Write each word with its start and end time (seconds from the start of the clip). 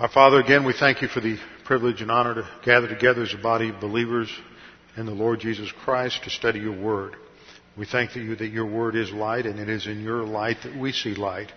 Our 0.00 0.08
Father, 0.08 0.40
again, 0.40 0.64
we 0.64 0.72
thank 0.72 1.02
you 1.02 1.08
for 1.08 1.20
the 1.20 1.36
privilege 1.66 2.00
and 2.00 2.10
honor 2.10 2.36
to 2.36 2.48
gather 2.64 2.88
together 2.88 3.20
as 3.20 3.34
a 3.34 3.42
body 3.42 3.68
of 3.68 3.80
believers 3.80 4.34
in 4.96 5.04
the 5.04 5.12
Lord 5.12 5.40
Jesus 5.40 5.70
Christ 5.84 6.24
to 6.24 6.30
study 6.30 6.58
your 6.58 6.80
word. 6.80 7.16
We 7.76 7.84
thank 7.84 8.16
you 8.16 8.34
that 8.34 8.48
your 8.48 8.64
word 8.64 8.96
is 8.96 9.12
light 9.12 9.44
and 9.44 9.60
it 9.60 9.68
is 9.68 9.86
in 9.86 10.02
your 10.02 10.22
light 10.22 10.56
that 10.62 10.74
we 10.74 10.92
see 10.92 11.14
light. 11.14 11.52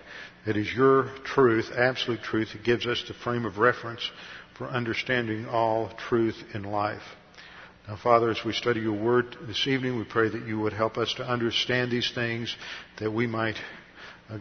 It 0.45 0.57
is 0.57 0.69
your 0.73 1.09
truth, 1.23 1.71
absolute 1.73 2.21
truth, 2.21 2.49
that 2.51 2.65
gives 2.65 2.85
us 2.85 3.01
the 3.07 3.13
frame 3.13 3.45
of 3.45 3.59
reference 3.59 4.11
for 4.57 4.67
understanding 4.67 5.45
all 5.45 5.93
truth 6.09 6.35
in 6.53 6.63
life. 6.63 7.01
Now, 7.87 7.95
Father, 7.95 8.29
as 8.29 8.43
we 8.43 8.51
study 8.51 8.81
your 8.81 9.01
word 9.01 9.37
this 9.47 9.67
evening, 9.67 9.97
we 9.97 10.03
pray 10.03 10.27
that 10.27 10.45
you 10.45 10.59
would 10.59 10.73
help 10.73 10.97
us 10.97 11.13
to 11.13 11.25
understand 11.25 11.91
these 11.91 12.11
things, 12.13 12.53
that 12.99 13.13
we 13.13 13.25
might 13.25 13.55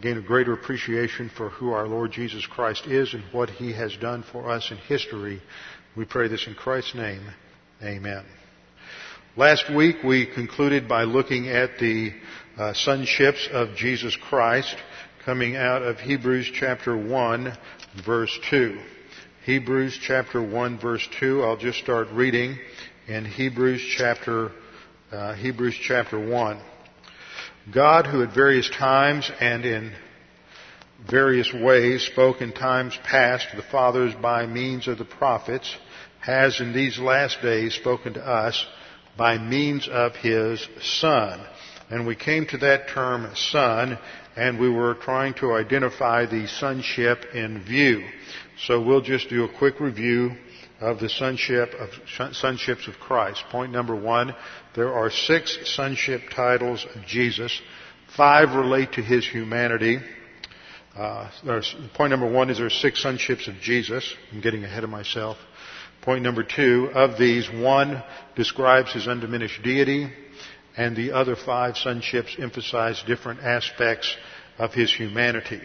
gain 0.01 0.17
a 0.17 0.21
greater 0.21 0.53
appreciation 0.53 1.29
for 1.29 1.49
who 1.49 1.71
our 1.71 1.87
Lord 1.87 2.11
Jesus 2.11 2.45
Christ 2.45 2.87
is 2.87 3.13
and 3.13 3.23
what 3.31 3.49
he 3.49 3.73
has 3.73 3.95
done 3.97 4.23
for 4.31 4.49
us 4.49 4.71
in 4.71 4.77
history. 4.77 5.41
We 5.95 6.05
pray 6.05 6.27
this 6.27 6.47
in 6.47 6.55
Christ's 6.55 6.95
name. 6.95 7.21
Amen. 7.81 8.23
Last 9.35 9.69
week 9.73 9.97
we 10.03 10.25
concluded 10.25 10.87
by 10.87 11.03
looking 11.03 11.49
at 11.49 11.77
the 11.79 12.11
uh, 12.57 12.73
sonships 12.73 13.47
of 13.51 13.75
Jesus 13.75 14.15
Christ 14.15 14.75
coming 15.25 15.55
out 15.55 15.81
of 15.81 15.99
Hebrews 15.99 16.51
chapter 16.53 16.95
1 16.97 17.57
verse 18.05 18.39
2. 18.49 18.79
Hebrews 19.45 19.99
chapter 20.01 20.41
1 20.41 20.79
verse 20.79 21.07
2. 21.19 21.43
I'll 21.43 21.57
just 21.57 21.79
start 21.79 22.07
reading 22.11 22.57
in 23.07 23.25
Hebrews 23.25 23.83
chapter, 23.97 24.51
uh, 25.11 25.33
Hebrews 25.33 25.75
chapter 25.81 26.19
1. 26.19 26.61
God, 27.71 28.07
who 28.07 28.23
at 28.23 28.33
various 28.33 28.69
times 28.69 29.31
and 29.39 29.65
in 29.65 29.93
various 31.09 31.53
ways 31.53 32.03
spoke 32.03 32.41
in 32.41 32.51
times 32.51 32.97
past 33.03 33.47
to 33.51 33.57
the 33.57 33.63
fathers 33.63 34.13
by 34.21 34.45
means 34.45 34.87
of 34.87 34.97
the 34.97 35.05
prophets, 35.05 35.75
has 36.19 36.59
in 36.59 36.73
these 36.73 36.99
last 36.99 37.41
days 37.41 37.73
spoken 37.73 38.13
to 38.15 38.21
us 38.21 38.65
by 39.17 39.37
means 39.37 39.87
of 39.87 40.15
His 40.15 40.67
Son. 40.81 41.45
And 41.89 42.05
we 42.05 42.15
came 42.15 42.45
to 42.47 42.57
that 42.59 42.89
term 42.89 43.29
Son, 43.35 43.97
and 44.35 44.59
we 44.59 44.69
were 44.69 44.95
trying 44.95 45.33
to 45.35 45.53
identify 45.53 46.25
the 46.25 46.47
sonship 46.47 47.25
in 47.33 47.63
view. 47.63 48.03
So 48.65 48.81
we'll 48.81 49.01
just 49.01 49.29
do 49.29 49.45
a 49.45 49.57
quick 49.57 49.79
review 49.79 50.31
of 50.81 50.99
the 50.99 51.09
sonship 51.09 51.73
of 51.79 51.89
sonships 52.33 52.87
of 52.87 52.95
Christ. 52.99 53.43
Point 53.51 53.71
number 53.71 53.95
one, 53.95 54.35
there 54.75 54.93
are 54.93 55.09
six 55.11 55.57
sonship 55.75 56.21
titles 56.35 56.85
of 56.95 57.05
Jesus. 57.05 57.61
Five 58.15 58.53
relate 58.53 58.93
to 58.93 59.01
his 59.01 59.27
humanity. 59.27 59.99
Uh, 60.95 61.29
point 61.95 62.11
number 62.11 62.29
one 62.29 62.49
is 62.49 62.57
there 62.57 62.67
are 62.67 62.69
six 62.69 63.03
sonships 63.03 63.47
of 63.47 63.55
Jesus. 63.61 64.15
I'm 64.31 64.41
getting 64.41 64.63
ahead 64.63 64.83
of 64.83 64.89
myself. 64.89 65.37
Point 66.01 66.23
number 66.23 66.43
two, 66.43 66.89
of 66.93 67.17
these, 67.17 67.49
one 67.49 68.03
describes 68.35 68.91
his 68.91 69.07
undiminished 69.07 69.63
deity, 69.63 70.11
and 70.75 70.95
the 70.95 71.13
other 71.13 71.35
five 71.35 71.75
sonships 71.75 72.37
emphasize 72.39 73.01
different 73.07 73.39
aspects 73.41 74.15
of 74.57 74.73
his 74.73 74.93
humanity. 74.93 75.61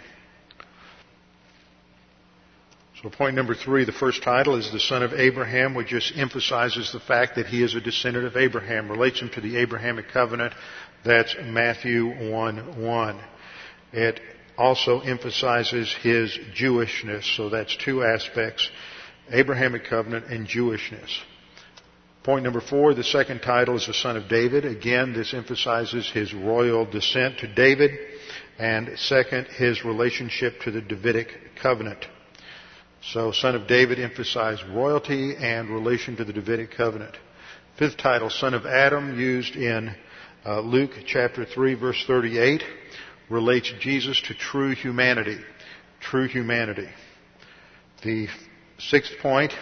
So 3.03 3.11
point 3.11 3.37
number 3.37 3.55
three, 3.55 3.85
the 3.85 3.93
first 3.93 4.25
title 4.25 4.57
is 4.57 4.73
the 4.73 4.81
son 4.81 5.05
of 5.05 5.13
Abraham, 5.13 5.75
which 5.75 5.89
just 5.89 6.17
emphasizes 6.17 6.91
the 6.91 6.99
fact 6.99 7.37
that 7.37 7.47
he 7.47 7.63
is 7.63 7.77
a 7.77 7.81
descendant 7.81 8.27
of 8.27 8.37
Abraham, 8.37 8.91
relates 8.91 9.21
him 9.21 9.29
to 9.31 9.41
the 9.41 9.57
Abrahamic 9.59 10.09
covenant. 10.09 10.53
That's 11.05 11.37
Matthew 11.41 12.07
1 12.33 12.83
1. 12.83 13.21
It 13.93 14.21
also 14.57 14.99
emphasizes 14.99 15.95
his 16.03 16.37
Jewishness, 16.57 17.37
so 17.37 17.49
that's 17.49 17.77
two 17.77 18.03
aspects, 18.03 18.69
Abrahamic 19.31 19.85
covenant 19.85 20.27
and 20.27 20.49
Jewishness. 20.49 21.21
Point 22.25 22.43
number 22.43 22.61
four, 22.61 22.95
the 22.95 23.05
second 23.05 23.43
title 23.43 23.77
is 23.77 23.87
the 23.87 23.95
son 23.95 24.17
of 24.17 24.29
David. 24.29 24.65
Again, 24.65 25.13
this 25.13 25.35
emphasizes 25.35 26.11
his 26.11 26.35
royal 26.35 26.85
descent 26.85 27.39
to 27.39 27.47
David. 27.55 27.93
And 28.59 28.99
second, 28.99 29.47
his 29.47 29.85
relationship 29.85 30.61
to 30.63 30.73
the 30.73 30.81
Davidic 30.81 31.29
covenant. 31.63 32.05
So, 33.01 33.33
son 33.33 33.55
of 33.55 33.67
David 33.67 34.01
emphasized 34.01 34.63
royalty 34.65 35.37
and 35.37 35.71
relation 35.71 36.17
to 36.17 36.25
the 36.25 36.33
Davidic 36.33 36.73
covenant. 36.73 37.17
Fifth 37.79 37.97
title, 37.97 38.29
son 38.29 38.55
of 38.55 38.67
Adam, 38.67 39.19
used 39.19 39.55
in 39.55 39.95
uh, 40.45 40.61
Luke 40.61 40.91
chapter 41.07 41.45
3 41.45 41.75
verse 41.75 42.03
38, 42.07 42.63
relates 43.31 43.73
Jesus 43.81 44.21
to 44.23 44.35
true 44.35 44.75
humanity. 44.75 45.39
True 46.01 46.27
humanity. 46.27 46.89
The 48.03 48.29
sixth 48.79 49.13
point, 49.21 49.53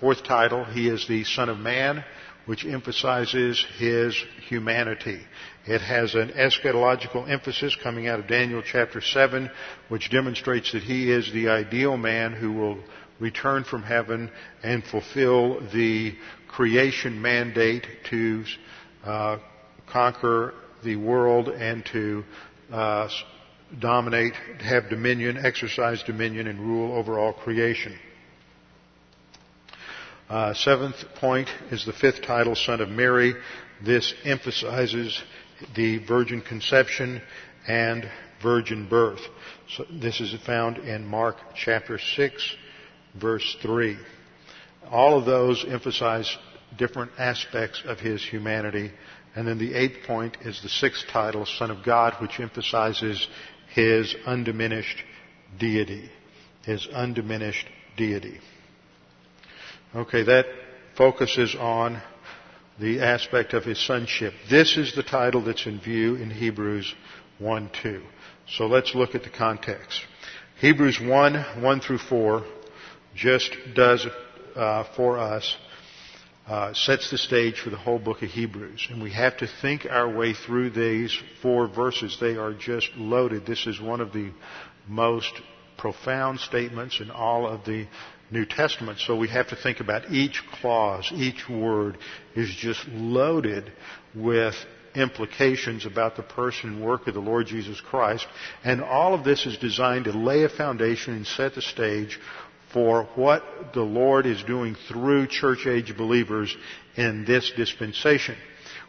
fourth 0.00 0.24
title, 0.24 0.64
he 0.64 0.88
is 0.88 1.06
the 1.08 1.24
son 1.24 1.48
of 1.48 1.58
man, 1.58 2.04
which 2.48 2.64
emphasizes 2.64 3.62
his 3.76 4.16
humanity. 4.48 5.20
It 5.66 5.82
has 5.82 6.14
an 6.14 6.30
eschatological 6.30 7.28
emphasis 7.28 7.76
coming 7.82 8.08
out 8.08 8.20
of 8.20 8.26
Daniel 8.26 8.62
chapter 8.62 9.02
7, 9.02 9.50
which 9.90 10.10
demonstrates 10.10 10.72
that 10.72 10.82
he 10.82 11.12
is 11.12 11.30
the 11.30 11.50
ideal 11.50 11.98
man 11.98 12.32
who 12.32 12.54
will 12.54 12.78
return 13.20 13.64
from 13.64 13.82
heaven 13.82 14.30
and 14.62 14.82
fulfill 14.82 15.60
the 15.74 16.14
creation 16.48 17.20
mandate 17.20 17.86
to 18.08 18.44
uh, 19.04 19.36
conquer 19.86 20.54
the 20.82 20.96
world 20.96 21.50
and 21.50 21.84
to 21.92 22.24
uh, 22.72 23.10
dominate, 23.78 24.32
have 24.60 24.88
dominion, 24.88 25.36
exercise 25.44 26.02
dominion, 26.04 26.46
and 26.46 26.58
rule 26.60 26.96
over 26.96 27.18
all 27.18 27.34
creation. 27.34 27.94
Uh, 30.28 30.52
seventh 30.52 30.96
point 31.14 31.48
is 31.70 31.86
the 31.86 31.92
fifth 31.92 32.20
title, 32.20 32.54
Son 32.54 32.82
of 32.82 32.90
Mary. 32.90 33.34
This 33.82 34.12
emphasizes 34.24 35.22
the 35.74 36.04
virgin 36.04 36.42
conception 36.42 37.22
and 37.66 38.06
virgin 38.42 38.86
birth. 38.88 39.20
So 39.74 39.86
this 39.90 40.20
is 40.20 40.34
found 40.44 40.76
in 40.78 41.06
Mark 41.06 41.36
chapter 41.54 41.98
6 41.98 42.56
verse 43.14 43.56
3. 43.62 43.96
All 44.90 45.18
of 45.18 45.24
those 45.24 45.64
emphasize 45.66 46.36
different 46.76 47.12
aspects 47.18 47.82
of 47.86 47.98
his 47.98 48.22
humanity. 48.22 48.92
And 49.34 49.48
then 49.48 49.58
the 49.58 49.72
eighth 49.72 50.06
point 50.06 50.36
is 50.42 50.60
the 50.62 50.68
sixth 50.68 51.06
title, 51.08 51.46
Son 51.46 51.70
of 51.70 51.82
God, 51.82 52.14
which 52.20 52.38
emphasizes 52.38 53.26
his 53.70 54.14
undiminished 54.26 55.02
deity. 55.58 56.10
His 56.64 56.86
undiminished 56.92 57.66
deity. 57.96 58.40
Okay, 59.96 60.22
that 60.22 60.44
focuses 60.98 61.54
on 61.54 62.02
the 62.78 63.00
aspect 63.00 63.54
of 63.54 63.64
his 63.64 63.78
sonship. 63.86 64.34
This 64.50 64.76
is 64.76 64.94
the 64.94 65.02
title 65.02 65.42
that's 65.42 65.64
in 65.64 65.80
view 65.80 66.16
in 66.16 66.28
Hebrews 66.30 66.94
1 67.38 67.70
2. 67.82 68.02
So 68.48 68.66
let's 68.66 68.94
look 68.94 69.14
at 69.14 69.22
the 69.22 69.30
context. 69.30 69.98
Hebrews 70.60 71.00
1 71.00 71.62
1 71.62 71.80
through 71.80 71.98
4 71.98 72.44
just 73.14 73.50
does 73.74 74.06
uh, 74.54 74.84
for 74.94 75.18
us 75.18 75.56
uh, 76.46 76.74
sets 76.74 77.10
the 77.10 77.16
stage 77.16 77.58
for 77.58 77.70
the 77.70 77.76
whole 77.78 77.98
book 77.98 78.22
of 78.22 78.28
Hebrews. 78.28 78.88
And 78.90 79.02
we 79.02 79.12
have 79.12 79.38
to 79.38 79.48
think 79.62 79.86
our 79.86 80.14
way 80.14 80.34
through 80.34 80.70
these 80.70 81.18
four 81.40 81.66
verses. 81.66 82.18
They 82.20 82.36
are 82.36 82.52
just 82.52 82.90
loaded. 82.94 83.46
This 83.46 83.66
is 83.66 83.80
one 83.80 84.02
of 84.02 84.12
the 84.12 84.32
most 84.86 85.32
profound 85.78 86.40
statements 86.40 87.00
in 87.00 87.10
all 87.10 87.46
of 87.46 87.64
the 87.64 87.86
New 88.30 88.44
Testament. 88.44 88.98
So 89.00 89.16
we 89.16 89.28
have 89.28 89.48
to 89.48 89.56
think 89.56 89.80
about 89.80 90.10
each 90.10 90.42
clause, 90.60 91.10
each 91.14 91.48
word 91.48 91.98
is 92.34 92.54
just 92.54 92.86
loaded 92.88 93.72
with 94.14 94.54
implications 94.94 95.86
about 95.86 96.16
the 96.16 96.22
person 96.22 96.70
and 96.70 96.84
work 96.84 97.06
of 97.06 97.14
the 97.14 97.20
Lord 97.20 97.46
Jesus 97.46 97.80
Christ. 97.80 98.26
And 98.64 98.82
all 98.82 99.14
of 99.14 99.24
this 99.24 99.46
is 99.46 99.56
designed 99.58 100.04
to 100.04 100.12
lay 100.12 100.44
a 100.44 100.48
foundation 100.48 101.14
and 101.14 101.26
set 101.26 101.54
the 101.54 101.62
stage 101.62 102.18
for 102.72 103.04
what 103.14 103.42
the 103.72 103.82
Lord 103.82 104.26
is 104.26 104.42
doing 104.42 104.76
through 104.88 105.28
church 105.28 105.66
age 105.66 105.96
believers 105.96 106.54
in 106.96 107.24
this 107.24 107.50
dispensation. 107.56 108.36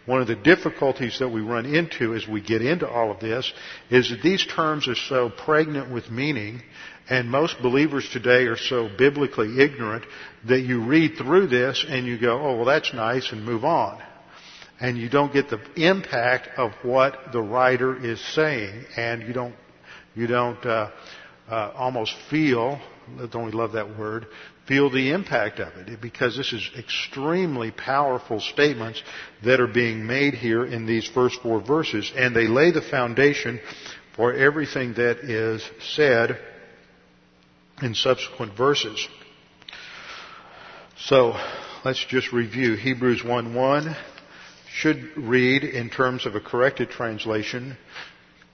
One 0.06 0.22
of 0.22 0.28
the 0.28 0.36
difficulties 0.36 1.20
that 1.20 1.30
we 1.30 1.42
run 1.42 1.66
into 1.66 2.16
as 2.16 2.28
we 2.28 2.42
get 2.42 2.62
into 2.62 2.90
all 2.90 3.12
of 3.12 3.20
this 3.20 3.52
is 3.90 4.10
that 4.10 4.22
these 4.24 4.46
terms 4.46 4.88
are 4.88 4.96
so 4.96 5.30
pregnant 5.30 5.92
with 5.92 6.10
meaning 6.10 6.64
and 7.10 7.30
most 7.30 7.60
believers 7.62 8.08
today 8.10 8.46
are 8.46 8.58
so 8.58 8.88
biblically 8.96 9.60
ignorant 9.60 10.06
that 10.48 10.62
you 10.62 10.84
read 10.86 11.16
through 11.18 11.48
this 11.48 11.84
and 11.88 12.06
you 12.06 12.20
go, 12.20 12.40
oh, 12.40 12.56
well, 12.58 12.66
that's 12.66 12.94
nice 12.94 13.32
and 13.32 13.44
move 13.44 13.66
on. 13.66 14.02
And 14.80 14.98
you 14.98 15.10
don't 15.10 15.34
get 15.34 15.50
the 15.50 15.60
impact 15.76 16.50
of 16.58 16.72
what 16.84 17.32
the 17.34 17.42
writer 17.42 17.98
is 17.98 18.22
saying 18.34 18.86
and 18.96 19.24
you 19.24 19.34
don't, 19.34 19.56
you 20.16 20.28
don't, 20.28 20.64
uh, 20.66 20.92
uh, 21.50 21.72
almost 21.76 22.14
feel, 22.30 22.80
don't 23.32 23.46
we 23.46 23.52
love 23.52 23.72
that 23.74 23.98
word, 23.98 24.28
feel 24.70 24.92
the 24.92 25.12
impact 25.12 25.60
of 25.60 25.76
it 25.76 26.00
because 26.00 26.38
this 26.38 26.54
is 26.54 26.70
extremely 26.78 27.72
powerful 27.72 28.40
statements 28.40 29.02
that 29.44 29.60
are 29.60 29.68
being 29.68 30.06
made 30.06 30.36
here 30.36 30.64
in 30.64 30.86
these 30.86 31.08
first 31.08 31.42
four 31.42 31.60
verses 31.60 32.12
and 32.16 32.36
they 32.36 32.48
lay 32.48 32.70
the 32.70 32.82
foundation 32.82 33.60
for 34.16 34.32
everything 34.32 34.94
that 34.94 35.18
is 35.24 35.68
said 35.96 36.40
in 37.82 37.96
subsequent 37.96 38.56
verses. 38.56 39.08
So 40.98 41.36
let's 41.84 42.06
just 42.06 42.32
review. 42.32 42.76
Hebrews 42.76 43.24
1 43.24 43.56
1 43.56 43.96
should 44.72 45.18
read 45.18 45.64
in 45.64 45.90
terms 45.90 46.28
of 46.28 46.36
a 46.36 46.40
corrected 46.40 46.92
translation 46.92 47.76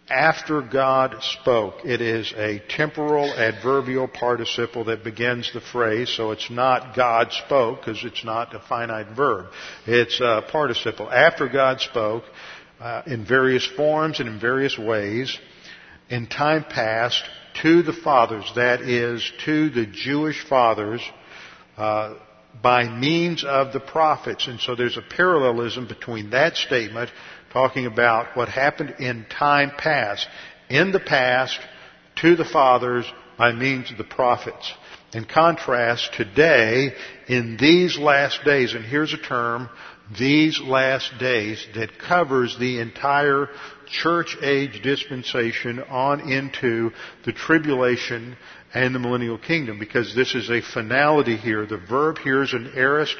after 0.09 0.61
God 0.61 1.15
spoke. 1.21 1.83
It 1.83 1.99
is 1.99 2.31
a 2.37 2.61
temporal 2.69 3.33
adverbial 3.33 4.07
participle 4.07 4.85
that 4.85 5.03
begins 5.03 5.51
the 5.53 5.61
phrase, 5.61 6.09
so 6.15 6.31
it's 6.31 6.49
not 6.51 6.95
God 6.95 7.31
spoke 7.31 7.79
because 7.79 8.03
it's 8.03 8.23
not 8.23 8.53
a 8.53 8.59
finite 8.59 9.15
verb. 9.15 9.47
It's 9.87 10.19
a 10.21 10.43
participle. 10.51 11.09
After 11.11 11.47
God 11.49 11.81
spoke, 11.81 12.23
uh, 12.79 13.03
in 13.07 13.25
various 13.25 13.65
forms 13.65 14.19
and 14.19 14.29
in 14.29 14.39
various 14.39 14.77
ways, 14.77 15.37
in 16.09 16.27
time 16.27 16.63
past, 16.63 17.23
to 17.61 17.81
the 17.81 17.93
fathers, 17.93 18.51
that 18.55 18.81
is, 18.81 19.31
to 19.45 19.69
the 19.69 19.85
Jewish 19.85 20.43
fathers, 20.47 21.01
uh, 21.77 22.15
by 22.61 22.87
means 22.87 23.43
of 23.43 23.73
the 23.73 23.79
prophets. 23.79 24.47
And 24.47 24.59
so 24.59 24.75
there's 24.75 24.97
a 24.97 25.01
parallelism 25.01 25.87
between 25.87 26.29
that 26.31 26.57
statement 26.57 27.09
talking 27.55 27.85
about 27.85 28.35
what 28.35 28.49
happened 28.49 28.95
in 28.99 29.25
time 29.29 29.71
past, 29.77 30.27
in 30.69 30.91
the 30.91 30.99
past, 30.99 31.57
to 32.17 32.35
the 32.35 32.43
fathers 32.43 33.05
by 33.37 33.53
means 33.53 33.89
of 33.89 33.97
the 33.97 34.03
prophets. 34.03 34.73
In 35.13 35.23
contrast, 35.23 36.13
today, 36.17 36.91
in 37.29 37.55
these 37.55 37.97
last 37.97 38.43
days, 38.43 38.73
and 38.73 38.83
here's 38.83 39.13
a 39.13 39.17
term, 39.17 39.69
these 40.19 40.59
last 40.59 41.17
days 41.17 41.65
that 41.75 41.97
covers 41.97 42.57
the 42.59 42.81
entire 42.81 43.47
church 43.87 44.35
age 44.41 44.83
dispensation 44.83 45.81
on 45.83 46.29
into 46.29 46.91
the 47.23 47.31
tribulation 47.31 48.35
and 48.73 48.93
the 48.93 48.99
millennial 48.99 49.37
kingdom 49.37 49.79
because 49.79 50.13
this 50.13 50.35
is 50.35 50.49
a 50.49 50.61
finality 50.61 51.37
here. 51.37 51.65
The 51.65 51.77
verb 51.77 52.17
here 52.17 52.43
is 52.43 52.51
an 52.51 52.73
aorist 52.75 53.15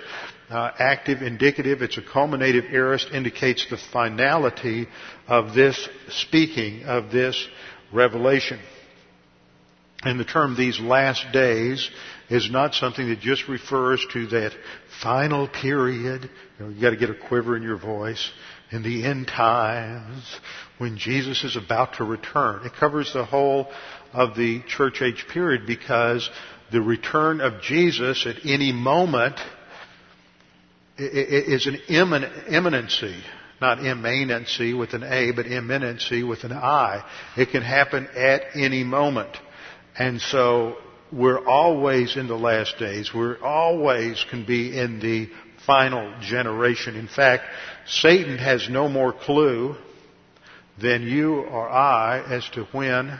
uh, 0.49 0.71
active 0.77 1.21
indicative. 1.21 1.81
It's 1.81 1.97
a 1.97 2.01
culminative 2.01 2.65
aorist, 2.71 3.11
indicates 3.11 3.65
the 3.69 3.77
finality 3.91 4.87
of 5.27 5.53
this 5.53 5.89
speaking, 6.09 6.83
of 6.83 7.11
this 7.11 7.47
revelation. 7.91 8.59
And 10.03 10.19
the 10.19 10.25
term 10.25 10.55
these 10.55 10.79
last 10.79 11.25
days 11.33 11.89
is 12.29 12.51
not 12.51 12.75
something 12.75 13.09
that 13.09 13.19
just 13.19 13.47
refers 13.47 14.05
to 14.13 14.27
that 14.27 14.51
final 15.01 15.47
period. 15.47 16.29
You 16.59 16.65
know, 16.65 16.71
you 16.71 16.81
got 16.81 16.91
to 16.91 16.97
get 16.97 17.09
a 17.09 17.15
quiver 17.15 17.57
in 17.57 17.63
your 17.63 17.77
voice 17.77 18.31
in 18.71 18.83
the 18.83 19.03
end 19.03 19.27
times 19.27 20.23
when 20.77 20.97
Jesus 20.97 21.43
is 21.43 21.55
about 21.55 21.95
to 21.95 22.03
return. 22.03 22.65
It 22.65 22.73
covers 22.73 23.13
the 23.13 23.25
whole 23.25 23.67
of 24.13 24.35
the 24.35 24.61
church 24.67 25.01
age 25.01 25.25
period 25.31 25.65
because 25.65 26.29
the 26.71 26.81
return 26.81 27.41
of 27.41 27.61
Jesus 27.61 28.25
at 28.25 28.45
any 28.45 28.71
moment 28.71 29.39
is 30.97 31.67
an 31.67 31.75
imminency, 31.87 33.15
not 33.61 33.79
immanency 33.79 34.77
with 34.77 34.93
an 34.93 35.03
A, 35.03 35.31
but 35.31 35.45
imminency 35.45 36.23
with 36.23 36.43
an 36.43 36.53
I. 36.53 37.03
It 37.37 37.49
can 37.51 37.63
happen 37.63 38.07
at 38.15 38.43
any 38.55 38.83
moment. 38.83 39.35
And 39.97 40.21
so 40.21 40.77
we're 41.11 41.45
always 41.45 42.17
in 42.17 42.27
the 42.27 42.37
last 42.37 42.77
days. 42.77 43.13
We're 43.13 43.41
always 43.41 44.23
can 44.29 44.45
be 44.45 44.77
in 44.77 44.99
the 44.99 45.29
final 45.65 46.13
generation. 46.21 46.95
In 46.95 47.07
fact, 47.07 47.43
Satan 47.87 48.37
has 48.37 48.69
no 48.69 48.87
more 48.87 49.13
clue 49.13 49.75
than 50.81 51.03
you 51.03 51.35
or 51.35 51.69
I 51.69 52.23
as 52.29 52.47
to 52.49 52.65
when 52.65 53.09
uh, 53.09 53.19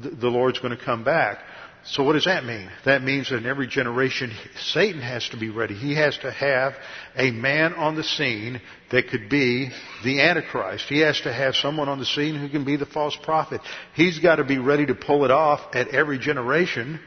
the 0.00 0.28
Lord's 0.28 0.58
going 0.58 0.76
to 0.76 0.84
come 0.84 1.04
back. 1.04 1.38
So 1.86 2.02
what 2.02 2.14
does 2.14 2.24
that 2.24 2.44
mean? 2.44 2.70
That 2.86 3.02
means 3.02 3.28
that 3.28 3.36
in 3.36 3.46
every 3.46 3.66
generation, 3.66 4.32
Satan 4.58 5.02
has 5.02 5.28
to 5.30 5.36
be 5.36 5.50
ready. 5.50 5.74
He 5.74 5.94
has 5.96 6.16
to 6.18 6.30
have 6.30 6.74
a 7.14 7.30
man 7.30 7.74
on 7.74 7.94
the 7.94 8.02
scene 8.02 8.62
that 8.90 9.08
could 9.08 9.28
be 9.28 9.70
the 10.02 10.22
Antichrist. 10.22 10.86
He 10.88 11.00
has 11.00 11.20
to 11.22 11.32
have 11.32 11.54
someone 11.54 11.90
on 11.90 11.98
the 11.98 12.06
scene 12.06 12.36
who 12.36 12.48
can 12.48 12.64
be 12.64 12.76
the 12.76 12.86
false 12.86 13.16
prophet. 13.22 13.60
He's 13.94 14.18
got 14.18 14.36
to 14.36 14.44
be 14.44 14.56
ready 14.56 14.86
to 14.86 14.94
pull 14.94 15.26
it 15.26 15.30
off 15.30 15.74
at 15.74 15.88
every 15.88 16.18
generation 16.18 17.00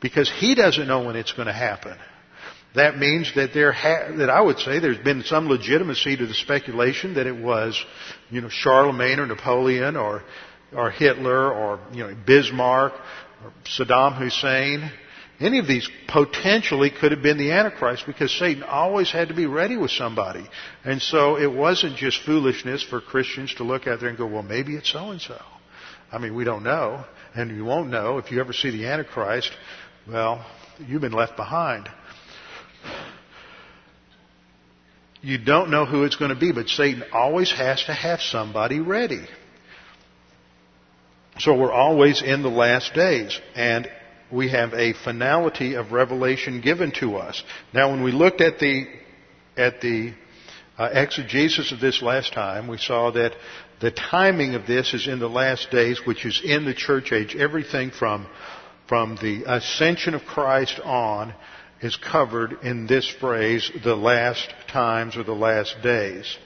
because 0.00 0.30
he 0.30 0.54
doesn't 0.54 0.86
know 0.86 1.04
when 1.04 1.16
it's 1.16 1.32
going 1.32 1.48
to 1.48 1.52
happen. 1.52 1.96
That 2.76 2.96
means 2.96 3.32
that 3.34 3.52
there 3.52 3.72
ha- 3.72 4.16
that 4.16 4.30
I 4.30 4.40
would 4.40 4.58
say 4.58 4.78
there's 4.78 4.98
been 4.98 5.22
some 5.24 5.48
legitimacy 5.48 6.16
to 6.16 6.26
the 6.26 6.34
speculation 6.34 7.14
that 7.14 7.26
it 7.26 7.36
was, 7.36 7.82
you 8.30 8.40
know, 8.40 8.48
Charlemagne 8.48 9.18
or 9.18 9.26
Napoleon 9.26 9.96
or 9.96 10.22
or 10.76 10.90
Hitler 10.90 11.52
or 11.52 11.80
you 11.92 12.04
know 12.04 12.16
Bismarck 12.26 12.92
Saddam 13.64 14.16
Hussein. 14.16 14.90
Any 15.40 15.58
of 15.58 15.66
these 15.66 15.88
potentially 16.06 16.90
could 16.90 17.10
have 17.10 17.22
been 17.22 17.38
the 17.38 17.50
Antichrist 17.50 18.04
because 18.06 18.32
Satan 18.32 18.62
always 18.62 19.10
had 19.10 19.28
to 19.28 19.34
be 19.34 19.46
ready 19.46 19.76
with 19.76 19.90
somebody. 19.90 20.46
And 20.84 21.02
so 21.02 21.36
it 21.36 21.52
wasn't 21.52 21.96
just 21.96 22.22
foolishness 22.22 22.84
for 22.84 23.00
Christians 23.00 23.54
to 23.56 23.64
look 23.64 23.88
out 23.88 24.00
there 24.00 24.08
and 24.08 24.16
go, 24.16 24.26
well, 24.26 24.44
maybe 24.44 24.76
it's 24.76 24.92
so 24.92 25.10
and 25.10 25.20
so. 25.20 25.40
I 26.12 26.18
mean, 26.18 26.36
we 26.36 26.44
don't 26.44 26.62
know. 26.62 27.04
And 27.34 27.50
you 27.56 27.64
won't 27.64 27.90
know 27.90 28.18
if 28.18 28.30
you 28.30 28.40
ever 28.40 28.52
see 28.52 28.70
the 28.70 28.86
Antichrist. 28.86 29.50
Well, 30.08 30.46
you've 30.78 31.00
been 31.00 31.12
left 31.12 31.36
behind. 31.36 31.88
You 35.20 35.38
don't 35.38 35.70
know 35.70 35.84
who 35.84 36.04
it's 36.04 36.16
going 36.16 36.32
to 36.32 36.38
be, 36.38 36.52
but 36.52 36.68
Satan 36.68 37.02
always 37.12 37.50
has 37.50 37.82
to 37.84 37.94
have 37.94 38.20
somebody 38.20 38.78
ready. 38.78 39.26
So 41.38 41.56
we're 41.56 41.72
always 41.72 42.22
in 42.22 42.42
the 42.42 42.48
last 42.48 42.94
days. 42.94 43.38
And 43.54 43.88
we 44.30 44.50
have 44.50 44.74
a 44.74 44.92
finality 44.92 45.74
of 45.74 45.92
revelation 45.92 46.60
given 46.60 46.92
to 46.92 47.16
us. 47.16 47.42
Now, 47.72 47.90
when 47.90 48.02
we 48.02 48.12
looked 48.12 48.40
at 48.40 48.58
the, 48.58 48.86
at 49.56 49.80
the 49.80 50.12
uh, 50.78 50.90
exegesis 50.92 51.72
of 51.72 51.80
this 51.80 52.02
last 52.02 52.32
time, 52.32 52.66
we 52.66 52.78
saw 52.78 53.10
that 53.12 53.32
the 53.80 53.90
timing 53.90 54.54
of 54.54 54.66
this 54.66 54.94
is 54.94 55.06
in 55.06 55.18
the 55.18 55.28
last 55.28 55.70
days, 55.70 56.00
which 56.04 56.24
is 56.24 56.40
in 56.44 56.64
the 56.64 56.74
church 56.74 57.12
age. 57.12 57.36
Everything 57.36 57.90
from, 57.90 58.26
from 58.88 59.16
the 59.16 59.44
ascension 59.46 60.14
of 60.14 60.22
Christ 60.22 60.80
on 60.82 61.34
is 61.84 61.96
covered 61.96 62.56
in 62.62 62.86
this 62.86 63.06
phrase, 63.20 63.70
the 63.84 63.94
last 63.94 64.52
times 64.68 65.18
or 65.18 65.22
the 65.22 65.34
last 65.34 65.76
days. 65.82 66.38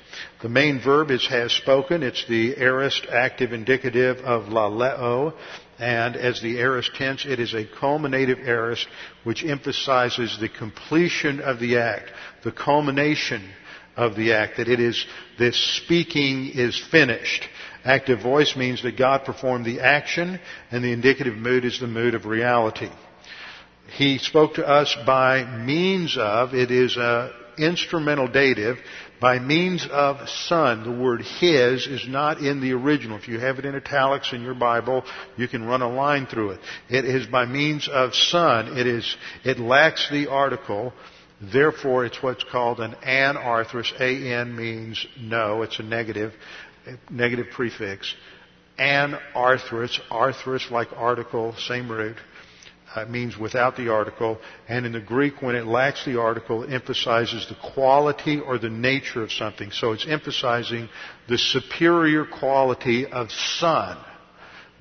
The 0.42 0.48
main 0.48 0.80
verb 0.80 1.12
is 1.12 1.24
has 1.28 1.52
spoken. 1.52 2.02
It's 2.02 2.26
the 2.26 2.56
aorist 2.56 3.06
active 3.08 3.52
indicative 3.52 4.18
of 4.18 4.46
laleo. 4.46 5.34
And 5.78 6.16
as 6.16 6.42
the 6.42 6.58
aorist 6.58 6.90
tense, 6.96 7.24
it 7.24 7.38
is 7.38 7.54
a 7.54 7.64
culminative 7.64 8.40
aorist 8.40 8.88
which 9.22 9.44
emphasizes 9.44 10.36
the 10.40 10.48
completion 10.48 11.40
of 11.40 11.60
the 11.60 11.78
act, 11.78 12.10
the 12.42 12.50
culmination 12.50 13.48
of 13.96 14.16
the 14.16 14.32
act, 14.32 14.56
that 14.56 14.68
it 14.68 14.80
is, 14.80 15.06
this 15.38 15.56
speaking 15.76 16.50
is 16.52 16.76
finished. 16.90 17.44
Active 17.84 18.20
voice 18.20 18.56
means 18.56 18.82
that 18.82 18.98
God 18.98 19.24
performed 19.24 19.64
the 19.64 19.80
action, 19.80 20.40
and 20.72 20.82
the 20.82 20.92
indicative 20.92 21.34
mood 21.34 21.64
is 21.64 21.78
the 21.78 21.86
mood 21.86 22.16
of 22.16 22.26
reality. 22.26 22.90
He 23.96 24.18
spoke 24.18 24.54
to 24.54 24.66
us 24.66 24.94
by 25.06 25.44
means 25.44 26.16
of, 26.18 26.54
it 26.54 26.70
is 26.70 26.96
a 26.96 27.32
instrumental 27.58 28.28
dative, 28.28 28.78
by 29.20 29.38
means 29.38 29.86
of 29.90 30.28
Son. 30.28 30.84
The 30.84 31.02
word 31.02 31.22
His 31.22 31.86
is 31.86 32.06
not 32.06 32.38
in 32.38 32.60
the 32.60 32.72
original. 32.72 33.18
If 33.18 33.28
you 33.28 33.40
have 33.40 33.58
it 33.58 33.64
in 33.64 33.74
italics 33.74 34.32
in 34.32 34.42
your 34.42 34.54
Bible, 34.54 35.04
you 35.36 35.48
can 35.48 35.64
run 35.64 35.82
a 35.82 35.88
line 35.88 36.26
through 36.26 36.50
it. 36.50 36.60
It 36.88 37.04
is 37.04 37.26
by 37.26 37.46
means 37.46 37.88
of 37.88 38.14
Son. 38.14 38.78
It 38.78 38.86
is, 38.86 39.16
it 39.44 39.58
lacks 39.58 40.08
the 40.10 40.28
article. 40.28 40.92
Therefore, 41.40 42.04
it's 42.04 42.22
what's 42.22 42.44
called 42.44 42.80
an 42.80 42.94
anarthrous. 43.04 43.92
A-N 44.00 44.54
means 44.54 45.04
no. 45.18 45.62
It's 45.62 45.78
a 45.78 45.82
negative, 45.82 46.32
negative 47.10 47.46
prefix. 47.52 48.14
Anarthrous, 48.78 49.98
arthrous 50.10 50.70
like 50.70 50.88
article, 50.94 51.54
same 51.56 51.90
root 51.90 52.16
uh, 52.94 53.04
means 53.06 53.36
without 53.36 53.76
the 53.76 53.92
article, 53.92 54.38
and 54.68 54.86
in 54.86 54.92
the 54.92 55.00
Greek, 55.00 55.42
when 55.42 55.54
it 55.54 55.66
lacks 55.66 56.04
the 56.04 56.18
article, 56.18 56.62
it 56.62 56.72
emphasizes 56.72 57.46
the 57.48 57.56
quality 57.72 58.40
or 58.40 58.58
the 58.58 58.70
nature 58.70 59.22
of 59.22 59.32
something. 59.32 59.70
So 59.72 59.92
it's 59.92 60.06
emphasizing 60.08 60.88
the 61.28 61.38
superior 61.38 62.24
quality 62.24 63.06
of 63.06 63.30
Son. 63.30 63.98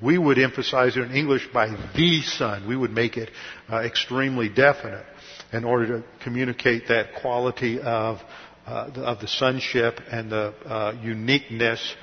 We 0.02 0.18
would 0.18 0.38
emphasize 0.38 0.96
it 0.96 1.02
in 1.02 1.12
English 1.12 1.48
by 1.52 1.68
the 1.68 2.22
Son. 2.22 2.68
We 2.68 2.78
would 2.78 2.92
make 2.92 3.18
it 3.18 3.32
uh, 3.70 3.78
extremely 3.78 4.48
definite 4.48 5.06
in 5.52 5.64
order 5.64 6.00
to 6.00 6.04
communicate 6.24 6.88
that 6.90 7.16
quality 7.22 7.80
of, 7.80 8.20
uh, 8.66 8.90
of 8.96 9.20
the 9.20 9.28
sonship 9.28 10.00
and 10.12 10.32
the 10.32 10.54
uh, 10.66 10.94
uniqueness 11.02 11.96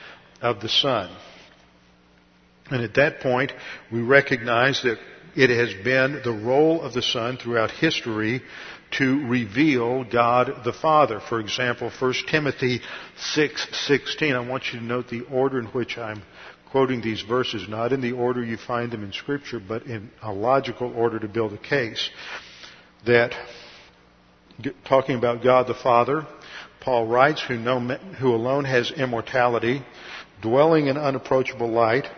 of 0.42 0.60
the 0.60 0.68
Son. 0.68 1.14
And 2.70 2.82
at 2.82 2.94
that 2.94 3.20
point, 3.20 3.52
we 3.92 4.00
recognize 4.00 4.82
that 4.82 4.98
it 5.36 5.50
has 5.50 5.74
been 5.84 6.20
the 6.22 6.32
role 6.32 6.80
of 6.82 6.92
the 6.92 7.02
Son 7.02 7.36
throughout 7.36 7.70
history 7.70 8.42
to 8.98 9.26
reveal 9.26 10.04
God 10.04 10.62
the 10.64 10.72
Father. 10.72 11.20
For 11.20 11.40
example, 11.40 11.90
1 11.90 12.28
Timothy 12.28 12.80
6:16. 13.16 14.34
I 14.36 14.40
want 14.40 14.72
you 14.72 14.78
to 14.78 14.84
note 14.84 15.08
the 15.08 15.22
order 15.22 15.58
in 15.58 15.66
which 15.66 15.98
I'm 15.98 16.22
quoting 16.70 17.00
these 17.00 17.22
verses, 17.22 17.68
not 17.68 17.92
in 17.92 18.00
the 18.00 18.12
order 18.12 18.44
you 18.44 18.56
find 18.56 18.90
them 18.90 19.04
in 19.04 19.12
Scripture, 19.12 19.60
but 19.60 19.84
in 19.84 20.10
a 20.22 20.32
logical 20.32 20.92
order 20.96 21.18
to 21.18 21.28
build 21.28 21.52
a 21.52 21.58
case. 21.58 22.10
That 23.06 23.34
talking 24.84 25.16
about 25.16 25.42
God 25.42 25.66
the 25.66 25.74
Father, 25.74 26.26
Paul 26.80 27.06
writes, 27.06 27.42
who, 27.42 27.56
know, 27.56 27.80
who 27.80 28.34
alone 28.34 28.64
has 28.64 28.90
immortality, 28.90 29.82
dwelling 30.42 30.86
in 30.86 30.96
unapproachable 30.96 31.70
light, 31.70 32.08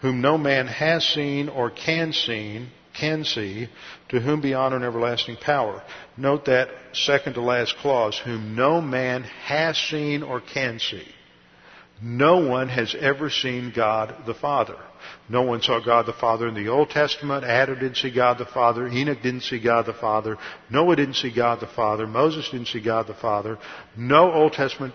whom 0.00 0.20
no 0.20 0.38
man 0.38 0.66
has 0.66 1.04
seen 1.04 1.48
or 1.48 1.70
can 1.70 2.12
see, 2.12 2.66
can 2.94 3.24
see, 3.24 3.68
to 4.08 4.20
whom 4.20 4.40
be 4.40 4.54
honor 4.54 4.76
and 4.76 4.84
everlasting 4.84 5.36
power. 5.36 5.82
Note 6.16 6.44
that 6.46 6.68
second 6.92 7.34
to 7.34 7.40
last 7.40 7.76
clause, 7.78 8.18
whom 8.18 8.54
no 8.54 8.80
man 8.80 9.22
has 9.22 9.76
seen 9.76 10.22
or 10.22 10.40
can 10.40 10.78
see. 10.78 11.06
No 12.00 12.46
one 12.48 12.68
has 12.68 12.94
ever 12.94 13.28
seen 13.28 13.72
God 13.74 14.14
the 14.26 14.34
Father. 14.34 14.76
No 15.28 15.42
one 15.42 15.62
saw 15.62 15.80
God 15.84 16.06
the 16.06 16.12
Father 16.12 16.46
in 16.46 16.54
the 16.54 16.68
Old 16.68 16.90
Testament. 16.90 17.44
Adam 17.44 17.78
didn't 17.78 17.96
see 17.96 18.10
God 18.10 18.38
the 18.38 18.46
Father. 18.46 18.86
Enoch 18.86 19.20
didn't 19.22 19.42
see 19.42 19.58
God 19.58 19.86
the 19.86 19.94
Father. 19.94 20.36
Noah 20.70 20.96
didn't 20.96 21.16
see 21.16 21.34
God 21.34 21.60
the 21.60 21.66
Father. 21.66 22.06
Moses 22.06 22.48
didn't 22.50 22.68
see 22.68 22.80
God 22.80 23.08
the 23.08 23.14
Father. 23.14 23.58
No 23.96 24.32
Old 24.32 24.52
Testament 24.52 24.94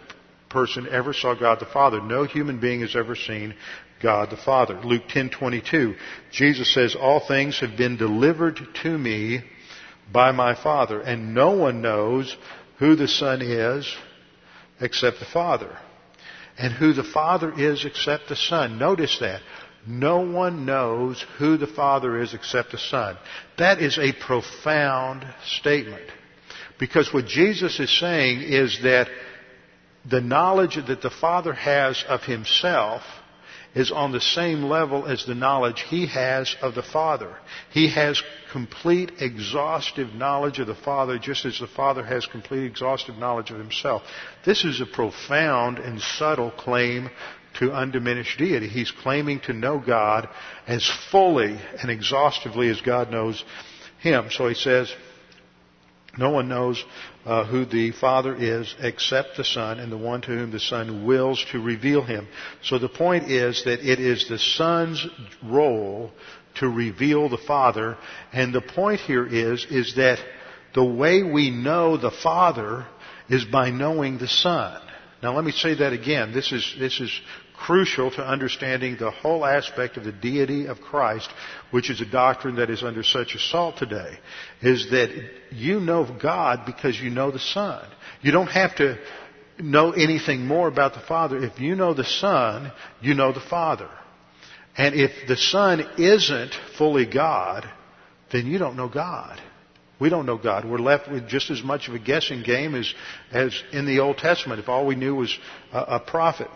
person 0.50 0.88
ever 0.90 1.14
saw 1.14 1.34
God 1.34 1.60
the 1.60 1.66
Father. 1.66 2.00
No 2.02 2.24
human 2.24 2.60
being 2.60 2.82
has 2.82 2.96
ever 2.96 3.16
seen 3.16 3.56
God 4.04 4.30
the 4.30 4.38
Father. 4.38 4.80
Luke 4.84 5.08
10:22. 5.08 5.96
Jesus 6.32 6.72
says, 6.72 6.94
"All 6.94 7.22
things 7.22 7.60
have 7.60 7.76
been 7.76 7.98
delivered 7.98 8.62
to 8.84 8.98
me 8.98 9.42
by 10.12 10.32
my 10.32 10.54
Father, 10.54 11.02
and 11.02 11.34
no 11.34 11.52
one 11.52 11.82
knows 11.82 12.36
who 12.78 12.96
the 12.96 13.08
Son 13.08 13.42
is 13.42 13.92
except 14.80 15.18
the 15.18 15.26
Father." 15.26 15.76
and 16.58 16.74
who 16.74 16.94
the 16.94 17.04
Father 17.04 17.54
is 17.58 17.86
except 17.86 18.30
the 18.30 18.36
Son. 18.36 18.78
Notice 18.78 19.18
that. 19.20 19.42
No 19.86 20.20
one 20.20 20.66
knows 20.66 21.24
who 21.38 21.58
the 21.58 21.68
Father 21.68 22.22
is 22.22 22.34
except 22.34 22.72
the 22.72 22.78
Son. 22.78 23.18
That 23.58 23.82
is 23.82 23.98
a 23.98 24.14
profound 24.14 25.26
statement. 25.58 26.06
Because 26.80 27.14
what 27.14 27.26
Jesus 27.26 27.80
is 27.80 28.00
saying 28.00 28.42
is 28.42 28.80
that 28.84 29.10
the 30.06 30.22
knowledge 30.22 30.76
that 30.76 31.02
the 31.02 31.10
Father 31.10 31.54
has 31.54 32.04
of 32.08 32.24
Himself 32.24 33.04
is 33.76 33.92
on 33.92 34.12
the 34.12 34.22
same 34.22 34.64
level 34.64 35.06
as 35.06 35.26
the 35.26 35.36
knowledge 35.36 35.84
he 35.90 36.06
has 36.08 36.56
of 36.62 36.76
the 36.76 36.84
Father. 36.84 37.36
He 37.72 37.90
has 37.90 38.22
complete, 38.52 39.14
exhaustive 39.20 40.14
knowledge 40.14 40.60
of 40.60 40.68
the 40.68 40.76
Father 40.76 41.18
just 41.18 41.46
as 41.46 41.60
the 41.60 41.68
Father 41.68 42.04
has 42.04 42.26
complete, 42.28 42.66
exhaustive 42.66 43.16
knowledge 43.16 43.50
of 43.52 43.58
himself. 43.58 44.04
This 44.46 44.64
is 44.64 44.80
a 44.80 44.86
profound 44.86 45.80
and 45.80 46.00
subtle 46.02 46.52
claim 46.52 47.10
to 47.60 47.72
undiminished 47.72 48.38
deity. 48.38 48.68
He's 48.68 48.92
claiming 48.92 49.40
to 49.42 49.54
know 49.54 49.80
God 49.80 50.28
as 50.68 50.90
fully 51.12 51.60
and 51.82 51.90
exhaustively 51.90 52.70
as 52.70 52.82
God 52.82 53.12
knows 53.12 53.44
him. 54.00 54.30
So 54.32 54.48
he 54.48 54.56
says, 54.56 54.94
no 56.18 56.30
one 56.30 56.48
knows 56.48 56.84
uh, 57.26 57.46
who 57.46 57.66
the 57.66 57.92
Father 57.92 58.36
is 58.36 58.74
except 58.80 59.38
the 59.38 59.44
Son 59.44 59.80
and 59.80 59.92
the 59.92 59.98
one 59.98 60.22
to 60.22 60.28
whom 60.28 60.52
the 60.52 60.60
Son 60.60 61.06
wills 61.06 61.44
to 61.52 61.60
reveal 61.60 62.04
him. 62.04 62.28
So 62.62 62.78
the 62.78 62.90
point 62.90 63.32
is 63.32 63.64
that 63.66 63.80
it 63.80 64.00
is 64.00 64.28
the 64.28 64.38
Son's 64.38 65.06
role 65.44 66.12
to 66.56 66.70
reveal 66.70 67.30
the 67.30 67.38
Father, 67.38 67.98
and 68.32 68.54
the 68.54 68.62
point 68.62 69.00
here 69.00 69.26
is, 69.26 69.66
is 69.72 69.96
that 69.96 70.20
the 70.76 70.86
way 70.86 71.24
we 71.24 71.50
know 71.50 71.98
the 71.98 72.12
Father 72.12 72.86
is 73.28 73.44
by 73.46 73.72
knowing 73.72 74.20
the 74.20 74.28
Son. 74.28 74.80
Now 75.24 75.34
let 75.34 75.46
me 75.46 75.52
say 75.52 75.76
that 75.76 75.94
again. 75.94 76.32
This 76.32 76.52
is, 76.52 76.76
this 76.78 77.00
is 77.00 77.10
crucial 77.54 78.12
to 78.12 78.26
understanding 78.26 78.98
the 78.98 79.12
whole 79.12 79.46
aspect 79.46 79.98
of 79.98 80.04
the 80.04 80.12
deity 80.12 80.68
of 80.68 80.82
Christ, 80.82 81.30
which 81.72 81.90
is 81.90 82.02
a 82.02 82.06
doctrine 82.06 82.56
that 82.56 82.70
is 82.70 82.84
under 82.84 83.04
such 83.04 83.36
assault 83.36 83.78
today, 83.78 84.18
is 84.62 84.90
that 84.92 85.10
you 85.52 85.80
know 85.80 86.06
God 86.22 86.66
because 86.66 87.00
you 87.00 87.10
know 87.10 87.32
the 87.32 87.40
Son. 87.40 87.86
You 88.22 88.32
don't 88.32 88.48
have 88.48 88.76
to 88.78 88.98
know 89.60 89.92
anything 89.92 90.46
more 90.46 90.68
about 90.68 90.94
the 90.94 91.00
Father. 91.02 91.44
If 91.44 91.60
you 91.60 91.76
know 91.76 91.94
the 91.94 92.04
Son, 92.04 92.72
you 93.02 93.14
know 93.14 93.32
the 93.32 93.40
Father. 93.40 93.90
And 94.76 94.96
if 94.96 95.28
the 95.28 95.38
Son 95.38 95.86
isn't 95.98 96.54
fully 96.78 97.06
God, 97.06 97.70
then 98.32 98.48
you 98.48 98.58
don't 98.58 98.76
know 98.76 98.90
God. 98.90 99.40
We 100.00 100.10
don't 100.10 100.26
know 100.26 100.38
God. 100.38 100.66
We're 100.66 100.80
left 100.80 101.10
with 101.10 101.30
just 101.30 101.52
as 101.52 101.64
much 101.64 101.88
of 101.88 101.94
a 101.94 102.00
guessing 102.00 102.42
game 102.42 102.76
as, 102.76 102.94
as 103.32 103.64
in 103.72 103.86
the 103.86 104.00
Old 104.00 104.18
Testament 104.18 104.60
if 104.60 104.68
all 104.68 104.86
we 104.86 104.96
knew 104.96 105.16
was 105.16 105.38
a, 105.72 105.80
a 105.80 106.00
prophet. 106.00 106.50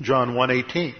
John 0.00 0.34
1:18. 0.34 0.94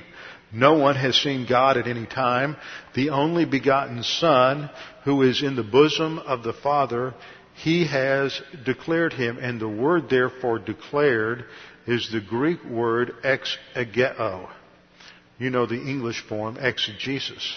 No 0.53 0.75
one 0.75 0.97
has 0.97 1.17
seen 1.17 1.47
God 1.47 1.77
at 1.77 1.87
any 1.87 2.07
time. 2.07 2.57
The 2.95 3.11
only 3.11 3.45
begotten 3.45 4.03
Son, 4.03 4.69
who 5.05 5.23
is 5.23 5.43
in 5.43 5.55
the 5.55 5.63
bosom 5.63 6.19
of 6.19 6.43
the 6.43 6.53
Father, 6.53 7.15
he 7.55 7.87
has 7.87 8.41
declared 8.65 9.13
him. 9.13 9.39
And 9.41 9.61
the 9.61 9.69
word 9.69 10.09
therefore 10.11 10.59
declared 10.59 11.45
is 11.87 12.11
the 12.11 12.21
Greek 12.21 12.65
word 12.65 13.15
exegeo. 13.23 14.49
You 15.39 15.51
know 15.51 15.67
the 15.67 15.81
English 15.81 16.21
form, 16.29 16.57
exegesis. 16.59 17.57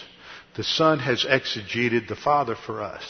The 0.56 0.64
Son 0.64 1.00
has 1.00 1.26
exegeted 1.26 2.08
the 2.08 2.16
Father 2.16 2.56
for 2.56 2.82
us. 2.82 3.04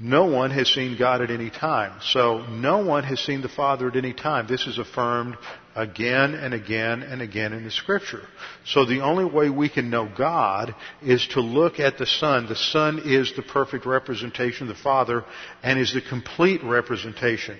No 0.00 0.24
one 0.24 0.50
has 0.50 0.68
seen 0.68 0.96
God 0.98 1.20
at 1.22 1.30
any 1.30 1.50
time. 1.50 2.00
So 2.02 2.46
no 2.46 2.78
one 2.78 3.04
has 3.04 3.20
seen 3.20 3.42
the 3.42 3.48
Father 3.48 3.88
at 3.88 3.96
any 3.96 4.12
time. 4.12 4.46
This 4.46 4.66
is 4.66 4.78
affirmed 4.78 5.36
again 5.74 6.34
and 6.34 6.54
again 6.54 7.02
and 7.02 7.22
again 7.22 7.52
in 7.52 7.64
the 7.64 7.70
Scripture. 7.70 8.22
So 8.64 8.84
the 8.84 9.02
only 9.02 9.24
way 9.24 9.48
we 9.48 9.68
can 9.68 9.90
know 9.90 10.08
God 10.16 10.74
is 11.02 11.26
to 11.28 11.40
look 11.40 11.78
at 11.78 11.98
the 11.98 12.06
Son. 12.06 12.46
The 12.46 12.56
Son 12.56 13.02
is 13.04 13.34
the 13.36 13.42
perfect 13.42 13.86
representation 13.86 14.68
of 14.68 14.76
the 14.76 14.82
Father 14.82 15.24
and 15.62 15.78
is 15.78 15.92
the 15.92 16.02
complete 16.02 16.64
representation 16.64 17.58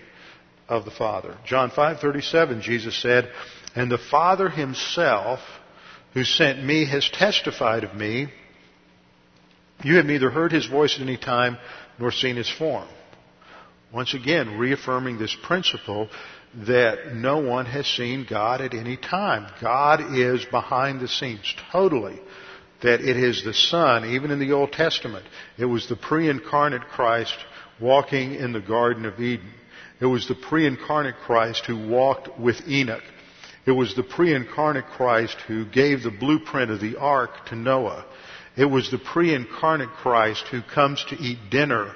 of 0.68 0.84
the 0.84 0.90
Father. 0.90 1.36
John 1.44 1.70
5:37 1.70 2.62
Jesus 2.62 2.96
said, 2.96 3.30
"And 3.74 3.90
the 3.90 3.98
Father 3.98 4.48
himself 4.48 5.40
who 6.14 6.24
sent 6.24 6.62
me 6.62 6.84
has 6.86 7.08
testified 7.08 7.84
of 7.84 7.94
me. 7.94 8.28
You 9.82 9.96
have 9.96 10.06
neither 10.06 10.30
heard 10.30 10.52
his 10.52 10.66
voice 10.66 10.94
at 10.94 11.02
any 11.02 11.16
time 11.16 11.58
nor 11.98 12.12
seen 12.12 12.36
his 12.36 12.50
form. 12.50 12.88
Once 13.92 14.14
again, 14.14 14.58
reaffirming 14.58 15.18
this 15.18 15.36
principle 15.42 16.08
that 16.66 17.14
no 17.14 17.38
one 17.38 17.66
has 17.66 17.86
seen 17.86 18.26
God 18.28 18.60
at 18.60 18.74
any 18.74 18.96
time. 18.96 19.46
God 19.60 20.16
is 20.16 20.44
behind 20.46 21.00
the 21.00 21.08
scenes 21.08 21.54
totally. 21.70 22.18
That 22.82 23.00
it 23.00 23.16
is 23.16 23.44
the 23.44 23.54
Son, 23.54 24.06
even 24.06 24.30
in 24.30 24.40
the 24.40 24.52
Old 24.52 24.72
Testament, 24.72 25.24
it 25.56 25.66
was 25.66 25.88
the 25.88 25.96
pre-incarnate 25.96 26.82
Christ 26.82 27.36
walking 27.80 28.34
in 28.34 28.52
the 28.52 28.60
Garden 28.60 29.06
of 29.06 29.20
Eden. 29.20 29.52
It 30.00 30.06
was 30.06 30.26
the 30.26 30.34
pre-incarnate 30.34 31.14
Christ 31.24 31.64
who 31.66 31.88
walked 31.88 32.40
with 32.40 32.56
Enoch. 32.66 33.04
It 33.66 33.70
was 33.70 33.94
the 33.94 34.02
pre-incarnate 34.02 34.86
Christ 34.86 35.36
who 35.46 35.64
gave 35.64 36.02
the 36.02 36.10
blueprint 36.10 36.72
of 36.72 36.80
the 36.80 36.96
ark 36.96 37.46
to 37.46 37.54
Noah. 37.54 38.04
It 38.56 38.66
was 38.66 38.90
the 38.90 38.98
pre-incarnate 38.98 39.90
Christ 39.90 40.44
who 40.50 40.62
comes 40.62 41.04
to 41.08 41.16
eat 41.16 41.50
dinner 41.50 41.92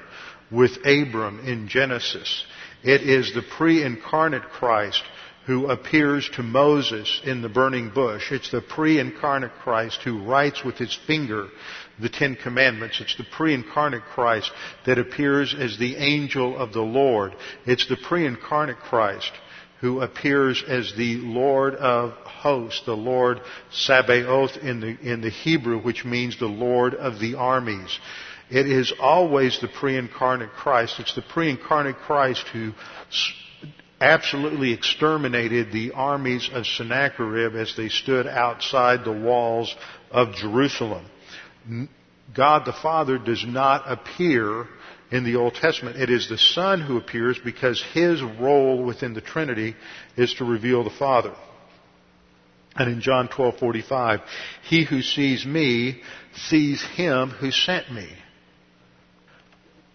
with 0.51 0.79
Abram 0.87 1.41
in 1.41 1.69
Genesis. 1.69 2.45
It 2.83 3.03
is 3.03 3.35
the 3.35 3.43
pre-incarnate 3.43 4.45
Christ 4.45 5.03
who 5.47 5.69
appears 5.69 6.29
to 6.31 6.43
Moses 6.43 7.21
in 7.25 7.41
the 7.41 7.49
burning 7.49 7.91
bush. 7.91 8.33
It's 8.33 8.51
the 8.51 8.61
pre-incarnate 8.61 9.53
Christ 9.63 10.01
who 10.03 10.25
writes 10.25 10.65
with 10.65 10.77
his 10.77 10.99
finger 11.07 11.49
the 12.01 12.09
Ten 12.09 12.35
Commandments. 12.35 13.01
It's 13.01 13.17
the 13.17 13.25
pre-incarnate 13.25 14.03
Christ 14.03 14.51
that 14.87 14.99
appears 14.99 15.55
as 15.55 15.79
the 15.79 15.97
angel 15.97 16.57
of 16.57 16.73
the 16.73 16.83
Lord. 16.83 17.33
It's 17.65 17.89
the 17.89 17.97
pre-incarnate 17.97 18.79
Christ 18.79 19.31
who 19.81 20.01
appears 20.01 20.63
as 20.67 20.93
the 20.97 21.17
Lord 21.17 21.75
of 21.75 22.13
hosts, 22.13 22.83
the 22.87 22.95
Lord 22.95 23.41
Sabaoth 23.71 24.57
in 24.57 24.81
the, 24.81 24.97
in 25.01 25.21
the 25.21 25.31
Hebrew, 25.31 25.81
which 25.81 26.05
means 26.05 26.39
the 26.39 26.47
Lord 26.47 26.95
of 26.95 27.19
the 27.19 27.35
armies. 27.35 27.99
It 28.51 28.67
is 28.67 28.93
always 28.99 29.61
the 29.61 29.69
pre-incarnate 29.69 30.51
Christ. 30.51 31.01
It's 31.01 31.15
the 31.15 31.23
pre-incarnate 31.23 31.97
Christ 31.97 32.47
who 32.53 32.73
absolutely 34.01 34.73
exterminated 34.73 35.73
the 35.73 35.93
armies 35.93 36.49
of 36.53 36.67
Sennacherib 36.67 37.55
as 37.55 37.75
they 37.77 37.89
stood 37.89 38.27
outside 38.27 39.05
the 39.05 39.13
walls 39.13 39.75
of 40.11 40.35
Jerusalem. 40.35 41.07
God 42.35 42.67
the 42.67 42.73
Father 42.73 43.19
does 43.19 43.45
not 43.47 43.91
appear 43.91 44.67
in 45.11 45.25
the 45.25 45.37
Old 45.37 45.55
Testament. 45.55 45.97
It 45.97 46.11
is 46.11 46.29
the 46.29 46.39
Son 46.39 46.81
who 46.81 46.97
appears 46.97 47.39
because 47.39 47.83
his 47.93 48.23
role 48.23 48.83
within 48.83 49.15
the 49.15 49.21
Trinity 49.21 49.77
is 50.17 50.35
to 50.35 50.45
reveal 50.45 50.85
the 50.85 50.91
Father. 50.91 51.35
And 52.75 52.91
in 52.91 53.01
John 53.01 53.29
12:45, 53.29 54.23
he 54.63 54.85
who 54.85 55.01
sees 55.03 55.47
me 55.47 56.03
sees 56.35 56.83
him 56.83 57.31
who 57.31 57.51
sent 57.51 57.91
me. 57.91 58.09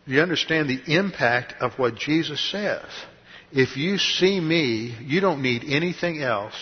You 0.07 0.21
understand 0.21 0.67
the 0.67 0.81
impact 0.93 1.61
of 1.61 1.77
what 1.77 1.95
Jesus 1.95 2.41
says. 2.41 2.85
If 3.51 3.77
you 3.77 3.97
see 3.97 4.39
me, 4.39 4.95
you 5.01 5.21
don't 5.21 5.41
need 5.41 5.63
anything 5.67 6.23
else 6.23 6.55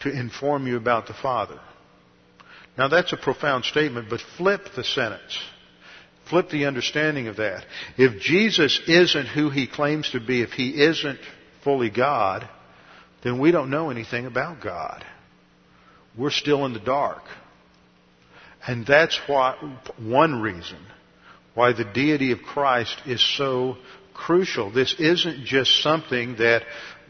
to 0.00 0.10
inform 0.10 0.66
you 0.66 0.76
about 0.76 1.06
the 1.06 1.14
Father. 1.14 1.58
Now 2.76 2.88
that's 2.88 3.12
a 3.12 3.16
profound 3.16 3.64
statement, 3.64 4.10
but 4.10 4.20
flip 4.20 4.74
the 4.76 4.84
sentence. 4.84 5.38
Flip 6.28 6.50
the 6.50 6.66
understanding 6.66 7.28
of 7.28 7.36
that. 7.36 7.64
If 7.96 8.20
Jesus 8.20 8.80
isn't 8.86 9.26
who 9.26 9.50
he 9.50 9.66
claims 9.66 10.10
to 10.10 10.20
be, 10.20 10.42
if 10.42 10.50
he 10.50 10.82
isn't 10.82 11.18
fully 11.64 11.90
God, 11.90 12.48
then 13.22 13.38
we 13.38 13.50
don't 13.50 13.70
know 13.70 13.90
anything 13.90 14.26
about 14.26 14.60
God. 14.62 15.04
We're 16.16 16.30
still 16.30 16.64
in 16.66 16.72
the 16.72 16.80
dark. 16.80 17.22
And 18.66 18.86
that's 18.86 19.18
why, 19.26 19.56
one 19.98 20.40
reason 20.40 20.78
why 21.54 21.72
the 21.72 21.84
deity 21.84 22.32
of 22.32 22.42
Christ 22.42 23.00
is 23.06 23.20
so 23.36 23.76
crucial. 24.14 24.70
This 24.70 24.94
isn't 24.98 25.44
just 25.44 25.82
something 25.82 26.36
that 26.36 26.62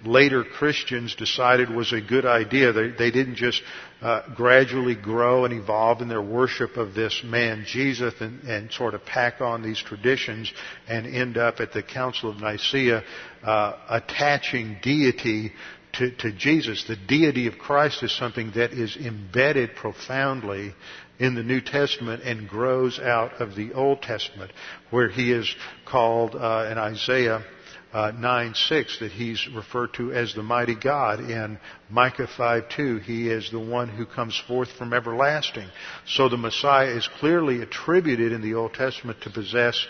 later 0.04 0.44
Christians 0.44 1.14
decided 1.14 1.70
was 1.70 1.92
a 1.92 2.00
good 2.00 2.24
idea. 2.24 2.72
They, 2.72 2.88
they 2.90 3.10
didn't 3.10 3.36
just 3.36 3.62
uh, 4.00 4.22
gradually 4.34 4.94
grow 4.94 5.44
and 5.44 5.52
evolve 5.52 6.00
in 6.00 6.08
their 6.08 6.22
worship 6.22 6.76
of 6.76 6.94
this 6.94 7.22
man 7.24 7.64
Jesus 7.66 8.14
and, 8.20 8.42
and, 8.44 8.70
sort 8.72 8.94
of 8.94 9.04
pack 9.04 9.40
on 9.40 9.62
these 9.62 9.80
traditions 9.80 10.52
and 10.86 11.06
end 11.06 11.36
up 11.36 11.60
at 11.60 11.72
the 11.72 11.82
Council 11.82 12.30
of 12.30 12.40
Nicaea 12.40 13.02
uh, 13.42 13.72
attaching 13.88 14.78
deity 14.82 15.52
to, 15.94 16.12
to 16.12 16.32
Jesus. 16.32 16.84
The 16.84 16.96
deity 16.96 17.48
of 17.48 17.58
Christ 17.58 18.02
is 18.02 18.16
something 18.16 18.52
that 18.54 18.72
is 18.72 18.96
embedded 18.96 19.74
profoundly 19.74 20.74
in 21.18 21.34
the 21.34 21.42
New 21.42 21.60
Testament 21.60 22.22
and 22.22 22.48
grows 22.48 23.00
out 23.00 23.40
of 23.40 23.56
the 23.56 23.72
Old 23.72 24.02
Testament, 24.02 24.52
where 24.90 25.08
he 25.08 25.32
is 25.32 25.52
called 25.84 26.36
uh, 26.36 26.68
in 26.70 26.78
Isaiah 26.78 27.44
uh, 27.92 28.12
9 28.12 28.54
6 28.54 28.98
that 29.00 29.12
he's 29.12 29.48
referred 29.48 29.94
to 29.94 30.12
as 30.12 30.34
the 30.34 30.42
mighty 30.42 30.74
God. 30.74 31.20
In 31.20 31.58
Micah 31.88 32.26
5 32.26 32.68
2, 32.68 32.98
he 32.98 33.28
is 33.28 33.50
the 33.50 33.58
one 33.58 33.88
who 33.88 34.04
comes 34.04 34.40
forth 34.46 34.70
from 34.72 34.92
everlasting. 34.92 35.68
So 36.06 36.28
the 36.28 36.36
Messiah 36.36 36.88
is 36.88 37.08
clearly 37.18 37.62
attributed 37.62 38.32
in 38.32 38.42
the 38.42 38.54
Old 38.54 38.74
Testament 38.74 39.22
to 39.22 39.30
possess 39.30 39.86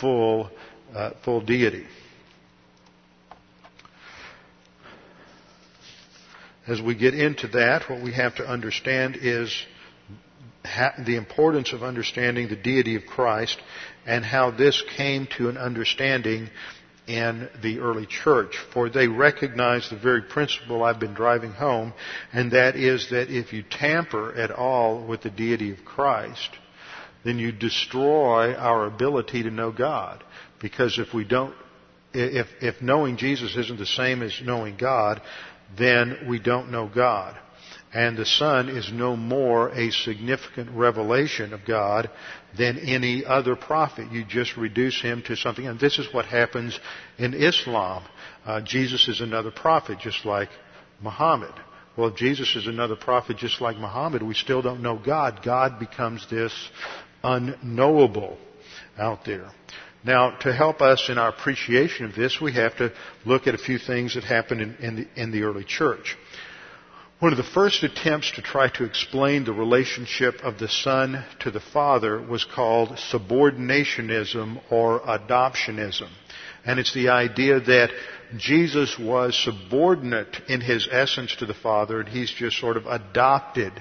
full, 0.00 0.50
uh, 0.94 1.10
full 1.24 1.40
deity. 1.40 1.86
As 6.66 6.80
we 6.80 6.94
get 6.94 7.12
into 7.12 7.48
that, 7.48 7.90
what 7.90 8.02
we 8.02 8.12
have 8.14 8.36
to 8.36 8.46
understand 8.48 9.18
is 9.20 9.54
the 11.04 11.16
importance 11.16 11.74
of 11.74 11.82
understanding 11.82 12.48
the 12.48 12.56
deity 12.56 12.96
of 12.96 13.04
Christ 13.04 13.60
and 14.06 14.24
how 14.24 14.50
this 14.50 14.82
came 14.96 15.28
to 15.36 15.50
an 15.50 15.58
understanding 15.58 16.48
in 17.06 17.48
the 17.62 17.80
early 17.80 18.06
church, 18.06 18.56
for 18.72 18.88
they 18.88 19.08
recognized 19.08 19.90
the 19.90 19.98
very 19.98 20.22
principle 20.22 20.82
I've 20.82 21.00
been 21.00 21.14
driving 21.14 21.52
home, 21.52 21.92
and 22.32 22.52
that 22.52 22.76
is 22.76 23.10
that 23.10 23.30
if 23.30 23.52
you 23.52 23.62
tamper 23.62 24.32
at 24.34 24.50
all 24.50 25.06
with 25.06 25.22
the 25.22 25.30
deity 25.30 25.70
of 25.70 25.84
Christ, 25.84 26.50
then 27.24 27.38
you 27.38 27.52
destroy 27.52 28.54
our 28.54 28.86
ability 28.86 29.42
to 29.42 29.50
know 29.50 29.70
God. 29.70 30.24
Because 30.60 30.98
if 30.98 31.12
we 31.12 31.24
don't, 31.24 31.54
if, 32.12 32.46
if 32.60 32.80
knowing 32.80 33.16
Jesus 33.16 33.56
isn't 33.56 33.78
the 33.78 33.86
same 33.86 34.22
as 34.22 34.40
knowing 34.42 34.76
God, 34.76 35.20
then 35.76 36.26
we 36.28 36.38
don't 36.38 36.70
know 36.70 36.90
God 36.92 37.38
and 37.94 38.16
the 38.16 38.26
Son 38.26 38.68
is 38.68 38.90
no 38.92 39.14
more 39.14 39.68
a 39.68 39.92
significant 39.92 40.68
revelation 40.70 41.52
of 41.52 41.64
God 41.64 42.10
than 42.58 42.76
any 42.78 43.24
other 43.24 43.54
prophet. 43.54 44.10
You 44.10 44.24
just 44.24 44.56
reduce 44.56 45.00
him 45.00 45.22
to 45.28 45.36
something, 45.36 45.66
and 45.66 45.78
this 45.78 46.00
is 46.00 46.12
what 46.12 46.26
happens 46.26 46.78
in 47.18 47.34
Islam. 47.34 48.02
Uh, 48.44 48.60
Jesus 48.62 49.06
is 49.06 49.20
another 49.20 49.52
prophet, 49.52 50.00
just 50.00 50.24
like 50.24 50.48
Muhammad. 51.00 51.54
Well, 51.96 52.08
if 52.08 52.16
Jesus 52.16 52.56
is 52.56 52.66
another 52.66 52.96
prophet, 52.96 53.36
just 53.36 53.60
like 53.60 53.76
Muhammad, 53.76 54.22
we 54.22 54.34
still 54.34 54.60
don't 54.60 54.82
know 54.82 54.98
God. 54.98 55.40
God 55.44 55.78
becomes 55.78 56.28
this 56.28 56.52
unknowable 57.22 58.36
out 58.98 59.24
there. 59.24 59.50
Now, 60.02 60.36
to 60.40 60.52
help 60.52 60.82
us 60.82 61.08
in 61.08 61.16
our 61.16 61.28
appreciation 61.28 62.06
of 62.06 62.14
this, 62.14 62.38
we 62.40 62.52
have 62.54 62.76
to 62.76 62.92
look 63.24 63.46
at 63.46 63.54
a 63.54 63.58
few 63.58 63.78
things 63.78 64.14
that 64.16 64.24
happened 64.24 64.60
in, 64.60 64.74
in, 64.76 64.96
the, 64.96 65.22
in 65.22 65.30
the 65.30 65.44
early 65.44 65.64
church. 65.64 66.16
One 67.20 67.32
of 67.32 67.38
the 67.38 67.44
first 67.44 67.84
attempts 67.84 68.32
to 68.32 68.42
try 68.42 68.68
to 68.70 68.84
explain 68.84 69.44
the 69.44 69.52
relationship 69.52 70.40
of 70.42 70.58
the 70.58 70.68
Son 70.68 71.24
to 71.40 71.50
the 71.52 71.60
Father 71.60 72.20
was 72.20 72.44
called 72.44 72.90
subordinationism 72.90 74.60
or 74.70 75.00
adoptionism. 75.00 76.08
And 76.66 76.80
it's 76.80 76.92
the 76.92 77.10
idea 77.10 77.60
that 77.60 77.90
Jesus 78.36 78.98
was 78.98 79.38
subordinate 79.42 80.40
in 80.48 80.60
his 80.60 80.88
essence 80.90 81.36
to 81.36 81.46
the 81.46 81.54
Father 81.54 82.00
and 82.00 82.08
he's 82.08 82.32
just 82.32 82.58
sort 82.58 82.76
of 82.76 82.86
adopted 82.86 83.72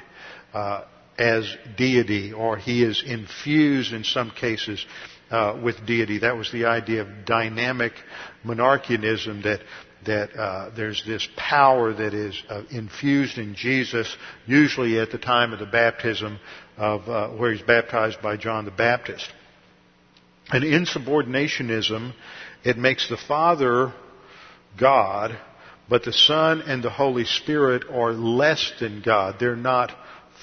uh, 0.53 0.83
as 1.17 1.57
deity 1.75 2.33
or 2.33 2.57
he 2.57 2.83
is 2.83 3.03
infused 3.03 3.93
in 3.93 4.03
some 4.03 4.29
cases 4.29 4.85
uh, 5.31 5.59
with 5.61 5.83
deity. 5.87 6.19
That 6.19 6.37
was 6.37 6.51
the 6.51 6.65
idea 6.65 7.01
of 7.01 7.25
dynamic 7.25 7.93
monarchianism 8.45 9.43
that 9.43 9.61
that 10.05 10.35
uh, 10.35 10.69
there's 10.75 11.03
this 11.05 11.27
power 11.35 11.93
that 11.93 12.13
is 12.13 12.41
uh, 12.49 12.63
infused 12.69 13.37
in 13.37 13.55
Jesus, 13.55 14.15
usually 14.45 14.99
at 14.99 15.11
the 15.11 15.17
time 15.17 15.53
of 15.53 15.59
the 15.59 15.65
baptism 15.65 16.39
of 16.77 17.07
uh, 17.07 17.29
where 17.29 17.51
he's 17.51 17.61
baptized 17.61 18.21
by 18.21 18.37
John 18.37 18.65
the 18.65 18.71
Baptist. 18.71 19.27
And 20.49 20.63
insubordinationism, 20.63 22.13
it 22.63 22.77
makes 22.77 23.09
the 23.09 23.17
Father 23.17 23.93
God, 24.77 25.37
but 25.89 26.03
the 26.03 26.13
Son 26.13 26.61
and 26.61 26.83
the 26.83 26.89
Holy 26.89 27.25
Spirit 27.25 27.83
are 27.89 28.11
less 28.11 28.71
than 28.79 29.01
God. 29.01 29.35
They're 29.39 29.55
not 29.55 29.91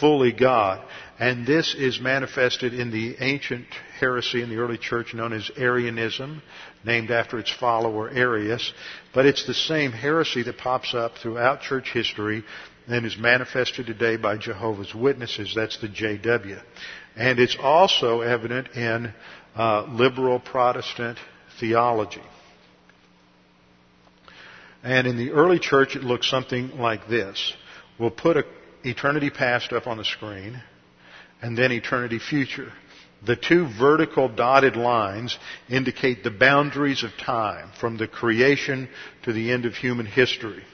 fully 0.01 0.33
God. 0.33 0.83
And 1.19 1.47
this 1.47 1.75
is 1.75 2.01
manifested 2.01 2.73
in 2.73 2.91
the 2.91 3.17
ancient 3.21 3.67
heresy 3.99 4.43
in 4.43 4.49
the 4.49 4.57
early 4.57 4.79
church 4.79 5.13
known 5.13 5.35
as 5.35 5.51
Arianism, 5.57 6.43
named 6.83 7.11
after 7.11 7.39
its 7.39 7.53
follower 7.53 8.11
Arius. 8.11 8.73
But 9.13 9.27
it's 9.27 9.47
the 9.47 9.55
same 9.55 9.93
heresy 9.93 10.43
that 10.43 10.57
pops 10.57 10.95
up 10.95 11.19
throughout 11.19 11.61
church 11.61 11.91
history 11.93 12.43
and 12.89 13.05
is 13.05 13.19
manifested 13.19 13.87
today 13.87 14.17
by 14.17 14.39
Jehovah's 14.39 14.95
Witnesses. 14.95 15.53
That's 15.55 15.79
the 15.81 15.89
JW. 15.89 16.61
And 17.17 17.39
it's 17.39 17.57
also 17.61 18.23
evident 18.23 18.69
in 18.75 19.13
uh, 19.55 19.83
liberal 19.91 20.41
Protestant 20.41 21.19
theology. 21.59 22.23
And 24.83 25.07
in 25.07 25.19
the 25.19 25.33
early 25.33 25.59
church, 25.59 25.97
it 25.97 26.03
looks 26.03 26.31
something 26.31 26.79
like 26.79 27.07
this. 27.09 27.53
We'll 27.99 28.11
put 28.11 28.39
a 28.39 28.45
eternity 28.85 29.31
past 29.31 29.73
up 29.73 29.87
on 29.87 29.97
the 29.97 30.05
screen, 30.05 30.61
and 31.43 31.57
then 31.57 31.73
eternity 31.73 32.19
future. 32.19 32.73
The 33.27 33.37
two 33.37 33.69
vertical 33.79 34.29
dotted 34.29 34.77
lines 34.77 35.39
indicate 35.69 36.25
the 36.25 36.31
boundaries 36.31 37.03
of 37.03 37.11
time 37.19 37.71
from 37.79 37.99
the 37.99 38.09
creation 38.09 38.89
to 39.25 39.33
the 39.33 39.53
end 39.53 39.67
of 39.67 39.75
human 39.75 40.07
history. 40.07 40.65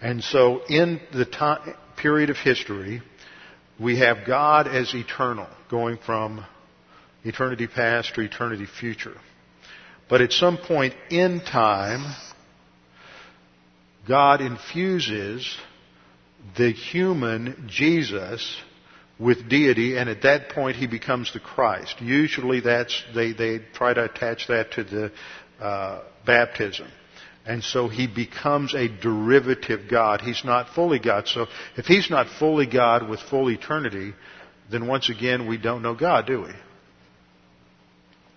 And 0.00 0.22
so 0.22 0.62
in 0.68 1.00
the 1.12 1.24
time, 1.24 1.74
period 1.96 2.30
of 2.30 2.36
history, 2.36 3.02
we 3.80 3.98
have 3.98 4.26
God 4.26 4.68
as 4.68 4.94
eternal, 4.94 5.48
going 5.70 5.98
from 6.04 6.44
eternity 7.24 7.66
past 7.66 8.14
to 8.14 8.20
eternity 8.20 8.66
future. 8.66 9.16
But 10.08 10.20
at 10.20 10.32
some 10.32 10.58
point 10.58 10.94
in 11.10 11.40
time, 11.40 12.14
God 14.06 14.40
infuses 14.40 15.56
the 16.56 16.70
human 16.72 17.68
Jesus 17.68 18.60
with 19.18 19.48
deity, 19.48 19.96
and 19.96 20.08
at 20.08 20.22
that 20.22 20.50
point 20.50 20.76
he 20.76 20.86
becomes 20.86 21.32
the 21.32 21.40
Christ. 21.40 22.00
Usually 22.00 22.60
that's, 22.60 23.02
they, 23.14 23.32
they 23.32 23.58
try 23.74 23.92
to 23.92 24.04
attach 24.04 24.46
that 24.48 24.72
to 24.72 24.84
the 24.84 25.12
uh, 25.60 26.02
baptism. 26.24 26.88
And 27.44 27.64
so 27.64 27.88
he 27.88 28.06
becomes 28.06 28.74
a 28.74 28.88
derivative 28.88 29.90
God. 29.90 30.20
He's 30.20 30.44
not 30.44 30.68
fully 30.74 30.98
God. 30.98 31.26
So 31.26 31.46
if 31.76 31.86
he's 31.86 32.10
not 32.10 32.28
fully 32.38 32.66
God 32.66 33.08
with 33.08 33.20
full 33.20 33.50
eternity, 33.50 34.12
then 34.70 34.86
once 34.86 35.08
again 35.08 35.48
we 35.48 35.56
don't 35.56 35.82
know 35.82 35.94
God, 35.94 36.26
do 36.26 36.42
we? 36.42 36.50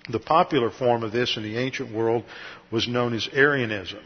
The 0.10 0.20
popular 0.20 0.72
form 0.72 1.04
of 1.04 1.12
this 1.12 1.38
in 1.38 1.44
the 1.44 1.58
ancient 1.58 1.94
world 1.94 2.24
was 2.72 2.88
known 2.88 3.14
as 3.14 3.28
Arianism. 3.34 4.00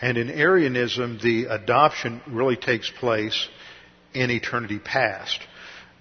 And 0.00 0.16
in 0.16 0.30
Arianism, 0.30 1.18
the 1.22 1.46
adoption 1.46 2.20
really 2.26 2.56
takes 2.56 2.90
place 2.90 3.48
in 4.14 4.30
eternity 4.30 4.78
past. 4.78 5.38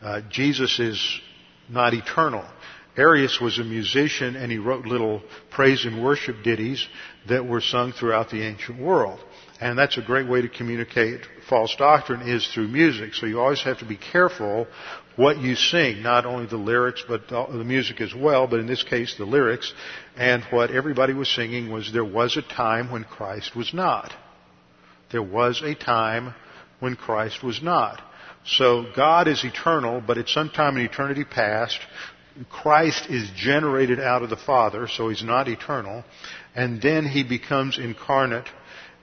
Uh, 0.02 0.22
Jesus 0.30 0.80
is 0.80 1.20
not 1.68 1.94
eternal. 1.94 2.46
Arius 2.98 3.40
was 3.40 3.60
a 3.60 3.64
musician 3.64 4.36
and 4.36 4.52
he 4.52 4.58
wrote 4.58 4.86
little 4.86 5.22
praise 5.52 5.86
and 5.86 6.04
worship 6.04 6.44
ditties 6.44 6.86
that 7.28 7.46
were 7.46 7.62
sung 7.62 7.92
throughout 7.94 8.30
the 8.30 8.42
ancient 8.42 8.82
world. 8.82 9.20
And 9.62 9.78
that's 9.78 9.98
a 9.98 10.02
great 10.02 10.28
way 10.28 10.42
to 10.42 10.50
communicate 10.50 11.22
false 11.50 11.76
doctrine 11.76 12.28
is 12.28 12.48
through 12.48 12.68
music. 12.68 13.14
So 13.14 13.26
you 13.26 13.40
always 13.40 13.62
have 13.64 13.80
to 13.80 13.86
be 13.86 13.98
careful 13.98 14.68
what 15.20 15.38
you 15.38 15.54
sing, 15.56 16.02
not 16.02 16.26
only 16.26 16.46
the 16.46 16.56
lyrics, 16.56 17.04
but 17.06 17.28
the 17.28 17.66
music 17.66 18.00
as 18.00 18.16
well, 18.16 18.48
but 18.48 18.62
in 18.62 18.68
this 18.68 18.84
case 18.84 19.16
the 19.18 19.26
lyrics. 19.26 19.74
And 20.16 20.42
what 20.46 20.72
everybody 20.72 21.14
was 21.14 21.28
singing 21.28 21.70
was 21.70 21.92
there 21.92 22.06
was 22.06 22.38
a 22.38 22.42
time 22.42 22.90
when 22.90 23.04
Christ 23.04 23.54
was 23.54 23.74
not. 23.74 24.14
There 25.12 25.22
was 25.22 25.62
a 25.62 25.76
time 25.76 26.34
when 26.80 26.96
Christ 26.96 27.44
was 27.44 27.62
not. 27.62 28.02
So 28.46 28.86
God 28.96 29.28
is 29.28 29.44
eternal, 29.44 30.00
but 30.00 30.18
at 30.18 30.30
some 30.30 30.52
time 30.52 30.78
in 30.78 30.86
eternity 30.86 31.26
past, 31.26 31.78
Christ 32.50 33.08
is 33.10 33.30
generated 33.36 34.00
out 34.00 34.24
of 34.24 34.30
the 34.30 34.38
Father, 34.38 34.88
so 34.88 35.10
he's 35.10 35.22
not 35.22 35.50
eternal, 35.50 36.06
and 36.56 36.82
then 36.82 37.06
he 37.06 37.24
becomes 37.24 37.78
incarnate 37.78 38.48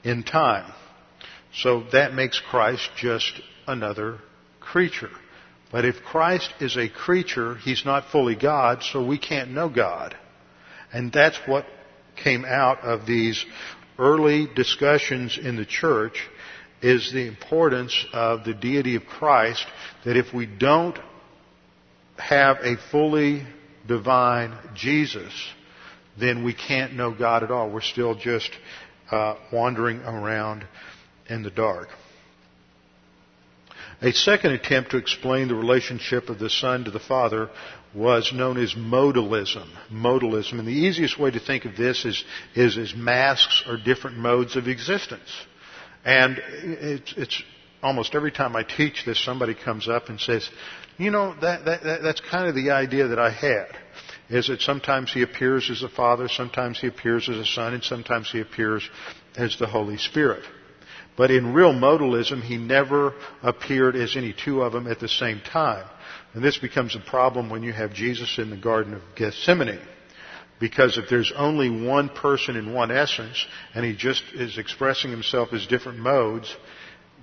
in 0.03 0.23
time. 0.23 0.73
So 1.53 1.85
that 1.93 2.15
makes 2.15 2.41
Christ 2.41 2.89
just 2.97 3.39
another 3.67 4.21
creature. 4.61 5.11
But 5.73 5.85
if 5.85 6.03
Christ 6.03 6.53
is 6.61 6.77
a 6.77 6.89
creature, 6.89 7.57
he's 7.57 7.85
not 7.85 8.11
fully 8.11 8.37
God, 8.37 8.83
so 8.83 9.05
we 9.05 9.19
can't 9.19 9.51
know 9.51 9.69
God. 9.69 10.17
And 10.93 11.13
that's 11.13 11.39
what 11.47 11.67
came 12.17 12.45
out 12.45 12.81
of 12.81 13.07
these 13.07 13.45
early 13.99 14.49
discussions 14.55 15.39
in 15.39 15.57
the 15.57 15.67
church 15.67 16.29
is 16.83 17.13
the 17.13 17.27
importance 17.27 18.07
of 18.13 18.45
the 18.45 18.55
deity 18.55 18.97
of 18.97 19.07
Christ, 19.07 19.67
that 20.05 20.17
if 20.17 20.33
we 20.33 20.47
don't 20.47 20.99
have 22.17 22.59
a 22.63 22.77
fully 22.91 23.45
divine 23.87 24.55
Jesus, 24.75 25.33
then 26.19 26.45
we 26.45 26.55
can't 26.55 26.95
know 26.95 27.13
God 27.13 27.43
at 27.43 27.51
all. 27.51 27.71
We're 27.71 27.81
still 27.81 28.15
just 28.15 28.51
uh, 29.11 29.37
wandering 29.53 30.01
around 30.01 30.67
in 31.29 31.43
the 31.43 31.51
dark. 31.51 31.89
A 34.03 34.13
second 34.13 34.53
attempt 34.53 34.91
to 34.91 34.99
explain 34.99 35.49
the 35.49 35.55
relationship 35.55 36.29
of 36.29 36.39
the 36.39 36.51
Son 36.51 36.85
to 36.85 36.91
the 36.91 37.01
Father 37.01 37.49
was 37.95 38.31
known 38.33 38.59
as 38.59 38.75
modalism. 38.75 39.67
Modalism. 39.91 40.59
And 40.59 40.69
the 40.69 40.73
easiest 40.73 41.19
way 41.19 41.31
to 41.31 41.41
think 41.41 41.65
of 41.65 41.77
this 41.77 42.05
is, 42.05 42.23
is 42.55 42.77
as 42.77 42.95
masks 42.95 43.65
or 43.67 43.79
different 43.79 44.19
modes 44.19 44.55
of 44.57 44.69
existence. 44.69 45.31
And 46.05 46.39
it's, 46.63 47.15
it's 47.17 47.43
almost 47.83 48.15
every 48.15 48.33
time 48.33 48.55
I 48.55 48.65
teach 48.65 49.05
this, 49.07 49.23
somebody 49.25 49.55
comes 49.55 49.89
up 49.89 50.11
and 50.11 50.21
says, 50.21 50.49
you 50.99 51.11
know, 51.11 51.35
that, 51.41 51.65
that, 51.65 51.83
that, 51.83 52.03
that's 52.03 52.21
kind 52.21 52.49
of 52.49 52.55
the 52.55 52.73
idea 52.73 53.09
that 53.09 53.19
I 53.19 53.31
had. 53.31 53.67
Is 54.29 54.49
that 54.49 54.61
sometimes 54.61 55.13
he 55.13 55.23
appears 55.23 55.71
as 55.71 55.83
a 55.83 55.89
father, 55.89 56.29
sometimes 56.29 56.81
he 56.81 56.89
appears 56.89 57.29
as 57.29 57.37
a 57.37 57.47
son, 57.47 57.75
and 57.75 57.85
sometimes 57.85 58.31
he 58.31 58.41
appears 58.41 58.89
as 59.37 59.57
the 59.59 59.67
Holy 59.67 59.99
Spirit. 59.99 60.43
But 61.17 61.31
in 61.31 61.55
real 61.55 61.73
modalism, 61.73 62.43
he 62.43 62.59
never 62.59 63.15
appeared 63.43 63.97
as 63.97 64.17
any 64.17 64.35
two 64.35 64.63
of 64.63 64.73
them 64.73 64.87
at 64.87 65.01
the 65.01 65.09
same 65.09 65.41
time. 65.41 65.87
And 66.35 66.45
this 66.45 66.59
becomes 66.59 66.95
a 66.95 67.01
problem 67.01 67.49
when 67.49 67.63
you 67.63 67.73
have 67.73 67.95
Jesus 67.95 68.39
in 68.39 68.51
the 68.51 68.57
Garden 68.57 68.93
of 68.93 69.01
Gethsemane. 69.15 69.81
Because 70.59 70.99
if 70.99 71.09
there's 71.09 71.33
only 71.37 71.71
one 71.71 72.09
person 72.09 72.57
in 72.57 72.73
one 72.73 72.91
essence, 72.91 73.47
and 73.75 73.85
he 73.85 73.95
just 73.95 74.23
is 74.35 74.59
expressing 74.59 75.11
himself 75.11 75.53
as 75.53 75.67
different 75.67 75.99
modes, 75.99 76.55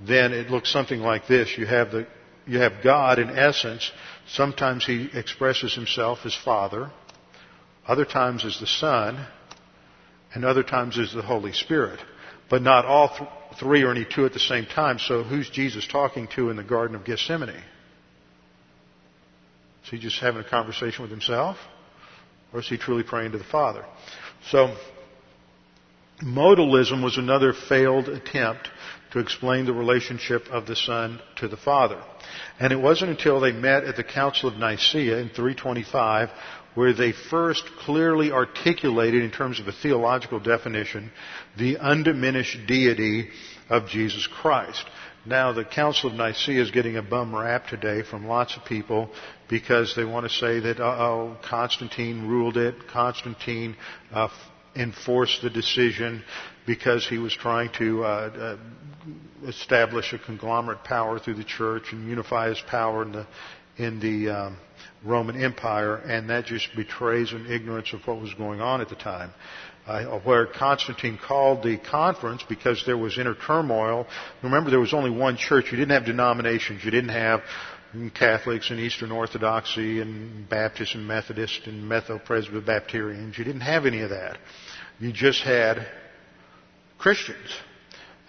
then 0.06 0.34
it 0.34 0.50
looks 0.50 0.72
something 0.72 1.00
like 1.00 1.28
this. 1.28 1.56
You 1.58 1.66
have 1.66 1.92
the, 1.92 2.08
you 2.46 2.60
have 2.60 2.84
God 2.84 3.20
in 3.20 3.30
essence. 3.30 3.92
Sometimes 4.28 4.86
he 4.86 5.10
expresses 5.14 5.74
himself 5.76 6.20
as 6.26 6.36
Father, 6.36 6.92
other 7.88 8.06
times 8.06 8.46
as 8.46 8.60
the 8.60 8.68
Son, 8.68 9.26
and 10.34 10.46
other 10.46 10.64
times 10.64 10.98
as 10.98 11.14
the 11.14 11.22
Holy 11.22 11.54
Spirit. 11.54 12.00
But 12.50 12.62
not 12.62 12.86
all 12.86 13.10
th- 13.10 13.30
three 13.60 13.84
or 13.84 13.92
any 13.92 14.06
two 14.06 14.26
at 14.26 14.34
the 14.34 14.40
same 14.40 14.66
time. 14.66 15.00
So 15.00 15.24
who's 15.24 15.50
Jesus 15.50 15.88
talking 15.88 16.28
to 16.36 16.50
in 16.50 16.58
the 16.58 16.64
Garden 16.64 16.96
of 16.96 17.06
Gethsemane? 17.06 17.64
Is 19.84 19.90
he 19.90 19.98
just 19.98 20.20
having 20.20 20.42
a 20.42 20.50
conversation 20.50 21.02
with 21.02 21.12
himself? 21.12 21.58
Or 22.54 22.60
is 22.60 22.68
he 22.68 22.78
truly 22.78 23.04
praying 23.04 23.32
to 23.32 23.38
the 23.38 23.44
Father? 23.44 23.84
So, 24.50 24.76
modalism 26.22 27.04
was 27.04 27.18
another 27.18 27.54
failed 27.54 28.08
attempt 28.08 28.70
to 29.12 29.20
explain 29.20 29.66
the 29.66 29.74
relationship 29.74 30.48
of 30.50 30.66
the 30.66 30.76
Son 30.76 31.20
to 31.38 31.48
the 31.48 31.58
Father. 31.58 32.02
And 32.60 32.72
it 32.72 32.80
wasn't 32.80 33.12
until 33.12 33.40
they 33.40 33.52
met 33.52 33.84
at 33.84 33.96
the 33.96 34.04
Council 34.04 34.50
of 34.50 34.58
Nicaea 34.58 35.18
in 35.18 35.30
325 35.30 36.30
where 36.76 36.94
they 36.94 37.12
first 37.12 37.64
clearly 37.80 38.32
articulated 38.32 39.24
in 39.24 39.32
terms 39.32 39.60
of 39.60 39.68
a 39.68 39.72
theological 39.72 40.40
definition 40.40 41.12
the 41.58 41.78
undiminished 41.78 42.58
deity 42.68 43.30
of 43.70 43.88
Jesus 43.88 44.28
Christ. 44.28 44.84
Now, 45.26 45.54
the 45.54 45.64
Council 45.64 46.10
of 46.10 46.18
Nicaea 46.18 46.62
is 46.62 46.72
getting 46.72 46.98
a 46.98 47.02
bum 47.02 47.34
rap 47.34 47.68
today 47.68 48.02
from 48.04 48.28
lots 48.28 48.58
of 48.58 48.66
people 48.66 49.10
because 49.50 49.94
they 49.96 50.04
want 50.04 50.30
to 50.30 50.34
say 50.34 50.60
that, 50.60 50.82
oh, 50.82 51.38
Constantine 51.48 52.28
ruled 52.28 52.58
it, 52.58 52.76
Constantine 52.92 53.78
uh, 54.12 54.28
enforced 54.76 55.42
the 55.42 55.50
decision 55.50 56.24
because 56.66 57.08
he 57.08 57.18
was 57.18 57.34
trying 57.34 57.70
to 57.78 58.04
uh, 58.04 58.08
uh, 58.08 59.48
establish 59.48 60.12
a 60.12 60.20
conglomerate 60.20 60.84
power 60.84 61.20
through 61.20 61.36
the 61.36 61.44
church 61.44 61.84
and 61.92 62.10
unify 62.10 62.50
his 62.50 62.62
power 62.68 63.04
in 63.04 63.12
the 63.12 63.28
in 63.78 64.00
the 64.00 64.30
um, 64.30 64.58
Roman 65.04 65.42
Empire, 65.42 65.98
and 65.98 66.30
that 66.30 66.46
just 66.46 66.68
betrays 66.76 67.32
an 67.32 67.52
ignorance 67.52 67.94
of 67.94 68.06
what 68.06 68.20
was 68.20 68.34
going 68.34 68.62
on 68.62 68.82
at 68.82 68.90
the 68.90 68.96
time. 68.96 69.32
Uh, 69.86 70.18
where 70.22 70.46
Constantine 70.46 71.20
called 71.22 71.62
the 71.62 71.78
conference 71.78 72.42
because 72.48 72.82
there 72.86 72.98
was 72.98 73.18
inner 73.18 73.36
turmoil. 73.36 74.08
Remember, 74.42 74.70
there 74.70 74.80
was 74.80 74.94
only 74.94 75.10
one 75.10 75.36
church. 75.36 75.66
You 75.72 75.78
didn't 75.78 75.92
have 75.92 76.06
denominations. 76.06 76.86
You 76.86 76.92
didn't 76.92 77.10
have 77.10 77.42
Catholics 78.16 78.72
and 78.72 78.80
Eastern 78.80 79.12
Orthodoxy 79.12 80.00
and 80.00 80.48
Baptists 80.48 80.96
and 80.96 81.06
Methodists 81.06 81.68
and 81.68 81.84
Metho-Presbyterians. 81.84 83.38
You 83.38 83.44
didn't 83.44 83.62
have 83.62 83.86
any 83.86 84.02
of 84.02 84.12
that. 84.12 84.38
You 85.00 85.12
just 85.12 85.42
had 85.44 85.86
Christians. 86.98 87.50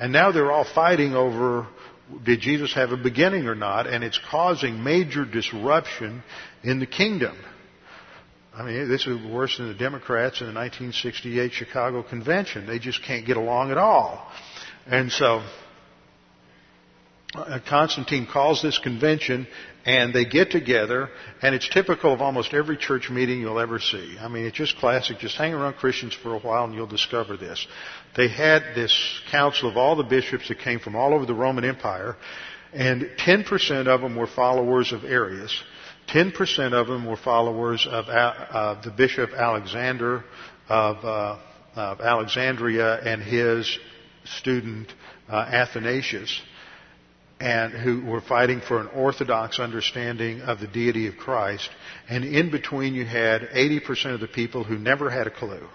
And 0.01 0.13
now 0.13 0.33
they're 0.33 0.51
all 0.51 0.67
fighting 0.75 1.15
over 1.15 1.69
did 2.25 2.41
Jesus 2.41 2.75
have 2.75 2.91
a 2.93 2.97
beginning 2.97 3.47
or 3.47 3.55
not? 3.55 3.87
And 3.87 4.05
it's 4.05 4.21
causing 4.31 4.83
major 4.83 5.25
disruption 5.25 6.23
in 6.63 6.81
the 6.81 6.87
kingdom. 6.87 7.37
I 8.55 8.63
mean, 8.63 8.89
this 8.89 9.07
is 9.07 9.21
worse 9.25 9.59
than 9.59 9.69
the 9.69 9.75
Democrats 9.75 10.41
in 10.41 10.47
the 10.47 10.53
1968 10.53 11.53
Chicago 11.53 12.03
Convention. 12.03 12.67
They 12.67 12.79
just 12.79 13.03
can't 13.03 13.27
get 13.27 13.37
along 13.37 13.73
at 13.73 13.79
all. 13.79 14.31
And 14.87 15.11
so, 15.11 15.43
Constantine 17.69 18.27
calls 18.27 18.63
this 18.63 18.79
convention 18.79 19.47
and 19.85 20.15
they 20.15 20.25
get 20.25 20.51
together 20.51 21.09
and 21.43 21.55
it's 21.55 21.69
typical 21.69 22.13
of 22.13 22.21
almost 22.21 22.55
every 22.55 22.77
church 22.77 23.11
meeting 23.11 23.41
you'll 23.41 23.59
ever 23.59 23.81
see. 23.81 24.17
I 24.21 24.29
mean, 24.29 24.47
it's 24.47 24.57
just 24.57 24.77
classic. 24.77 25.19
Just 25.19 25.37
hang 25.37 25.53
around 25.53 25.75
Christians 25.75 26.15
for 26.15 26.35
a 26.35 26.39
while 26.39 26.65
and 26.65 26.75
you'll 26.75 26.87
discover 26.87 27.37
this. 27.37 27.67
They 28.17 28.29
had 28.29 28.63
this 28.75 29.21
council 29.31 29.69
of 29.69 29.77
all 29.77 29.97
the 29.97 30.05
bishops 30.05 30.49
that 30.49 30.61
came 30.61 30.79
from 30.79 30.95
all 30.95 31.13
over 31.13 31.27
the 31.27 31.35
Roman 31.35 31.65
Empire 31.65 32.17
and 32.73 33.03
10% 33.19 33.87
of 33.87 34.01
them 34.01 34.17
were 34.17 34.27
followers 34.27 34.93
of 34.93 35.05
Arius. 35.05 35.63
10% 36.09 36.73
of 36.73 36.87
them 36.87 37.05
were 37.07 37.17
followers 37.17 37.87
of, 37.91 38.09
uh, 38.09 38.81
the 38.83 38.91
Bishop 38.91 39.31
Alexander 39.33 40.25
of, 40.69 41.05
uh, 41.05 41.39
of, 41.75 42.01
Alexandria 42.01 43.01
and 43.01 43.23
his 43.23 43.79
student 44.25 44.93
uh, 45.29 45.37
Athanasius 45.37 46.41
and 47.41 47.73
who 47.73 48.05
were 48.05 48.21
fighting 48.21 48.61
for 48.61 48.81
an 48.81 48.87
orthodox 48.89 49.59
understanding 49.59 50.41
of 50.43 50.61
the 50.61 50.67
deity 50.67 51.09
of 51.09 51.17
Christ. 51.17 51.69
And 52.09 52.25
in 52.25 52.51
between 52.51 52.95
you 52.95 53.05
had 53.05 53.43
80% 53.43 54.15
of 54.15 54.21
the 54.21 54.29
people 54.29 54.65
who 54.65 54.79
never 54.79 55.11
had 55.11 55.27
a 55.27 55.31
clue. 55.31 55.67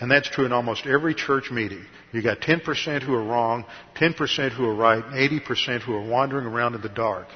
And 0.00 0.10
that's 0.10 0.28
true 0.28 0.44
in 0.44 0.52
almost 0.52 0.86
every 0.86 1.14
church 1.14 1.50
meeting. 1.50 1.84
You 2.12 2.22
got 2.22 2.40
10% 2.40 3.02
who 3.02 3.14
are 3.14 3.22
wrong, 3.22 3.64
10% 3.96 4.50
who 4.50 4.66
are 4.66 4.74
right, 4.74 5.04
and 5.04 5.14
80% 5.14 5.82
who 5.82 5.94
are 5.94 6.02
wandering 6.02 6.46
around 6.46 6.74
in 6.74 6.82
the 6.82 6.88
dark. 6.88 7.28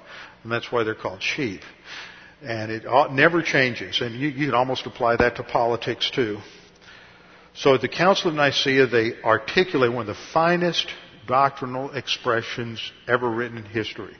And 0.42 0.50
that's 0.50 0.72
why 0.72 0.82
they're 0.82 0.94
called 0.94 1.22
sheep. 1.22 1.60
And 2.42 2.72
it 2.72 2.84
never 3.12 3.40
changes. 3.42 4.00
And 4.00 4.14
you, 4.14 4.28
you 4.28 4.46
can 4.46 4.54
almost 4.54 4.84
apply 4.84 5.16
that 5.16 5.36
to 5.36 5.44
politics 5.44 6.10
too. 6.10 6.38
So 7.54 7.74
at 7.74 7.80
the 7.80 7.88
Council 7.88 8.30
of 8.30 8.36
Nicaea, 8.36 8.86
they 8.86 9.12
articulate 9.22 9.92
one 9.92 10.02
of 10.02 10.14
the 10.14 10.22
finest 10.34 10.88
doctrinal 11.26 11.92
expressions 11.92 12.92
ever 13.08 13.30
written 13.30 13.58
in 13.58 13.64
history. 13.64 14.16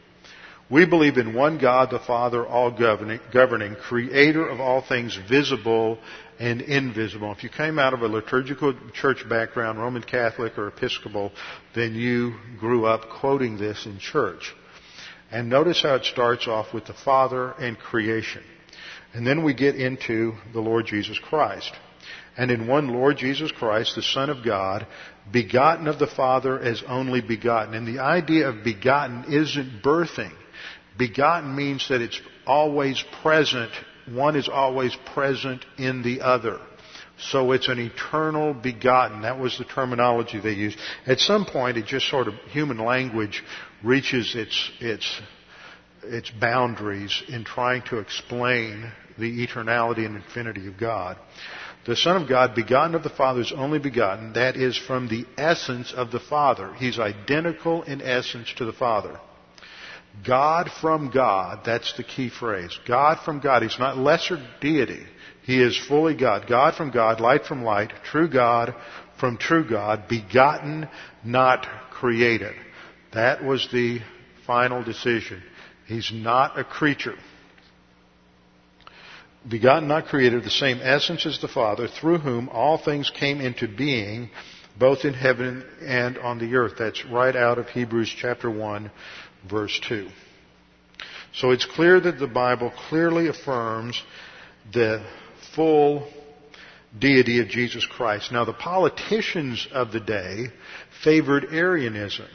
We 0.68 0.84
believe 0.84 1.16
in 1.16 1.32
one 1.32 1.58
God, 1.58 1.90
the 1.90 2.00
Father, 2.00 2.44
all 2.44 2.72
governing, 2.72 3.20
governing, 3.32 3.76
creator 3.76 4.48
of 4.48 4.60
all 4.60 4.82
things 4.82 5.16
visible 5.28 5.98
and 6.40 6.60
invisible. 6.60 7.30
If 7.30 7.44
you 7.44 7.50
came 7.50 7.78
out 7.78 7.94
of 7.94 8.02
a 8.02 8.08
liturgical 8.08 8.74
church 8.92 9.24
background, 9.28 9.78
Roman 9.78 10.02
Catholic 10.02 10.58
or 10.58 10.66
Episcopal, 10.68 11.30
then 11.74 11.94
you 11.94 12.34
grew 12.58 12.84
up 12.84 13.08
quoting 13.20 13.56
this 13.58 13.86
in 13.86 14.00
church. 14.00 14.54
And 15.30 15.48
notice 15.48 15.82
how 15.82 15.94
it 15.94 16.04
starts 16.04 16.48
off 16.48 16.74
with 16.74 16.86
the 16.86 16.94
Father 16.94 17.52
and 17.52 17.78
creation. 17.78 18.42
And 19.14 19.24
then 19.24 19.44
we 19.44 19.54
get 19.54 19.76
into 19.76 20.34
the 20.52 20.60
Lord 20.60 20.86
Jesus 20.86 21.18
Christ 21.18 21.72
and 22.36 22.50
in 22.50 22.66
one 22.66 22.88
Lord 22.88 23.16
Jesus 23.16 23.50
Christ, 23.50 23.94
the 23.94 24.02
Son 24.02 24.30
of 24.30 24.44
God, 24.44 24.86
begotten 25.32 25.88
of 25.88 25.98
the 25.98 26.06
Father 26.06 26.58
as 26.58 26.82
only 26.86 27.20
begotten. 27.20 27.74
And 27.74 27.86
the 27.86 28.00
idea 28.00 28.48
of 28.48 28.64
begotten 28.64 29.32
isn't 29.32 29.82
birthing. 29.82 30.32
Begotten 30.98 31.54
means 31.54 31.88
that 31.88 32.00
it's 32.00 32.20
always 32.46 33.02
present. 33.22 33.70
One 34.08 34.36
is 34.36 34.48
always 34.48 34.96
present 35.14 35.64
in 35.78 36.02
the 36.02 36.22
other. 36.22 36.58
So 37.18 37.52
it's 37.52 37.68
an 37.68 37.78
eternal 37.78 38.52
begotten. 38.52 39.22
That 39.22 39.38
was 39.38 39.56
the 39.58 39.64
terminology 39.64 40.38
they 40.38 40.52
used. 40.52 40.78
At 41.06 41.18
some 41.18 41.46
point, 41.46 41.78
it 41.78 41.86
just 41.86 42.08
sort 42.08 42.28
of, 42.28 42.34
human 42.50 42.78
language 42.78 43.42
reaches 43.82 44.34
its, 44.34 44.70
its 44.80 45.20
its 46.08 46.30
boundaries 46.30 47.22
in 47.28 47.44
trying 47.44 47.82
to 47.82 47.98
explain 47.98 48.92
the 49.18 49.46
eternality 49.46 50.06
and 50.06 50.16
infinity 50.16 50.66
of 50.66 50.78
God. 50.78 51.16
The 51.86 51.96
Son 51.96 52.20
of 52.20 52.28
God, 52.28 52.54
begotten 52.56 52.96
of 52.96 53.04
the 53.04 53.10
Father, 53.10 53.40
is 53.40 53.52
only 53.52 53.78
begotten. 53.78 54.32
That 54.32 54.56
is 54.56 54.76
from 54.76 55.08
the 55.08 55.24
essence 55.38 55.92
of 55.92 56.10
the 56.10 56.18
Father. 56.18 56.74
He's 56.74 56.98
identical 56.98 57.84
in 57.84 58.02
essence 58.02 58.52
to 58.56 58.64
the 58.64 58.72
Father. 58.72 59.20
God 60.26 60.70
from 60.80 61.10
God, 61.10 61.60
that's 61.64 61.96
the 61.96 62.02
key 62.02 62.28
phrase. 62.28 62.76
God 62.88 63.20
from 63.24 63.38
God. 63.40 63.62
He's 63.62 63.78
not 63.78 63.98
lesser 63.98 64.38
deity. 64.60 65.04
He 65.42 65.62
is 65.62 65.78
fully 65.78 66.16
God. 66.16 66.48
God 66.48 66.74
from 66.74 66.90
God, 66.90 67.20
light 67.20 67.44
from 67.44 67.62
light, 67.62 67.92
true 68.04 68.28
God 68.28 68.74
from 69.20 69.38
true 69.38 69.68
God, 69.68 70.08
begotten, 70.08 70.88
not 71.24 71.66
created. 71.92 72.54
That 73.12 73.44
was 73.44 73.68
the 73.72 74.00
final 74.46 74.82
decision. 74.82 75.42
He's 75.86 76.10
not 76.12 76.58
a 76.58 76.64
creature. 76.64 77.14
Begotten, 79.48 79.88
not 79.88 80.06
created, 80.06 80.42
the 80.42 80.50
same 80.50 80.80
essence 80.82 81.24
as 81.24 81.40
the 81.40 81.48
Father, 81.48 81.86
through 81.86 82.18
whom 82.18 82.48
all 82.48 82.78
things 82.78 83.10
came 83.10 83.40
into 83.40 83.68
being, 83.68 84.30
both 84.78 85.04
in 85.04 85.14
heaven 85.14 85.64
and 85.82 86.18
on 86.18 86.38
the 86.38 86.56
earth. 86.56 86.74
That's 86.78 87.04
right 87.06 87.34
out 87.34 87.58
of 87.58 87.68
Hebrews 87.68 88.12
chapter 88.16 88.50
1, 88.50 88.90
verse 89.48 89.78
2. 89.88 90.08
So 91.32 91.50
it's 91.50 91.66
clear 91.66 92.00
that 92.00 92.18
the 92.18 92.26
Bible 92.26 92.72
clearly 92.88 93.28
affirms 93.28 94.02
the 94.72 95.06
full 95.54 96.08
deity 96.98 97.40
of 97.40 97.48
Jesus 97.48 97.86
Christ. 97.86 98.32
Now 98.32 98.44
the 98.44 98.52
politicians 98.52 99.68
of 99.70 99.92
the 99.92 100.00
day 100.00 100.46
favored 101.04 101.46
Arianism. 101.52 102.26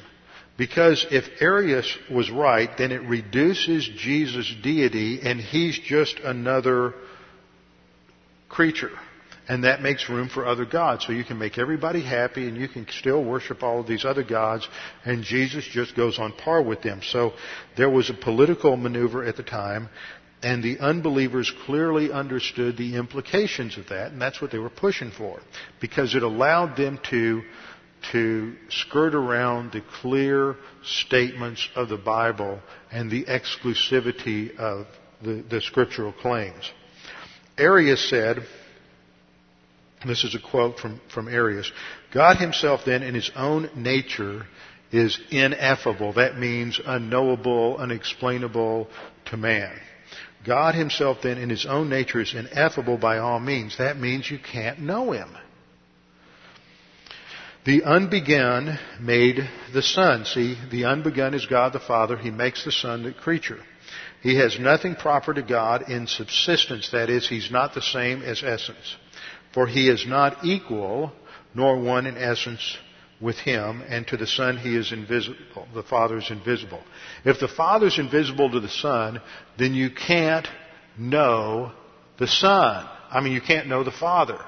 Because 0.62 1.08
if 1.10 1.42
Arius 1.42 1.92
was 2.12 2.30
right, 2.30 2.70
then 2.78 2.92
it 2.92 3.02
reduces 3.02 3.90
Jesus' 3.98 4.56
deity 4.62 5.20
and 5.24 5.42
he's 5.42 5.80
just 5.80 6.20
another 6.20 6.94
creature. 8.48 8.92
And 9.50 9.64
that 9.64 9.82
makes 9.82 10.08
room 10.08 10.30
for 10.30 10.46
other 10.46 10.66
gods. 10.66 11.08
So 11.08 11.14
you 11.14 11.24
can 11.24 11.40
make 11.40 11.58
everybody 11.58 12.04
happy 12.04 12.48
and 12.48 12.56
you 12.56 12.68
can 12.68 12.86
still 12.92 13.24
worship 13.24 13.64
all 13.64 13.80
of 13.80 13.88
these 13.88 14.06
other 14.06 14.24
gods 14.24 14.68
and 15.04 15.24
Jesus 15.24 15.66
just 15.66 15.96
goes 15.96 16.20
on 16.20 16.32
par 16.32 16.62
with 16.62 16.84
them. 16.84 17.02
So 17.02 17.34
there 17.76 17.90
was 17.90 18.12
a 18.12 18.14
political 18.14 18.78
maneuver 18.78 19.24
at 19.24 19.38
the 19.38 19.44
time 19.44 19.90
and 20.44 20.64
the 20.64 20.78
unbelievers 20.78 21.52
clearly 21.66 22.12
understood 22.12 22.78
the 22.78 22.98
implications 22.98 23.80
of 23.80 23.90
that 23.90 24.12
and 24.12 24.22
that's 24.22 24.40
what 24.40 24.52
they 24.52 24.60
were 24.60 24.70
pushing 24.70 25.10
for. 25.10 25.40
Because 25.80 26.14
it 26.14 26.22
allowed 26.22 26.78
them 26.78 27.00
to 27.10 27.42
to 28.12 28.56
skirt 28.70 29.14
around 29.14 29.72
the 29.72 29.82
clear 30.02 30.56
statements 30.84 31.68
of 31.76 31.90
the 31.90 31.98
Bible 31.98 32.60
and 32.92 33.10
the 33.10 33.26
exclusivity 33.26 34.56
of 34.58 34.88
the, 35.22 35.44
the 35.50 35.62
scriptural 35.62 36.12
claims. 36.12 36.72
Arius 37.58 38.10
said, 38.10 38.40
this 40.06 40.24
is 40.24 40.34
a 40.34 40.40
quote 40.40 40.80
from, 40.80 41.00
from 41.14 41.28
Arius. 41.28 41.72
God 42.12 42.38
himself 42.38 42.82
then 42.86 43.04
in 43.04 43.14
his 43.14 43.30
own 43.36 43.70
nature 43.76 44.48
is 44.92 45.20
ineffable. 45.30 46.14
That 46.14 46.38
means 46.38 46.80
unknowable, 46.84 47.78
unexplainable 47.78 48.88
to 49.26 49.38
man. 49.38 49.72
God 50.46 50.74
himself 50.74 51.20
then 51.22 51.38
in 51.38 51.50
his 51.50 51.66
own 51.66 51.90
nature 51.90 52.20
is 52.20 52.34
ineffable 52.34 52.98
by 52.98 53.20
all 53.20 53.40
means. 53.40 53.78
That 53.78 53.98
means 53.98 54.30
you 54.30 54.40
can't 54.40 54.80
know 54.80 55.12
him. 55.12 55.30
The 57.64 57.82
unbegun 57.82 58.80
made 59.00 59.48
the 59.72 59.84
Son. 59.84 60.26
See, 60.26 60.58
the 60.72 60.84
unbegun 60.84 61.36
is 61.36 61.46
God 61.46 61.74
the 61.74 61.80
Father. 61.80 62.18
He 62.18 62.32
makes 62.32 62.66
the 62.66 62.72
Son 62.72 63.04
the 63.04 63.14
creature. 63.14 63.60
He 64.24 64.36
has 64.38 64.60
nothing 64.60 64.96
proper 64.96 65.32
to 65.34 65.44
God 65.44 65.90
in 65.90 66.08
subsistence. 66.08 66.90
That 66.90 67.12
is, 67.12 67.30
he's 67.30 67.52
not 67.52 67.76
the 67.76 67.82
same 67.82 68.24
as 68.24 68.42
essence. 68.44 68.96
For 69.54 69.68
he 69.68 69.90
is 69.90 70.08
not 70.08 70.44
equal, 70.44 71.12
nor 71.54 71.80
one 71.80 72.08
in 72.08 72.18
essence 72.18 72.78
with 73.20 73.38
him, 73.38 73.84
and 73.88 74.08
to 74.08 74.18
the 74.18 74.26
Son 74.26 74.58
he 74.58 74.76
is 74.76 74.92
invisible. 74.92 75.68
The 75.76 75.84
Father 75.84 76.18
is 76.18 76.32
invisible. 76.32 76.82
If 77.24 77.40
the 77.40 77.48
Father 77.48 77.88
is 77.88 78.00
invisible 78.00 78.50
to 78.52 78.60
the 78.60 78.70
Son, 78.70 79.22
then 79.60 79.76
you 79.76 79.92
can't 79.92 80.48
know 80.98 81.74
the 82.18 82.28
Son. 82.28 82.90
I 83.12 83.22
mean, 83.22 83.34
you 83.34 83.42
can't 83.42 83.68
know 83.68 83.84
the 83.84 83.92
Father. 83.92 84.40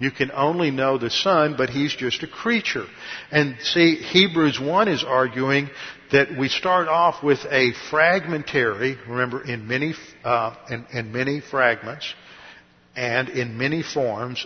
You 0.00 0.10
can 0.10 0.32
only 0.32 0.70
know 0.70 0.96
the 0.98 1.10
Son, 1.10 1.54
but 1.56 1.68
He's 1.68 1.94
just 1.94 2.22
a 2.22 2.26
creature. 2.26 2.86
And 3.30 3.56
see, 3.60 3.96
Hebrews 3.96 4.58
1 4.58 4.88
is 4.88 5.04
arguing 5.04 5.68
that 6.10 6.36
we 6.36 6.48
start 6.48 6.88
off 6.88 7.22
with 7.22 7.38
a 7.50 7.72
fragmentary, 7.90 8.96
remember, 9.06 9.44
in 9.44 9.68
many, 9.68 9.94
uh, 10.24 10.56
in, 10.70 10.86
in 10.92 11.12
many 11.12 11.40
fragments, 11.40 12.12
and 12.96 13.28
in 13.28 13.58
many 13.58 13.82
forms, 13.82 14.44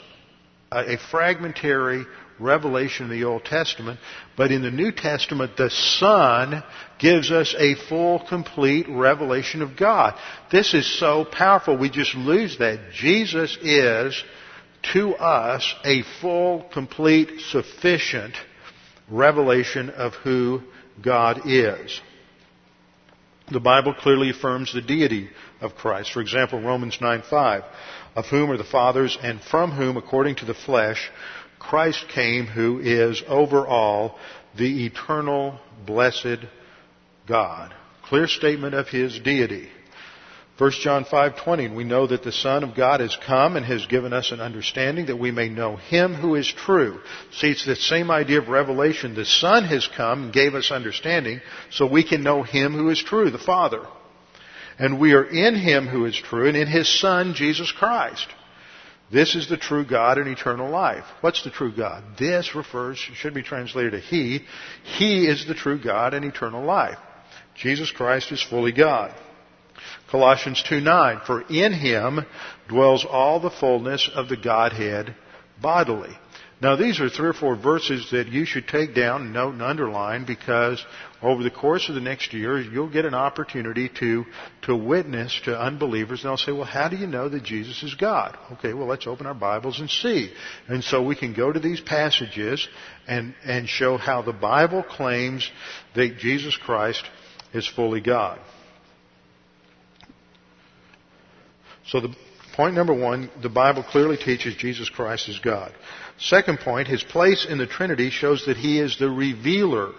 a 0.72 0.98
fragmentary 1.10 2.04
revelation 2.40 3.06
in 3.06 3.12
the 3.12 3.24
Old 3.24 3.44
Testament, 3.44 4.00
but 4.36 4.50
in 4.50 4.60
the 4.62 4.72
New 4.72 4.90
Testament, 4.90 5.56
the 5.56 5.70
Son 5.70 6.64
gives 6.98 7.30
us 7.30 7.54
a 7.56 7.76
full, 7.88 8.24
complete 8.28 8.86
revelation 8.88 9.62
of 9.62 9.76
God. 9.76 10.18
This 10.50 10.74
is 10.74 10.98
so 10.98 11.24
powerful, 11.24 11.78
we 11.78 11.90
just 11.90 12.16
lose 12.16 12.58
that. 12.58 12.90
Jesus 12.92 13.56
is 13.62 14.20
to 14.92 15.14
us 15.14 15.74
a 15.84 16.02
full, 16.20 16.62
complete, 16.72 17.40
sufficient 17.40 18.34
revelation 19.08 19.90
of 19.90 20.14
who 20.14 20.62
God 21.02 21.42
is. 21.46 22.00
The 23.50 23.60
Bible 23.60 23.94
clearly 23.94 24.30
affirms 24.30 24.72
the 24.72 24.80
deity 24.80 25.28
of 25.60 25.74
Christ. 25.74 26.12
For 26.12 26.20
example, 26.20 26.60
Romans 26.60 26.98
9:5, 26.98 27.64
of 28.16 28.26
whom 28.26 28.50
are 28.50 28.56
the 28.56 28.64
fathers 28.64 29.18
and 29.22 29.40
from 29.40 29.72
whom 29.72 29.96
according 29.96 30.36
to 30.36 30.44
the 30.44 30.54
flesh 30.54 31.10
Christ 31.58 32.08
came 32.08 32.46
who 32.46 32.78
is 32.78 33.22
over 33.26 33.66
all 33.66 34.18
the 34.56 34.84
eternal 34.86 35.58
blessed 35.86 36.44
God. 37.26 37.74
Clear 38.02 38.26
statement 38.26 38.74
of 38.74 38.88
his 38.88 39.18
deity. 39.18 39.70
1 40.56 40.70
John 40.82 41.04
5:20 41.04 41.64
and 41.64 41.76
we 41.76 41.82
know 41.82 42.06
that 42.06 42.22
the 42.22 42.30
son 42.30 42.62
of 42.62 42.76
God 42.76 43.00
has 43.00 43.16
come 43.16 43.56
and 43.56 43.66
has 43.66 43.86
given 43.86 44.12
us 44.12 44.30
an 44.30 44.40
understanding 44.40 45.06
that 45.06 45.16
we 45.16 45.32
may 45.32 45.48
know 45.48 45.74
him 45.74 46.14
who 46.14 46.36
is 46.36 46.46
true. 46.46 47.00
See 47.32 47.50
it's 47.50 47.64
the 47.64 47.74
same 47.74 48.08
idea 48.08 48.38
of 48.38 48.48
revelation. 48.48 49.16
The 49.16 49.24
son 49.24 49.64
has 49.64 49.88
come 49.88 50.24
and 50.24 50.32
gave 50.32 50.54
us 50.54 50.70
understanding 50.70 51.40
so 51.70 51.86
we 51.86 52.04
can 52.04 52.22
know 52.22 52.44
him 52.44 52.72
who 52.72 52.88
is 52.90 53.02
true, 53.02 53.30
the 53.30 53.38
Father. 53.38 53.80
And 54.78 55.00
we 55.00 55.14
are 55.14 55.24
in 55.24 55.56
him 55.56 55.88
who 55.88 56.04
is 56.04 56.16
true 56.16 56.46
and 56.46 56.56
in 56.56 56.68
his 56.68 56.88
son 56.88 57.34
Jesus 57.34 57.72
Christ. 57.72 58.26
This 59.10 59.34
is 59.34 59.48
the 59.48 59.56
true 59.56 59.84
God 59.84 60.18
and 60.18 60.28
eternal 60.28 60.70
life. 60.70 61.04
What's 61.20 61.42
the 61.42 61.50
true 61.50 61.72
God? 61.76 62.04
This 62.16 62.54
refers 62.54 62.96
should 62.98 63.34
be 63.34 63.42
translated 63.42 63.92
to 63.92 63.98
he. 63.98 64.44
He 64.84 65.26
is 65.26 65.46
the 65.46 65.54
true 65.54 65.82
God 65.82 66.14
and 66.14 66.24
eternal 66.24 66.64
life. 66.64 66.98
Jesus 67.56 67.90
Christ 67.90 68.30
is 68.30 68.42
fully 68.42 68.72
God. 68.72 69.12
Colossians 70.10 70.62
2:9 70.62 71.20
for 71.26 71.42
in 71.48 71.72
him 71.72 72.24
dwells 72.68 73.04
all 73.04 73.40
the 73.40 73.50
fullness 73.50 74.08
of 74.14 74.28
the 74.28 74.36
Godhead 74.36 75.14
bodily. 75.60 76.16
Now 76.60 76.76
these 76.76 77.00
are 77.00 77.10
three 77.10 77.28
or 77.28 77.34
four 77.34 77.56
verses 77.56 78.10
that 78.12 78.28
you 78.28 78.44
should 78.44 78.68
take 78.68 78.94
down 78.94 79.22
and 79.22 79.32
note 79.32 79.52
and 79.52 79.62
underline 79.62 80.24
because 80.24 80.84
over 81.20 81.42
the 81.42 81.50
course 81.50 81.88
of 81.88 81.94
the 81.94 82.00
next 82.00 82.32
year 82.32 82.58
you'll 82.58 82.88
get 82.88 83.04
an 83.04 83.14
opportunity 83.14 83.90
to, 84.00 84.24
to 84.62 84.74
witness 84.74 85.38
to 85.44 85.60
unbelievers 85.60 86.22
and 86.22 86.30
they'll 86.30 86.36
say, 86.38 86.52
well 86.52 86.64
how 86.64 86.88
do 86.88 86.96
you 86.96 87.06
know 87.06 87.28
that 87.28 87.42
Jesus 87.42 87.82
is 87.82 87.94
God? 87.94 88.38
Okay, 88.52 88.72
well 88.72 88.86
let's 88.86 89.06
open 89.06 89.26
our 89.26 89.34
Bibles 89.34 89.80
and 89.80 89.90
see. 89.90 90.32
And 90.68 90.82
so 90.82 91.02
we 91.02 91.16
can 91.16 91.34
go 91.34 91.52
to 91.52 91.60
these 91.60 91.80
passages 91.80 92.66
and, 93.06 93.34
and 93.44 93.68
show 93.68 93.98
how 93.98 94.22
the 94.22 94.32
Bible 94.32 94.82
claims 94.82 95.50
that 95.94 96.18
Jesus 96.18 96.56
Christ 96.56 97.04
is 97.52 97.66
fully 97.66 98.00
God. 98.00 98.38
So 101.86 102.00
the 102.00 102.14
point 102.54 102.74
number 102.74 102.94
one, 102.94 103.30
the 103.42 103.48
Bible 103.48 103.82
clearly 103.82 104.16
teaches 104.16 104.54
Jesus 104.54 104.88
Christ 104.88 105.28
is 105.28 105.38
God. 105.38 105.72
Second 106.18 106.60
point, 106.60 106.88
his 106.88 107.02
place 107.02 107.46
in 107.48 107.58
the 107.58 107.66
Trinity 107.66 108.10
shows 108.10 108.46
that 108.46 108.56
he 108.56 108.78
is 108.78 108.98
the 108.98 109.10
revealer 109.10 109.92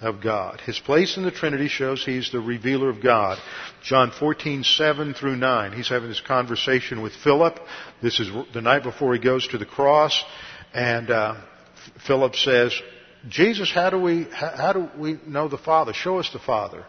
of 0.00 0.20
God. 0.22 0.60
His 0.60 0.78
place 0.78 1.16
in 1.16 1.24
the 1.24 1.30
Trinity 1.30 1.68
shows 1.68 2.04
he's 2.04 2.30
the 2.30 2.40
revealer 2.40 2.88
of 2.88 3.02
God. 3.02 3.38
John 3.82 4.12
14, 4.12 4.64
7 4.64 5.14
through 5.14 5.36
9. 5.36 5.72
He's 5.72 5.88
having 5.88 6.08
this 6.08 6.20
conversation 6.20 7.02
with 7.02 7.12
Philip. 7.14 7.58
This 8.00 8.20
is 8.20 8.30
the 8.54 8.62
night 8.62 8.84
before 8.84 9.12
he 9.14 9.20
goes 9.20 9.46
to 9.48 9.58
the 9.58 9.66
cross. 9.66 10.24
And 10.72 11.10
uh, 11.10 11.40
Philip 12.06 12.36
says, 12.36 12.80
Jesus, 13.28 13.72
how 13.72 13.90
do 13.90 13.98
we 13.98 14.24
how, 14.32 14.56
how 14.56 14.72
do 14.72 14.88
we 14.96 15.18
know 15.26 15.48
the 15.48 15.58
Father? 15.58 15.92
Show 15.92 16.18
us 16.18 16.30
the 16.32 16.38
Father. 16.38 16.84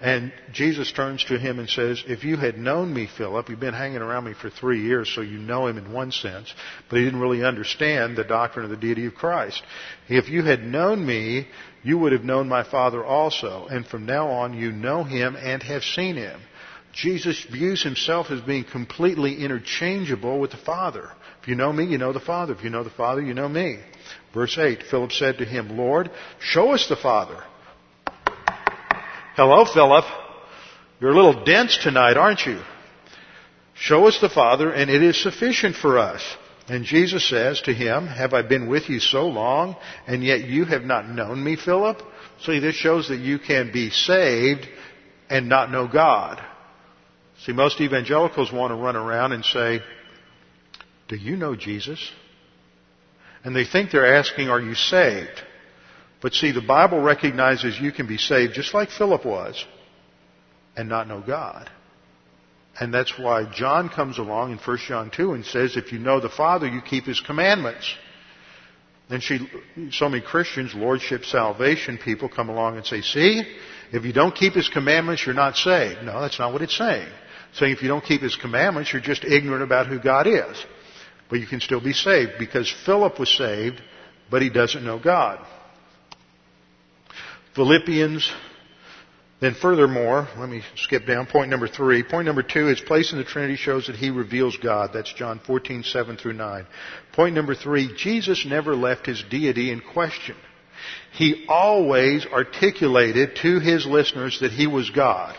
And 0.00 0.32
Jesus 0.52 0.90
turns 0.92 1.22
to 1.24 1.38
him 1.38 1.58
and 1.58 1.68
says, 1.68 2.02
If 2.06 2.24
you 2.24 2.38
had 2.38 2.56
known 2.56 2.92
me, 2.92 3.06
Philip, 3.06 3.50
you've 3.50 3.60
been 3.60 3.74
hanging 3.74 4.00
around 4.00 4.24
me 4.24 4.32
for 4.32 4.48
three 4.48 4.82
years, 4.82 5.12
so 5.14 5.20
you 5.20 5.36
know 5.36 5.66
him 5.66 5.76
in 5.76 5.92
one 5.92 6.10
sense, 6.10 6.52
but 6.88 6.98
he 6.98 7.04
didn't 7.04 7.20
really 7.20 7.44
understand 7.44 8.16
the 8.16 8.24
doctrine 8.24 8.64
of 8.64 8.70
the 8.70 8.78
deity 8.78 9.04
of 9.04 9.14
Christ. 9.14 9.62
If 10.08 10.30
you 10.30 10.42
had 10.42 10.64
known 10.64 11.04
me, 11.04 11.48
you 11.82 11.98
would 11.98 12.12
have 12.12 12.24
known 12.24 12.48
my 12.48 12.62
Father 12.62 13.04
also, 13.04 13.66
and 13.66 13.86
from 13.86 14.06
now 14.06 14.28
on 14.28 14.54
you 14.54 14.72
know 14.72 15.04
him 15.04 15.36
and 15.36 15.62
have 15.62 15.82
seen 15.82 16.16
him. 16.16 16.40
Jesus 16.92 17.44
views 17.44 17.82
himself 17.82 18.30
as 18.30 18.40
being 18.40 18.64
completely 18.64 19.36
interchangeable 19.44 20.40
with 20.40 20.50
the 20.50 20.56
Father. 20.56 21.10
If 21.42 21.48
you 21.48 21.54
know 21.54 21.72
me, 21.72 21.84
you 21.84 21.98
know 21.98 22.14
the 22.14 22.20
Father. 22.20 22.54
If 22.54 22.64
you 22.64 22.70
know 22.70 22.84
the 22.84 22.90
Father, 22.90 23.20
you 23.20 23.34
know 23.34 23.48
me. 23.48 23.78
Verse 24.32 24.56
8, 24.56 24.82
Philip 24.90 25.12
said 25.12 25.38
to 25.38 25.44
him, 25.44 25.76
Lord, 25.76 26.10
show 26.40 26.72
us 26.72 26.88
the 26.88 26.96
Father. 26.96 27.44
Hello, 29.42 29.64
Philip. 29.64 30.04
You're 31.00 31.12
a 31.12 31.14
little 31.14 31.44
dense 31.44 31.78
tonight, 31.78 32.18
aren't 32.18 32.44
you? 32.44 32.60
Show 33.72 34.06
us 34.06 34.20
the 34.20 34.28
Father, 34.28 34.70
and 34.70 34.90
it 34.90 35.02
is 35.02 35.18
sufficient 35.18 35.76
for 35.76 35.96
us. 35.96 36.22
And 36.68 36.84
Jesus 36.84 37.26
says 37.26 37.58
to 37.62 37.72
him, 37.72 38.06
Have 38.06 38.34
I 38.34 38.42
been 38.42 38.68
with 38.68 38.90
you 38.90 39.00
so 39.00 39.28
long, 39.28 39.76
and 40.06 40.22
yet 40.22 40.44
you 40.44 40.66
have 40.66 40.82
not 40.82 41.08
known 41.08 41.42
me, 41.42 41.56
Philip? 41.56 42.02
See, 42.42 42.58
this 42.58 42.74
shows 42.74 43.08
that 43.08 43.20
you 43.20 43.38
can 43.38 43.72
be 43.72 43.88
saved 43.88 44.68
and 45.30 45.48
not 45.48 45.70
know 45.70 45.88
God. 45.88 46.38
See, 47.46 47.52
most 47.52 47.80
evangelicals 47.80 48.52
want 48.52 48.72
to 48.72 48.74
run 48.74 48.94
around 48.94 49.32
and 49.32 49.42
say, 49.42 49.80
Do 51.08 51.16
you 51.16 51.36
know 51.36 51.56
Jesus? 51.56 52.12
And 53.42 53.56
they 53.56 53.64
think 53.64 53.90
they're 53.90 54.16
asking, 54.16 54.50
Are 54.50 54.60
you 54.60 54.74
saved? 54.74 55.42
But 56.20 56.34
see, 56.34 56.52
the 56.52 56.60
Bible 56.60 57.00
recognizes 57.00 57.80
you 57.80 57.92
can 57.92 58.06
be 58.06 58.18
saved 58.18 58.54
just 58.54 58.74
like 58.74 58.90
Philip 58.90 59.24
was 59.24 59.64
and 60.76 60.88
not 60.88 61.08
know 61.08 61.22
God. 61.26 61.70
And 62.78 62.94
that's 62.94 63.18
why 63.18 63.50
John 63.52 63.88
comes 63.88 64.18
along 64.18 64.52
in 64.52 64.58
1 64.58 64.78
John 64.86 65.10
2 65.10 65.32
and 65.32 65.44
says, 65.44 65.76
if 65.76 65.92
you 65.92 65.98
know 65.98 66.20
the 66.20 66.28
Father, 66.28 66.68
you 66.68 66.80
keep 66.80 67.04
His 67.04 67.20
commandments. 67.20 67.94
Then 69.08 69.20
she, 69.20 69.40
so 69.90 70.08
many 70.08 70.22
Christians, 70.22 70.74
Lordship 70.74 71.24
Salvation 71.24 71.98
people 71.98 72.28
come 72.28 72.48
along 72.48 72.76
and 72.76 72.86
say, 72.86 73.00
see, 73.00 73.42
if 73.92 74.04
you 74.04 74.12
don't 74.12 74.34
keep 74.34 74.52
His 74.52 74.68
commandments, 74.68 75.26
you're 75.26 75.34
not 75.34 75.56
saved. 75.56 76.02
No, 76.04 76.20
that's 76.20 76.38
not 76.38 76.52
what 76.52 76.62
it's 76.62 76.76
saying. 76.76 77.08
It's 77.50 77.58
saying 77.58 77.72
if 77.72 77.82
you 77.82 77.88
don't 77.88 78.04
keep 78.04 78.20
His 78.20 78.36
commandments, 78.36 78.92
you're 78.92 79.02
just 79.02 79.24
ignorant 79.24 79.64
about 79.64 79.86
who 79.86 79.98
God 79.98 80.26
is. 80.26 80.64
But 81.28 81.40
you 81.40 81.46
can 81.46 81.60
still 81.60 81.80
be 81.82 81.92
saved 81.92 82.32
because 82.38 82.72
Philip 82.86 83.18
was 83.18 83.36
saved, 83.36 83.82
but 84.30 84.42
he 84.42 84.50
doesn't 84.50 84.84
know 84.84 84.98
God. 84.98 85.44
Philippians. 87.54 88.30
Then 89.40 89.54
furthermore, 89.54 90.28
let 90.36 90.50
me 90.50 90.62
skip 90.76 91.06
down. 91.06 91.26
Point 91.26 91.50
number 91.50 91.66
three. 91.66 92.02
Point 92.02 92.26
number 92.26 92.42
two, 92.42 92.66
his 92.66 92.80
place 92.80 93.12
in 93.12 93.18
the 93.18 93.24
Trinity 93.24 93.56
shows 93.56 93.86
that 93.86 93.96
he 93.96 94.10
reveals 94.10 94.56
God. 94.58 94.90
That's 94.92 95.12
John 95.14 95.40
14, 95.46 95.82
7 95.82 96.16
through 96.18 96.34
9. 96.34 96.66
Point 97.12 97.34
number 97.34 97.54
three, 97.54 97.94
Jesus 97.96 98.44
never 98.46 98.74
left 98.74 99.06
his 99.06 99.24
deity 99.30 99.70
in 99.70 99.80
question. 99.80 100.36
He 101.12 101.46
always 101.48 102.26
articulated 102.26 103.36
to 103.36 103.60
his 103.60 103.86
listeners 103.86 104.38
that 104.40 104.52
he 104.52 104.66
was 104.66 104.90
God. 104.90 105.36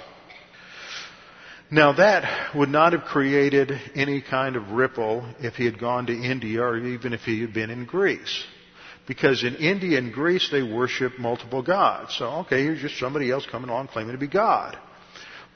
Now 1.69 1.93
that 1.93 2.53
would 2.53 2.69
not 2.69 2.91
have 2.91 3.03
created 3.03 3.71
any 3.95 4.21
kind 4.21 4.57
of 4.57 4.71
ripple 4.71 5.25
if 5.39 5.55
he 5.55 5.63
had 5.63 5.79
gone 5.79 6.07
to 6.07 6.13
India 6.13 6.61
or 6.61 6.77
even 6.77 7.13
if 7.13 7.21
he 7.21 7.39
had 7.41 7.53
been 7.53 7.69
in 7.69 7.85
Greece. 7.85 8.43
Because 9.07 9.43
in 9.43 9.55
India 9.55 9.97
and 9.97 10.13
Greece, 10.13 10.49
they 10.51 10.61
worship 10.61 11.17
multiple 11.17 11.63
gods. 11.63 12.15
So, 12.17 12.25
okay, 12.41 12.63
here's 12.63 12.81
just 12.81 12.99
somebody 12.99 13.31
else 13.31 13.45
coming 13.49 13.69
along 13.69 13.87
claiming 13.87 14.13
to 14.13 14.19
be 14.19 14.27
God. 14.27 14.77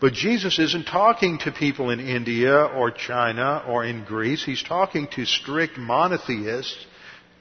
But 0.01 0.13
Jesus 0.13 0.59
isn't 0.59 0.85
talking 0.85 1.37
to 1.39 1.51
people 1.51 1.89
in 1.89 1.99
India 1.99 2.53
or 2.53 2.91
China 2.91 3.63
or 3.67 3.85
in 3.85 4.03
Greece. 4.03 4.43
He's 4.43 4.63
talking 4.63 5.07
to 5.13 5.25
strict 5.25 5.77
monotheists 5.77 6.85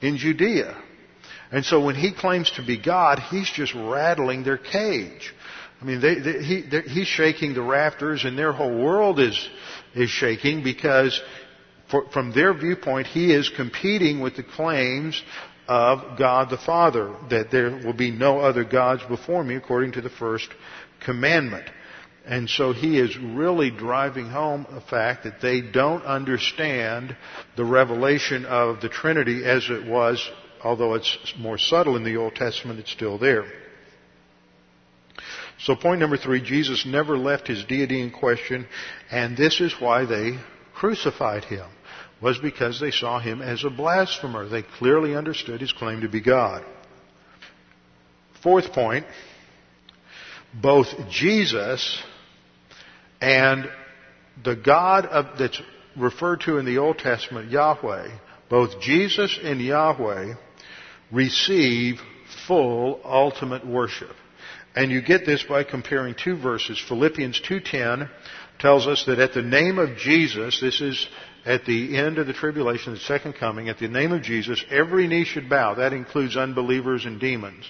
in 0.01 0.17
Judea. 0.17 0.77
And 1.51 1.65
so 1.65 1.83
when 1.83 1.95
he 1.95 2.13
claims 2.13 2.51
to 2.51 2.65
be 2.65 2.81
God, 2.81 3.19
he's 3.19 3.49
just 3.49 3.73
rattling 3.75 4.43
their 4.43 4.57
cage. 4.57 5.33
I 5.81 5.85
mean, 5.85 5.99
they, 5.99 6.15
they, 6.15 6.43
he, 6.43 6.61
he's 6.87 7.07
shaking 7.07 7.53
the 7.53 7.61
rafters 7.61 8.23
and 8.23 8.37
their 8.37 8.53
whole 8.53 8.75
world 8.75 9.19
is, 9.19 9.49
is 9.93 10.09
shaking 10.09 10.63
because 10.63 11.21
for, 11.91 12.09
from 12.09 12.31
their 12.31 12.53
viewpoint, 12.53 13.07
he 13.07 13.33
is 13.33 13.49
competing 13.49 14.21
with 14.21 14.35
the 14.37 14.43
claims 14.43 15.21
of 15.67 16.17
God 16.17 16.49
the 16.49 16.57
Father, 16.57 17.15
that 17.29 17.51
there 17.51 17.71
will 17.71 17.93
be 17.93 18.11
no 18.11 18.39
other 18.39 18.63
gods 18.63 19.03
before 19.03 19.43
me 19.43 19.55
according 19.55 19.93
to 19.93 20.01
the 20.01 20.09
first 20.09 20.49
commandment. 21.03 21.67
And 22.25 22.49
so 22.49 22.73
he 22.73 22.99
is 22.99 23.17
really 23.17 23.69
driving 23.69 24.29
home 24.29 24.65
the 24.71 24.81
fact 24.81 25.25
that 25.25 25.41
they 25.41 25.61
don't 25.61 26.03
understand 26.03 27.15
the 27.55 27.65
revelation 27.65 28.45
of 28.45 28.81
the 28.81 28.89
Trinity 28.89 29.45
as 29.45 29.69
it 29.69 29.85
was, 29.85 30.27
although 30.63 30.95
it's 30.95 31.33
more 31.37 31.57
subtle 31.57 31.95
in 31.95 32.03
the 32.03 32.17
Old 32.17 32.35
Testament, 32.35 32.79
it's 32.79 32.91
still 32.91 33.19
there. 33.19 33.45
So 35.59 35.75
point 35.75 35.99
number 35.99 36.17
three, 36.17 36.41
Jesus 36.41 36.85
never 36.85 37.17
left 37.17 37.47
his 37.47 37.63
deity 37.63 38.01
in 38.01 38.11
question, 38.11 38.67
and 39.11 39.37
this 39.37 39.61
is 39.61 39.73
why 39.79 40.05
they 40.05 40.37
crucified 40.73 41.45
him 41.45 41.67
was 42.21 42.37
because 42.39 42.79
they 42.79 42.91
saw 42.91 43.19
him 43.19 43.41
as 43.41 43.63
a 43.63 43.69
blasphemer. 43.69 44.47
They 44.47 44.63
clearly 44.63 45.15
understood 45.15 45.61
his 45.61 45.73
claim 45.73 46.01
to 46.01 46.09
be 46.09 46.21
God. 46.21 46.63
Fourth 48.41 48.71
point, 48.73 49.05
both 50.53 50.87
Jesus 51.09 52.01
and 53.21 53.69
the 54.43 54.55
God 54.55 55.05
of, 55.05 55.37
that's 55.37 55.61
referred 55.97 56.41
to 56.41 56.57
in 56.57 56.65
the 56.65 56.77
Old 56.77 56.99
Testament, 56.99 57.51
Yahweh, 57.51 58.09
both 58.49 58.79
Jesus 58.79 59.39
and 59.41 59.59
Yahweh 59.61 60.35
receive 61.11 61.99
full 62.47 62.99
ultimate 63.03 63.65
worship. 63.65 64.15
And 64.75 64.91
you 64.91 65.01
get 65.01 65.25
this 65.25 65.43
by 65.43 65.63
comparing 65.63 66.15
two 66.15 66.37
verses. 66.37 66.83
Philippians 66.87 67.41
2.10 67.41 68.09
tells 68.59 68.87
us 68.87 69.05
that 69.07 69.19
at 69.19 69.33
the 69.33 69.41
name 69.41 69.79
of 69.79 69.97
Jesus, 69.97 70.59
this 70.59 70.81
is 70.81 71.07
at 71.45 71.65
the 71.65 71.95
end 71.95 72.17
of 72.17 72.25
the 72.25 72.33
tribulation, 72.33 72.93
the 72.93 72.99
second 72.99 73.33
coming, 73.33 73.69
at 73.69 73.77
the 73.77 73.87
name 73.87 74.11
of 74.11 74.23
Jesus, 74.23 74.63
every 74.71 75.07
knee 75.07 75.25
should 75.25 75.47
bow. 75.47 75.75
That 75.75 75.93
includes 75.93 76.35
unbelievers 76.35 77.05
and 77.05 77.19
demons. 77.19 77.69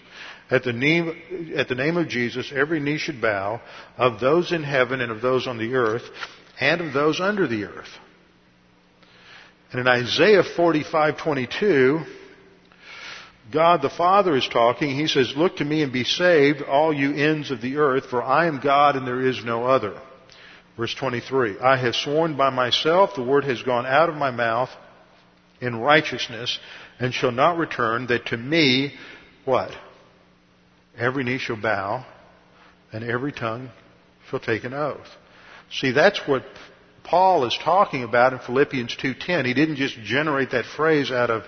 At 0.49 0.63
the 0.63 0.73
name, 0.73 1.53
at 1.57 1.67
the 1.67 1.75
name 1.75 1.97
of 1.97 2.07
Jesus, 2.07 2.51
every 2.55 2.79
knee 2.79 2.97
should 2.97 3.21
bow 3.21 3.61
of 3.97 4.19
those 4.19 4.51
in 4.51 4.63
heaven 4.63 5.01
and 5.01 5.11
of 5.11 5.21
those 5.21 5.45
on 5.45 5.57
the 5.57 5.75
earth 5.75 6.03
and 6.59 6.81
of 6.81 6.93
those 6.93 7.19
under 7.19 7.47
the 7.47 7.65
earth. 7.65 7.89
And 9.71 9.81
in 9.81 9.87
Isaiah 9.87 10.43
45:22, 10.43 12.05
God 13.51 13.81
the 13.81 13.89
Father 13.89 14.35
is 14.35 14.47
talking. 14.47 14.91
He 14.91 15.07
says, 15.07 15.35
"Look 15.35 15.57
to 15.57 15.65
me 15.65 15.81
and 15.81 15.91
be 15.91 16.05
saved, 16.05 16.61
all 16.61 16.93
you 16.93 17.13
ends 17.13 17.51
of 17.51 17.59
the 17.59 17.77
earth, 17.77 18.05
for 18.05 18.23
I 18.23 18.45
am 18.45 18.59
God 18.59 18.95
and 18.95 19.05
there 19.05 19.21
is 19.21 19.43
no 19.43 19.65
other." 19.65 19.93
Verse 20.77 20.93
23, 20.93 21.59
I 21.59 21.77
have 21.77 21.95
sworn 21.95 22.35
by 22.35 22.49
myself, 22.49 23.15
the 23.15 23.23
word 23.23 23.45
has 23.45 23.61
gone 23.61 23.85
out 23.85 24.09
of 24.09 24.15
my 24.15 24.31
mouth 24.31 24.69
in 25.61 25.77
righteousness 25.77 26.59
and 26.99 27.13
shall 27.13 27.31
not 27.31 27.57
return, 27.57 28.07
that 28.07 28.25
to 28.27 28.37
me, 28.37 28.93
what? 29.45 29.71
Every 30.97 31.23
knee 31.23 31.37
shall 31.37 31.61
bow 31.61 32.05
and 32.91 33.03
every 33.03 33.31
tongue 33.31 33.69
shall 34.29 34.39
take 34.39 34.65
an 34.65 34.73
oath. 34.73 35.07
See, 35.71 35.91
that's 35.91 36.19
what 36.27 36.43
Paul 37.03 37.45
is 37.45 37.57
talking 37.63 38.03
about 38.03 38.33
in 38.33 38.39
Philippians 38.39 38.97
2.10. 39.01 39.45
He 39.45 39.53
didn't 39.53 39.75
just 39.77 39.97
generate 40.03 40.51
that 40.51 40.65
phrase 40.65 41.11
out 41.11 41.29
of 41.29 41.43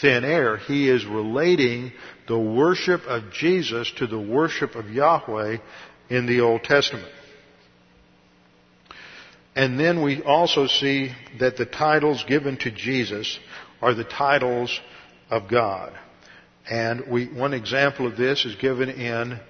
thin 0.00 0.24
air. 0.24 0.56
He 0.56 0.88
is 0.88 1.04
relating 1.04 1.92
the 2.28 2.38
worship 2.38 3.02
of 3.06 3.32
Jesus 3.32 3.90
to 3.98 4.06
the 4.06 4.20
worship 4.20 4.74
of 4.74 4.90
Yahweh 4.90 5.58
in 6.08 6.26
the 6.26 6.40
Old 6.40 6.64
Testament. 6.64 7.08
And 9.54 9.78
then 9.78 10.02
we 10.02 10.22
also 10.22 10.66
see 10.66 11.12
that 11.40 11.56
the 11.56 11.66
titles 11.66 12.24
given 12.28 12.56
to 12.58 12.70
Jesus 12.70 13.38
are 13.82 13.94
the 13.94 14.04
titles 14.04 14.78
of 15.28 15.48
God. 15.48 15.92
And 16.68 17.04
we, 17.10 17.26
one 17.26 17.52
example 17.52 18.06
of 18.06 18.16
this 18.16 18.44
is 18.44 18.54
given 18.56 18.88
in 18.88 19.40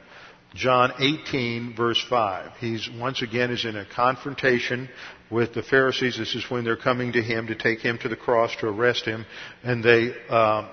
John 0.55 0.93
18 0.99 1.75
verse 1.77 2.03
5. 2.09 2.53
He's 2.59 2.89
once 2.99 3.22
again 3.22 3.51
is 3.51 3.64
in 3.64 3.77
a 3.77 3.85
confrontation 3.85 4.89
with 5.31 5.53
the 5.53 5.62
Pharisees. 5.62 6.16
This 6.18 6.35
is 6.35 6.51
when 6.51 6.64
they're 6.64 6.77
coming 6.77 7.12
to 7.12 7.22
him 7.22 7.49
to 7.49 7.55
take 7.55 7.81
him 7.81 7.99
to 7.99 8.09
the 8.09 8.16
cross 8.16 8.55
to 8.61 8.68
arrest 8.68 9.05
him, 9.05 9.27
and 9.62 9.85
they 9.85 10.14
uh, 10.29 10.68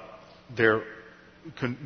they're, 0.56 0.84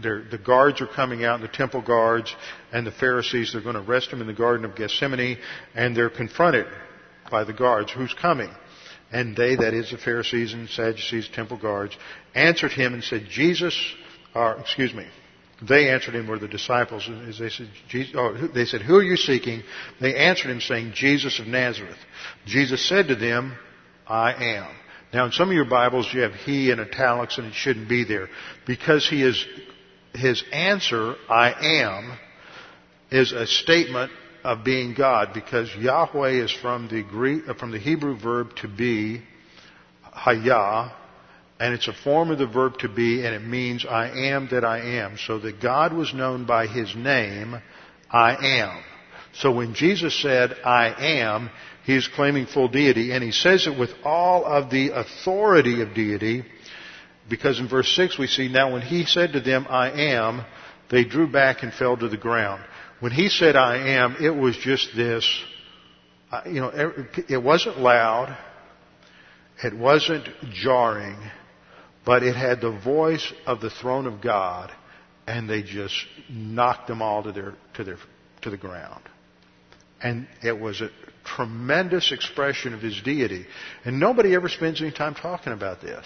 they're, 0.01 0.24
the 0.30 0.38
guards 0.38 0.80
are 0.80 0.88
coming 0.88 1.26
out, 1.26 1.41
the 1.41 1.47
temple 1.47 1.82
guards 1.82 2.34
and 2.72 2.86
the 2.86 2.91
Pharisees. 2.91 3.51
They're 3.51 3.61
going 3.61 3.76
to 3.76 3.82
arrest 3.82 4.09
him 4.09 4.22
in 4.22 4.28
the 4.28 4.34
Garden 4.34 4.63
of 4.63 4.76
Gethsemane, 4.76 5.38
and 5.76 5.95
they're 5.95 6.09
confronted 6.09 6.68
by 7.32 7.45
the 7.45 7.53
guards, 7.53 7.91
Who's 7.91 8.13
coming? 8.13 8.51
And 9.11 9.36
they, 9.36 9.55
that 9.55 9.73
is 9.73 9.91
the 9.91 9.97
Pharisees 9.97 10.53
and 10.53 10.69
Sadducees, 10.69 11.29
temple 11.34 11.57
guards, 11.57 11.97
answered 12.34 12.71
him 12.71 12.93
and 12.93 13.03
said, 13.03 13.25
Jesus, 13.29 13.75
or 14.34 14.57
excuse 14.59 14.93
me, 14.93 15.05
They 15.67 15.89
answered 15.89 16.15
him 16.15 16.27
were 16.27 16.39
the 16.39 16.47
disciples. 16.47 17.07
And 17.07 17.27
they 17.27 17.49
said, 17.49 17.69
Jesus, 17.89 18.13
oh, 18.17 18.49
they 18.53 18.65
said, 18.65 18.82
who 18.82 18.95
are 18.95 19.03
you 19.03 19.17
seeking? 19.17 19.63
They 19.99 20.15
answered 20.15 20.49
him 20.49 20.61
saying, 20.61 20.93
Jesus 20.95 21.39
of 21.39 21.47
Nazareth. 21.47 21.97
Jesus 22.45 22.88
said 22.88 23.09
to 23.09 23.15
them, 23.15 23.57
I 24.07 24.34
am. 24.34 24.71
Now 25.13 25.25
in 25.25 25.32
some 25.34 25.49
of 25.49 25.55
your 25.55 25.65
Bibles 25.65 26.11
you 26.13 26.21
have 26.21 26.34
he 26.34 26.71
in 26.71 26.79
italics 26.79 27.38
and 27.38 27.47
it 27.47 27.53
shouldn't 27.53 27.89
be 27.89 28.05
there. 28.05 28.29
Because 28.65 29.07
he 29.07 29.23
is, 29.23 29.45
his 30.13 30.41
answer, 30.53 31.15
I 31.29 31.53
am, 31.82 32.17
is 33.11 33.34
a 33.34 33.45
statement 33.45 34.11
of 34.44 34.64
being 34.64 34.94
God 34.94 35.34
because 35.34 35.74
Yahweh 35.76 36.44
is 36.44 36.52
from 36.52 36.88
the 36.88 37.04
Greek, 37.04 37.48
uh, 37.48 37.54
from 37.54 37.72
the 37.72 37.80
Hebrew 37.80 38.18
verb 38.18 38.56
to 38.58 38.68
be, 38.68 39.22
hayah, 40.04 40.94
and 41.60 41.74
it's 41.76 41.88
a 41.88 41.94
form 41.94 42.32
of 42.32 42.39
the 42.39 42.48
verb 42.48 42.80
to 42.80 42.89
be, 42.89 43.24
and 43.24 43.36
it 43.36 43.44
means 43.44 43.86
I 43.86 44.10
am 44.10 44.48
that 44.50 44.66
I 44.66 44.80
am. 44.80 45.18
So 45.18 45.38
that 45.39 45.62
God 45.62 45.94
was 45.94 46.14
known 46.14 46.46
by 46.46 46.66
His 46.66 46.96
name, 46.96 47.62
I 48.10 48.36
am. 48.36 48.84
So 49.34 49.52
when 49.52 49.76
Jesus 49.76 50.20
said, 50.20 50.56
I 50.66 50.88
am, 50.88 51.52
He 51.84 51.96
is 51.96 52.08
claiming 52.08 52.48
full 52.48 52.68
deity, 52.68 53.12
and 53.12 53.24
He 53.24 53.32
says 53.32 53.68
it 53.68 53.78
with 53.78 53.92
all 54.04 54.44
of 54.44 54.72
the 54.72 54.89
authority 54.89 55.82
of 55.82 55.94
deity, 55.94 56.44
because 57.30 57.60
in 57.60 57.68
verse 57.68 57.96
6 57.96 58.18
we 58.18 58.28
see, 58.28 58.48
now 58.48 58.74
when 58.74 58.82
He 58.82 59.06
said 59.06 59.34
to 59.34 59.39
them, 59.39 59.68
I 59.70 59.92
am, 59.92 60.44
they 60.89 61.04
drew 61.04 61.32
back 61.32 61.62
and 61.62 61.72
fell 61.72 61.96
to 61.96 62.10
the 62.10 62.18
ground. 62.18 62.64
When 63.02 63.12
he 63.12 63.30
said, 63.30 63.56
I 63.56 63.78
am, 63.95 64.16
it 64.22 64.30
was 64.30 64.56
just 64.58 64.95
this, 64.95 65.28
uh, 66.32 66.43
you 66.45 66.62
know, 66.62 66.72
it 67.28 67.41
wasn't 67.43 67.80
loud. 67.80 68.38
It 69.64 69.76
wasn't 69.76 70.28
jarring, 70.52 71.18
but 72.06 72.24
it 72.24 72.36
had 72.36 72.62
the 72.62 72.72
voice 72.72 73.34
of 73.45 73.60
the 73.60 73.70
throne 73.70 74.06
of 74.08 74.22
God, 74.22 74.72
and 75.28 75.49
they 75.49 75.64
just 75.64 75.95
knocked 76.30 76.88
them 76.88 77.02
all 77.02 77.24
to 77.24 77.32
their, 77.32 77.56
to 77.76 77.84
their, 77.84 77.97
to 78.43 78.49
the 78.49 78.58
ground. 78.58 79.04
And 80.02 80.28
it 80.43 80.60
was 80.60 80.82
a 80.82 80.89
tremendous 81.24 82.12
expression 82.12 82.74
of 82.74 82.82
his 82.82 82.99
deity. 83.02 83.45
And 83.84 83.99
nobody 83.99 84.36
ever 84.36 84.49
spends 84.49 84.82
any 84.82 84.91
time 84.91 85.16
talking 85.16 85.54
about 85.54 85.82
this. 85.82 86.06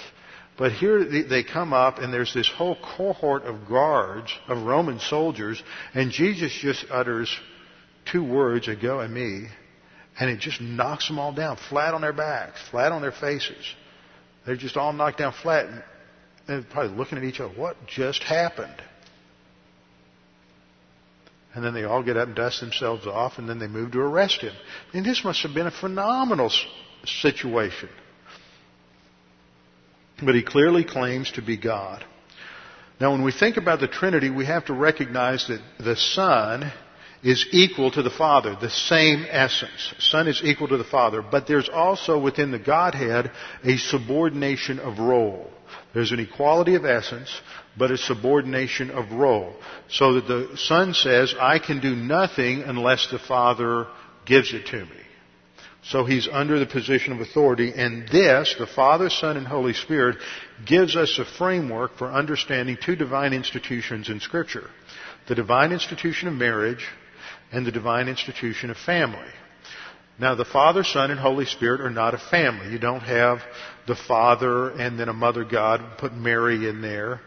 But 0.58 0.72
here 0.72 1.04
they 1.24 1.44
come 1.44 1.74
up 1.74 2.00
and 2.00 2.14
there's 2.14 2.34
this 2.34 2.48
whole 2.48 2.78
cohort 2.78 3.44
of 3.44 3.68
guards, 3.68 4.34
of 4.48 4.64
Roman 4.64 5.00
soldiers, 5.00 5.62
and 5.94 6.12
Jesus 6.12 6.54
just 6.54 6.86
utters 6.90 7.36
two 8.06 8.24
words, 8.24 8.70
ego 8.70 9.00
eimi, 9.00 9.50
and 10.18 10.30
it 10.30 10.40
just 10.40 10.62
knocks 10.62 11.08
them 11.08 11.20
all 11.20 11.34
down, 11.34 11.58
flat 11.58 11.94
on 11.94 12.02
their 12.02 12.14
backs, 12.14 12.60
flat 12.70 12.94
on 12.94 13.02
their 13.02 13.12
faces. 13.12 13.66
They're 14.46 14.56
just 14.56 14.78
all 14.78 14.94
knocked 14.94 15.18
down 15.18 15.34
flat 15.34 15.66
and 15.66 15.84
they're 16.48 16.64
probably 16.72 16.96
looking 16.96 17.18
at 17.18 17.24
each 17.26 17.40
other, 17.40 17.54
what 17.54 17.76
just 17.88 18.24
happened? 18.24 18.82
And 21.54 21.66
then 21.66 21.74
they 21.74 21.84
all 21.84 22.04
get 22.04 22.16
up 22.16 22.28
and 22.28 22.36
dust 22.36 22.62
themselves 22.62 23.08
off 23.08 23.40
and 23.40 23.50
then 23.50 23.60
they 23.60 23.68
move 23.68 23.92
to 23.94 24.00
arrest 24.00 24.42
him. 24.42 24.54
Mean, 24.94 25.04
this 25.04 25.24
must 25.24 25.42
have 25.44 25.54
been 25.54 25.68
a 25.68 25.72
phenomenal 25.72 26.52
situation 27.04 27.90
but 30.26 30.36
he 30.36 30.44
clearly 30.44 30.84
claims 30.84 31.32
to 31.34 31.42
be 31.42 31.58
God. 31.58 32.04
Now, 33.00 33.12
when 33.12 33.24
we 33.24 33.32
think 33.32 33.58
about 33.58 33.80
the 33.80 33.88
Trinity, 33.88 34.30
we 34.30 34.46
have 34.46 34.66
to 34.66 34.74
recognize 34.74 35.48
that 35.48 35.62
the 35.80 35.96
Son 35.96 36.72
is 37.24 37.46
equal 37.52 37.92
to 37.92 38.04
the 38.04 38.10
Father, 38.10 38.56
the 38.60 38.70
same 38.70 39.26
essence. 39.30 39.94
Son 40.00 40.28
is 40.28 40.42
equal 40.44 40.68
to 40.68 40.78
the 40.78 40.84
Father, 40.84 41.22
but 41.22 41.48
there's 41.48 41.68
also 41.68 42.20
within 42.20 42.52
the 42.52 42.60
Godhead 42.60 43.32
a 43.64 43.78
subordination 43.78 44.80
of 44.80 45.00
role. 45.00 45.50
There's 45.94 46.12
an 46.12 46.20
equality 46.20 46.76
of 46.76 46.86
essence, 46.86 47.42
but 47.78 47.92
a 47.92 47.98
subordination 47.98 48.92
of 48.92 49.12
role. 49.12 49.56
So 49.90 50.14
that 50.14 50.28
the 50.28 50.58
Son 50.58 50.94
says, 50.94 51.34
I 51.40 51.60
can 51.60 51.82
do 51.82 51.96
nothing 51.96 52.62
unless 52.62 53.08
the 53.12 53.20
Father 53.20 53.88
gives 54.26 54.54
it 54.54 54.68
to 54.68 54.86
me. 54.86 55.05
So 55.90 56.04
he's 56.04 56.28
under 56.28 56.58
the 56.58 56.66
position 56.66 57.14
of 57.14 57.22
authority, 57.22 57.72
and 57.76 58.08
this, 58.10 58.56
the 58.58 58.66
Father, 58.66 59.10
Son, 59.10 59.38
and 59.38 59.46
Holy 59.46 59.74
Spirit, 59.74 60.18
gives 60.66 60.96
us 60.96 61.20
a 61.20 61.26
framework 61.26 61.98
for 61.98 62.12
understanding 62.12 62.78
two 62.84 62.96
divine 62.96 63.34
institutions 63.34 64.10
in 64.10 64.20
Scripture. 64.20 64.68
The 65.28 65.36
divine 65.36 65.72
institution 65.72 66.28
of 66.28 66.34
marriage 66.34 66.86
and 67.52 67.68
the 67.68 67.72
divine 67.72 68.08
institution 68.08 68.72
of 68.72 68.78
family. 68.78 69.30
Now 70.18 70.34
the 70.34 70.46
Father, 70.46 70.84
Son, 70.84 71.12
and 71.12 71.20
Holy 71.20 71.46
Spirit 71.46 71.82
are 71.82 71.92
not 71.92 72.16
a 72.16 72.18
family. 72.18 72.72
You 72.72 72.80
don't 72.80 73.02
have 73.02 73.40
the 73.86 73.96
Father 73.96 74.72
and 74.72 75.00
then 75.00 75.10
a 75.10 75.14
Mother 75.14 75.44
God, 75.44 76.00
put 76.00 76.14
Mary 76.14 76.68
in 76.68 76.82
there, 76.82 77.22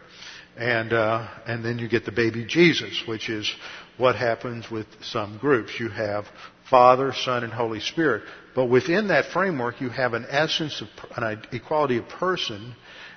and, 0.57 0.91
uh, 0.91 1.27
and 1.47 1.63
then 1.63 1.79
you 1.79 1.87
get 1.87 2.03
the 2.03 2.11
baby 2.11 2.45
Jesus, 2.45 3.03
which 3.07 3.29
is 3.29 3.49
what 3.97 4.15
happens 4.15 4.69
with 4.69 4.87
some 5.01 5.37
groups. 5.37 5.79
You 5.79 5.89
have 5.89 6.25
Father, 6.69 7.13
Son, 7.13 7.43
and 7.43 7.53
Holy 7.53 7.79
Spirit. 7.79 8.23
But 8.55 8.65
within 8.65 9.07
that 9.07 9.25
framework, 9.25 9.81
you 9.81 9.89
have 9.89 10.13
an 10.13 10.25
essence 10.29 10.81
of 10.81 10.87
an 11.15 11.41
equality 11.51 11.97
of 11.97 12.09
person, 12.09 12.75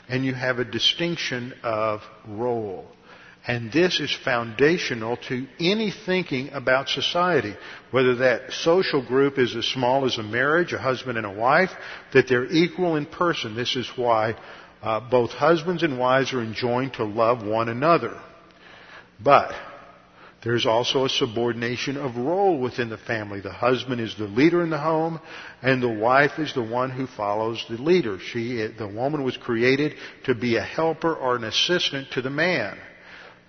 and 0.09 0.25
you 0.25 0.35
have 0.35 0.59
a 0.59 0.65
distinction 0.65 1.55
of 1.63 2.01
role. 2.27 2.87
And 3.47 3.73
this 3.73 3.99
is 3.99 4.15
foundational 4.25 5.17
to 5.29 5.47
any 5.59 5.91
thinking 5.91 6.51
about 6.53 6.89
society. 6.89 7.55
Whether 7.91 8.17
that 8.17 8.53
social 8.53 9.05
group 9.05 9.37
is 9.37 9.57
as 9.57 9.67
small 9.67 10.05
as 10.05 10.19
a 10.19 10.23
marriage, 10.23 10.73
a 10.73 10.79
husband 10.79 11.19
and 11.19 11.27
a 11.27 11.33
wife, 11.33 11.71
that 12.13 12.29
they're 12.29 12.47
equal 12.47 12.95
in 12.95 13.07
person. 13.07 13.57
This 13.57 13.75
is 13.75 13.91
why 13.97 14.37
uh, 14.81 15.01
both 15.01 15.31
husbands 15.31 15.83
and 15.83 15.99
wives 15.99 16.33
are 16.33 16.41
enjoined 16.41 16.95
to 16.95 17.05
love 17.05 17.45
one 17.45 17.69
another. 17.69 18.21
But 19.19 19.55
there's 20.43 20.67
also 20.67 21.05
a 21.05 21.09
subordination 21.09 21.97
of 21.97 22.17
role 22.17 22.59
within 22.59 22.89
the 22.89 22.99
family. 22.99 23.41
The 23.41 23.53
husband 23.53 24.01
is 24.01 24.17
the 24.17 24.25
leader 24.25 24.63
in 24.63 24.71
the 24.71 24.79
home, 24.79 25.21
and 25.63 25.81
the 25.81 25.89
wife 25.89 26.39
is 26.39 26.53
the 26.53 26.63
one 26.63 26.91
who 26.91 27.07
follows 27.07 27.65
the 27.69 27.77
leader. 27.77 28.19
She, 28.19 28.67
the 28.67 28.89
woman 28.89 29.23
was 29.23 29.37
created 29.37 29.95
to 30.25 30.35
be 30.35 30.57
a 30.57 30.63
helper 30.63 31.15
or 31.15 31.37
an 31.37 31.45
assistant 31.45 32.11
to 32.13 32.23
the 32.23 32.31
man. 32.31 32.77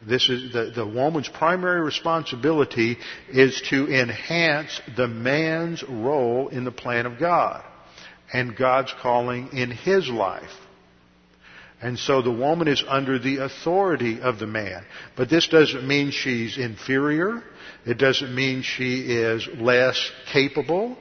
This 0.05 0.29
is 0.29 0.53
the, 0.53 0.71
the 0.75 0.85
woman's 0.85 1.29
primary 1.29 1.81
responsibility 1.81 2.97
is 3.29 3.59
to 3.69 3.87
enhance 3.87 4.81
the 4.95 5.07
man's 5.07 5.81
role 5.83 6.49
in 6.49 6.63
the 6.63 6.71
plan 6.71 7.05
of 7.05 7.19
God 7.19 7.63
and 8.31 8.55
God's 8.55 8.93
calling 9.01 9.49
in 9.53 9.71
his 9.71 10.09
life. 10.09 10.51
And 11.83 11.99
so 11.99 12.21
the 12.21 12.31
woman 12.31 12.69
is 12.69 12.81
under 12.87 13.19
the 13.19 13.43
authority 13.43 14.21
of 14.21 14.39
the 14.39 14.47
man. 14.47 14.85
But 15.17 15.29
this 15.29 15.49
doesn't 15.49 15.85
mean 15.85 16.11
she's 16.11 16.57
inferior. 16.57 17.43
It 17.85 17.97
doesn't 17.97 18.33
mean 18.33 18.61
she 18.61 19.01
is 19.01 19.45
less 19.57 19.99
capable. 20.31 20.97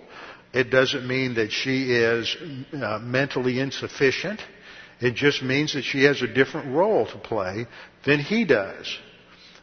It 0.52 0.70
doesn't 0.70 1.06
mean 1.06 1.34
that 1.34 1.52
she 1.52 1.92
is 1.92 2.36
uh, 2.72 2.98
mentally 2.98 3.60
insufficient. 3.60 4.42
It 5.00 5.14
just 5.14 5.40
means 5.40 5.74
that 5.74 5.84
she 5.84 6.02
has 6.02 6.20
a 6.20 6.26
different 6.26 6.74
role 6.74 7.06
to 7.06 7.18
play 7.18 7.66
than 8.04 8.18
he 8.18 8.44
does. 8.44 8.98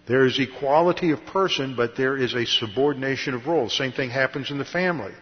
There 0.07 0.25
is 0.25 0.39
equality 0.39 1.11
of 1.11 1.25
person, 1.25 1.75
but 1.75 1.97
there 1.97 2.15
is 2.15 2.33
a 2.33 2.45
subordination 2.45 3.33
of 3.33 3.45
roles. 3.45 3.77
Same 3.77 3.91
thing 3.91 4.09
happens 4.09 4.51
in 4.51 4.57
the 4.57 4.63
family. 4.63 5.13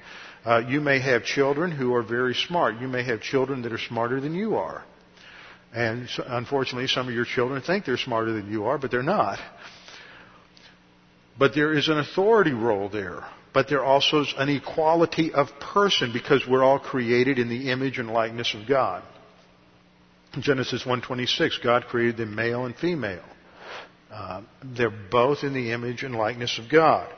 Uh, 0.46 0.62
you 0.70 0.80
may 0.80 1.00
have 1.00 1.24
children 1.24 1.72
who 1.72 1.96
are 1.96 2.04
very 2.04 2.36
smart. 2.36 2.80
You 2.80 2.88
may 2.88 3.02
have 3.02 3.20
children 3.20 3.64
that 3.64 3.74
are 3.74 3.80
smarter 3.80 4.22
than 4.22 4.36
you 4.36 4.58
are. 4.58 4.86
And 5.74 6.08
unfortunately, 6.26 6.88
some 6.88 7.08
of 7.08 7.14
your 7.14 7.26
children 7.26 7.62
think 7.62 7.86
they're 7.86 7.98
smarter 7.98 8.32
than 8.32 8.52
you 8.52 8.66
are, 8.66 8.78
but 8.78 8.90
they're 8.90 9.04
not. 9.04 9.40
But 11.38 11.54
there 11.54 11.74
is 11.74 11.88
an 11.88 12.00
authority 12.00 12.54
role 12.54 12.90
there. 12.90 13.24
But 13.54 13.70
there 13.70 13.84
also 13.84 14.22
is 14.22 14.34
an 14.38 14.50
equality 14.50 15.34
of 15.34 15.48
person 15.60 16.14
because 16.14 16.46
we're 16.48 16.64
all 16.64 16.80
created 16.80 17.40
in 17.40 17.50
the 17.50 17.70
image 17.72 17.98
and 17.98 18.10
likeness 18.10 18.54
of 18.54 18.68
God. 18.68 19.04
In 20.36 20.42
Genesis 20.42 20.84
1:26, 20.84 21.64
God 21.64 21.86
created 21.86 22.18
them 22.18 22.36
male 22.36 22.66
and 22.66 22.76
female. 22.76 23.24
Uh, 24.12 24.42
they're 24.64 24.90
both 24.90 25.44
in 25.44 25.54
the 25.54 25.72
image 25.72 26.04
and 26.04 26.16
likeness 26.16 26.60
of 26.60 26.70
God. 26.70 27.10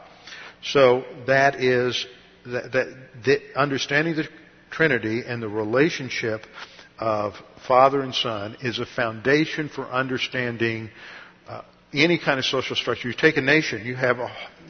So 0.64 1.04
that 1.28 1.56
is 1.62 2.06
that, 2.46 2.72
that, 2.72 2.88
that 3.26 3.42
understanding 3.56 4.16
the 4.16 4.28
Trinity 4.72 5.24
and 5.26 5.42
the 5.42 5.50
relationship 5.50 6.46
of 7.00 7.34
Father 7.68 8.02
and 8.02 8.14
Son 8.14 8.58
is 8.62 8.80
a 8.80 8.86
foundation 8.86 9.70
for 9.70 9.86
understanding 9.86 10.90
uh, 11.48 11.62
any 11.94 12.18
kind 12.18 12.40
of 12.40 12.46
social 12.46 12.76
structure. 12.76 13.08
You 13.08 13.14
take 13.14 13.38
a 13.38 13.42
nation, 13.42 13.86
you 13.86 13.96
have 13.96 14.18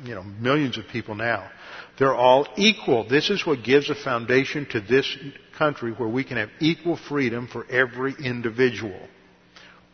you 0.03 0.15
know 0.15 0.23
millions 0.23 0.77
of 0.77 0.87
people 0.87 1.15
now. 1.15 1.49
They're 1.97 2.15
all 2.15 2.47
equal. 2.55 3.07
This 3.07 3.29
is 3.29 3.45
what 3.45 3.63
gives 3.63 3.89
a 3.89 3.95
foundation 3.95 4.65
to 4.71 4.79
this 4.79 5.17
country 5.57 5.91
where 5.91 6.07
we 6.07 6.23
can 6.23 6.37
have 6.37 6.49
equal 6.61 6.95
freedom 6.95 7.47
for 7.47 7.69
every 7.69 8.15
individual. 8.23 8.99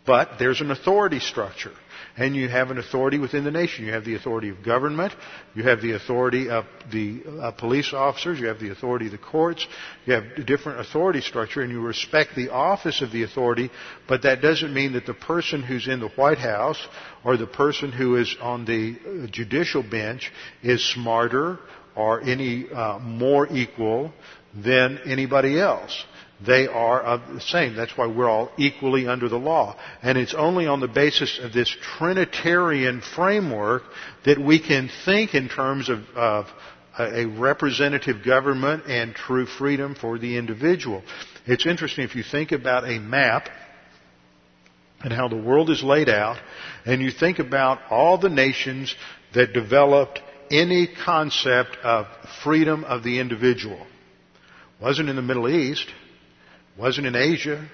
But 0.06 0.38
there's 0.38 0.62
an 0.62 0.70
authority 0.70 1.20
structure. 1.20 1.74
And 2.18 2.34
you 2.34 2.48
have 2.48 2.72
an 2.72 2.78
authority 2.78 3.20
within 3.20 3.44
the 3.44 3.52
nation. 3.52 3.86
You 3.86 3.92
have 3.92 4.06
the 4.06 4.16
authority 4.16 4.48
of 4.50 4.64
government. 4.64 5.14
You 5.54 5.64
have 5.64 5.82
the 5.82 5.94
authority 5.94 6.50
of 6.50 6.64
the 6.92 7.24
uh, 7.42 7.52
police 7.52 7.94
officers. 7.94 8.40
You 8.40 8.48
have 8.48 8.60
the 8.60 8.72
authority 8.72 9.08
of 9.08 9.12
the 9.12 9.18
courts. 9.18 9.68
You 10.06 10.14
have 10.14 10.24
a 10.38 10.44
different 10.44 10.80
authority 10.80 11.20
structure 11.20 11.62
and 11.62 11.70
you 11.70 11.82
respect 11.82 12.36
the 12.36 12.50
office 12.50 13.02
of 13.02 13.12
the 13.12 13.24
authority, 13.24 13.70
but 14.08 14.22
that 14.24 14.42
doesn't 14.42 14.74
mean 14.74 14.94
that 14.94 15.06
the 15.06 15.14
person 15.14 15.62
who's 15.62 15.90
in 15.90 16.00
the 16.00 16.08
White 16.10 16.38
House 16.38 16.82
or 17.26 17.36
the 17.36 17.48
person 17.48 17.92
who 17.92 18.16
is 18.16 18.34
on 18.42 18.64
the 18.64 18.96
uh, 18.96 19.28
judicial 19.28 19.84
bench 19.84 20.32
is 20.64 20.84
smarter 20.94 21.60
or 21.96 22.22
any 22.22 22.70
uh, 22.70 23.00
more 23.00 23.48
equal 23.52 24.14
than 24.54 25.00
anybody 25.06 25.60
else. 25.60 26.06
They 26.44 26.68
are 26.68 27.18
the 27.34 27.40
same. 27.40 27.76
That's 27.76 27.98
why 27.98 28.08
we're 28.08 28.30
all 28.30 28.52
equally 28.58 29.08
under 29.08 29.30
the 29.30 29.38
law. 29.38 29.78
And 30.02 30.18
it's 30.18 30.34
only 30.34 30.68
on 30.68 30.82
the 30.82 30.88
basis 30.88 31.40
of 31.42 31.54
this 31.54 31.70
Trinitarian 31.98 33.02
framework 33.02 33.84
that 34.26 34.38
we 34.38 34.60
can 34.60 34.90
think 35.06 35.34
in 35.34 35.48
terms 35.48 35.88
of, 35.88 36.00
of 36.14 36.48
a 37.00 37.26
representative 37.26 38.24
government 38.24 38.86
and 38.88 39.16
true 39.16 39.46
freedom 39.46 39.96
for 39.96 40.18
the 40.18 40.38
individual. 40.38 41.04
It's 41.46 41.66
interesting 41.66 42.04
if 42.04 42.16
you 42.16 42.24
think 42.24 42.52
about 42.52 42.84
a 42.84 43.00
map 43.00 43.48
and 45.02 45.14
how 45.14 45.28
the 45.28 45.38
world 45.38 45.70
is 45.70 45.84
laid 45.84 46.10
out, 46.10 46.38
and 46.86 47.02
you 47.02 47.12
think 47.12 47.40
about 47.40 47.80
all 47.90 48.18
the 48.18 48.30
nations 48.30 48.94
that 49.34 49.54
developed 49.54 50.20
any 50.50 50.88
concept 50.88 51.78
of 51.84 52.08
freedom 52.44 52.84
of 52.84 53.04
the 53.04 53.20
individual. 53.20 53.80
It 53.80 54.84
wasn't 54.84 55.10
in 55.10 55.16
the 55.16 55.22
Middle 55.22 55.48
East 55.50 55.88
wasn't 56.78 57.08
in 57.08 57.16
Asia. 57.16 57.68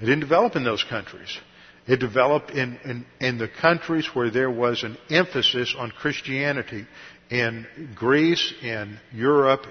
It 0.00 0.04
didn't 0.04 0.20
develop 0.20 0.56
in 0.56 0.64
those 0.64 0.84
countries. 0.84 1.38
It 1.86 2.00
developed 2.00 2.50
in, 2.50 2.78
in, 2.84 3.06
in, 3.20 3.38
the 3.38 3.48
countries 3.48 4.06
where 4.12 4.30
there 4.30 4.50
was 4.50 4.82
an 4.82 4.98
emphasis 5.08 5.74
on 5.78 5.90
Christianity. 5.90 6.86
In 7.30 7.66
Greece, 7.94 8.52
in 8.62 8.98
Europe, 9.12 9.66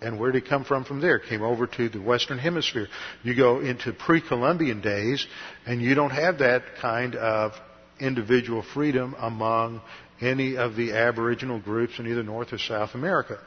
and 0.00 0.18
where 0.18 0.32
did 0.32 0.44
it 0.44 0.48
come 0.48 0.64
from 0.64 0.84
from 0.84 1.00
there? 1.00 1.16
It 1.16 1.28
came 1.28 1.42
over 1.42 1.66
to 1.66 1.88
the 1.88 2.00
Western 2.00 2.38
Hemisphere. 2.38 2.88
You 3.22 3.34
go 3.34 3.60
into 3.60 3.92
pre-Columbian 3.92 4.80
days, 4.80 5.26
and 5.66 5.82
you 5.82 5.94
don't 5.94 6.10
have 6.10 6.38
that 6.38 6.62
kind 6.80 7.14
of 7.16 7.52
individual 8.00 8.62
freedom 8.62 9.14
among 9.18 9.82
any 10.20 10.56
of 10.56 10.76
the 10.76 10.92
Aboriginal 10.92 11.58
groups 11.58 11.98
in 11.98 12.06
either 12.06 12.22
North 12.22 12.52
or 12.52 12.58
South 12.58 12.94
America. 12.94 13.38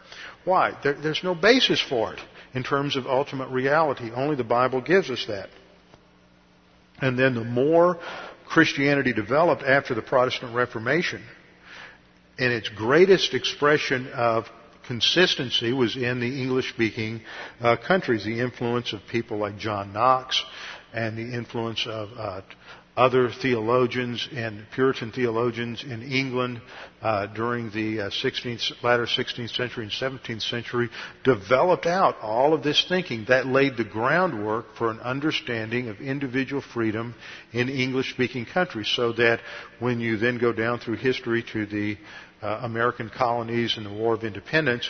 Why? 0.45 0.77
There, 0.83 0.93
there's 0.93 1.23
no 1.23 1.35
basis 1.35 1.81
for 1.81 2.13
it 2.13 2.19
in 2.53 2.63
terms 2.63 2.95
of 2.95 3.05
ultimate 3.05 3.49
reality. 3.49 4.11
Only 4.11 4.35
the 4.35 4.43
Bible 4.43 4.81
gives 4.81 5.09
us 5.09 5.25
that. 5.27 5.49
And 6.99 7.17
then 7.17 7.35
the 7.35 7.43
more 7.43 7.99
Christianity 8.47 9.13
developed 9.13 9.63
after 9.63 9.93
the 9.93 10.01
Protestant 10.01 10.55
Reformation, 10.55 11.23
in 12.37 12.51
its 12.51 12.69
greatest 12.69 13.33
expression 13.33 14.07
of 14.13 14.45
consistency 14.87 15.71
was 15.71 15.95
in 15.95 16.19
the 16.19 16.41
English 16.41 16.69
speaking 16.69 17.21
uh, 17.61 17.77
countries. 17.77 18.25
The 18.25 18.39
influence 18.39 18.93
of 18.93 19.01
people 19.09 19.37
like 19.37 19.57
John 19.57 19.93
Knox 19.93 20.43
and 20.93 21.17
the 21.17 21.35
influence 21.35 21.85
of 21.87 22.09
uh, 22.17 22.41
other 22.95 23.31
theologians 23.31 24.27
and 24.35 24.65
Puritan 24.73 25.11
theologians 25.11 25.83
in 25.83 26.03
England 26.03 26.61
uh, 27.01 27.25
during 27.27 27.71
the 27.71 28.01
uh, 28.01 28.09
16th, 28.09 28.83
latter 28.83 29.05
16th 29.05 29.55
century 29.55 29.83
and 29.83 29.91
17th 29.91 30.47
century 30.47 30.89
developed 31.23 31.87
out 31.87 32.15
all 32.21 32.53
of 32.53 32.61
this 32.61 32.85
thinking 32.87 33.25
that 33.29 33.47
laid 33.47 33.77
the 33.77 33.83
groundwork 33.83 34.75
for 34.77 34.91
an 34.91 34.99
understanding 34.99 35.89
of 35.89 36.01
individual 36.01 36.61
freedom 36.61 37.15
in 37.51 37.67
English-speaking 37.67 38.45
countries. 38.45 38.91
So 38.95 39.11
that 39.13 39.39
when 39.79 39.99
you 39.99 40.17
then 40.17 40.37
go 40.37 40.53
down 40.53 40.79
through 40.79 40.97
history 40.97 41.43
to 41.51 41.65
the 41.65 41.97
uh, 42.43 42.59
American 42.63 43.09
colonies 43.09 43.75
and 43.77 43.85
the 43.85 43.93
War 43.93 44.13
of 44.13 44.23
Independence, 44.23 44.87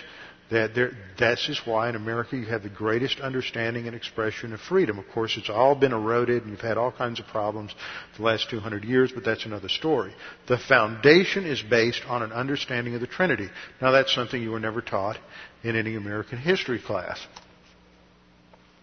that 0.53 0.75
there, 0.75 0.91
that's 1.17 1.45
just 1.47 1.65
why 1.65 1.89
in 1.89 1.95
America 1.95 2.37
you 2.37 2.45
have 2.45 2.61
the 2.61 2.69
greatest 2.69 3.19
understanding 3.19 3.87
and 3.87 3.95
expression 3.95 4.53
of 4.53 4.61
freedom. 4.61 4.99
Of 4.99 5.07
course, 5.09 5.35
it's 5.35 5.49
all 5.49 5.73
been 5.73 5.93
eroded 5.93 6.43
and 6.43 6.51
you've 6.51 6.61
had 6.61 6.77
all 6.77 6.91
kinds 6.91 7.19
of 7.19 7.25
problems 7.25 7.73
the 8.17 8.23
last 8.23 8.51
200 8.51 8.83
years, 8.83 9.11
but 9.11 9.25
that's 9.25 9.45
another 9.45 9.67
story. 9.67 10.13
The 10.47 10.59
foundation 10.59 11.45
is 11.45 11.61
based 11.63 12.03
on 12.07 12.21
an 12.21 12.31
understanding 12.31 12.93
of 12.93 13.01
the 13.01 13.07
Trinity. 13.07 13.49
Now 13.81 13.91
that's 13.91 14.13
something 14.13 14.41
you 14.41 14.51
were 14.51 14.59
never 14.59 14.81
taught 14.81 15.17
in 15.63 15.75
any 15.75 15.95
American 15.95 16.37
history 16.37 16.79
class. 16.79 17.25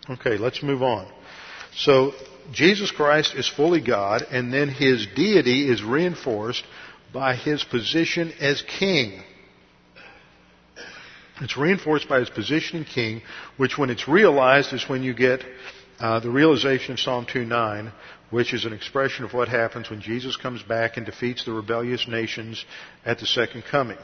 Okay, 0.08 0.38
let's 0.38 0.62
move 0.62 0.82
on. 0.82 1.06
So, 1.76 2.12
Jesus 2.52 2.90
Christ 2.90 3.36
is 3.36 3.48
fully 3.48 3.80
God, 3.80 4.22
and 4.32 4.52
then 4.52 4.68
His 4.68 5.06
deity 5.14 5.70
is 5.70 5.84
reinforced 5.84 6.64
by 7.12 7.36
His 7.36 7.62
position 7.62 8.32
as 8.40 8.60
King. 8.62 9.22
It's 11.40 11.56
reinforced 11.56 12.08
by 12.08 12.20
his 12.20 12.30
position 12.30 12.78
in 12.78 12.84
king, 12.84 13.22
which 13.56 13.78
when 13.78 13.90
it's 13.90 14.06
realized 14.06 14.72
is 14.72 14.88
when 14.88 15.02
you 15.02 15.14
get 15.14 15.42
uh, 15.98 16.20
the 16.20 16.30
realization 16.30 16.92
of 16.92 17.00
Psalm 17.00 17.26
2.9, 17.26 17.92
which 18.30 18.54
is 18.54 18.64
an 18.64 18.72
expression 18.72 19.24
of 19.24 19.32
what 19.32 19.48
happens 19.48 19.90
when 19.90 20.00
Jesus 20.00 20.36
comes 20.36 20.62
back 20.62 20.96
and 20.96 21.06
defeats 21.06 21.44
the 21.44 21.52
rebellious 21.52 22.06
nations 22.06 22.64
at 23.04 23.18
the 23.18 23.26
second 23.26 23.64
coming. 23.70 23.98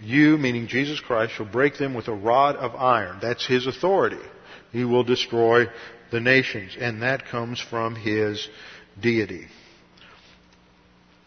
You, 0.00 0.38
meaning 0.38 0.66
Jesus 0.66 1.00
Christ, 1.00 1.34
shall 1.34 1.46
break 1.46 1.76
them 1.76 1.94
with 1.94 2.08
a 2.08 2.14
rod 2.14 2.56
of 2.56 2.74
iron. 2.74 3.18
That's 3.20 3.46
his 3.46 3.66
authority. 3.66 4.20
He 4.72 4.84
will 4.84 5.04
destroy 5.04 5.66
the 6.10 6.20
nations, 6.20 6.76
and 6.78 7.02
that 7.02 7.26
comes 7.26 7.60
from 7.60 7.94
his 7.94 8.48
deity. 9.00 9.46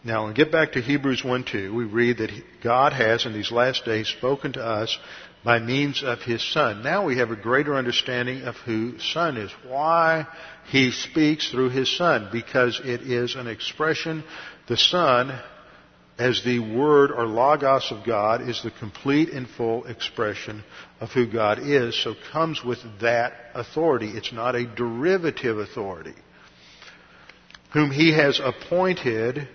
Now, 0.04 0.26
we 0.26 0.34
get 0.34 0.50
back 0.50 0.72
to 0.72 0.80
Hebrews 0.80 1.22
1 1.24 1.44
2, 1.44 1.74
we 1.74 1.84
read 1.84 2.18
that 2.18 2.30
God 2.62 2.92
has 2.92 3.24
in 3.24 3.32
these 3.32 3.52
last 3.52 3.84
days 3.84 4.08
spoken 4.08 4.52
to 4.54 4.64
us 4.64 4.98
by 5.44 5.58
means 5.58 6.02
of 6.02 6.20
his 6.20 6.42
Son. 6.52 6.82
Now 6.82 7.04
we 7.04 7.18
have 7.18 7.30
a 7.30 7.36
greater 7.36 7.74
understanding 7.74 8.42
of 8.42 8.56
who 8.56 8.98
Son 8.98 9.36
is. 9.36 9.50
Why 9.66 10.26
he 10.66 10.92
speaks 10.92 11.50
through 11.50 11.70
his 11.70 11.94
Son. 11.96 12.28
Because 12.30 12.80
it 12.84 13.02
is 13.02 13.34
an 13.34 13.48
expression, 13.48 14.22
the 14.68 14.76
Son, 14.76 15.36
as 16.18 16.42
the 16.44 16.60
Word 16.60 17.10
or 17.10 17.26
Logos 17.26 17.90
of 17.90 18.06
God, 18.06 18.48
is 18.48 18.62
the 18.62 18.70
complete 18.70 19.30
and 19.30 19.48
full 19.48 19.84
expression 19.86 20.62
of 21.00 21.10
who 21.10 21.26
God 21.26 21.58
is, 21.60 22.00
so 22.00 22.14
comes 22.30 22.62
with 22.62 22.78
that 23.00 23.32
authority. 23.54 24.10
It's 24.10 24.32
not 24.32 24.54
a 24.54 24.66
derivative 24.66 25.58
authority. 25.58 26.14
Whom 27.72 27.90
he 27.90 28.12
has 28.12 28.38
appointed 28.38 29.48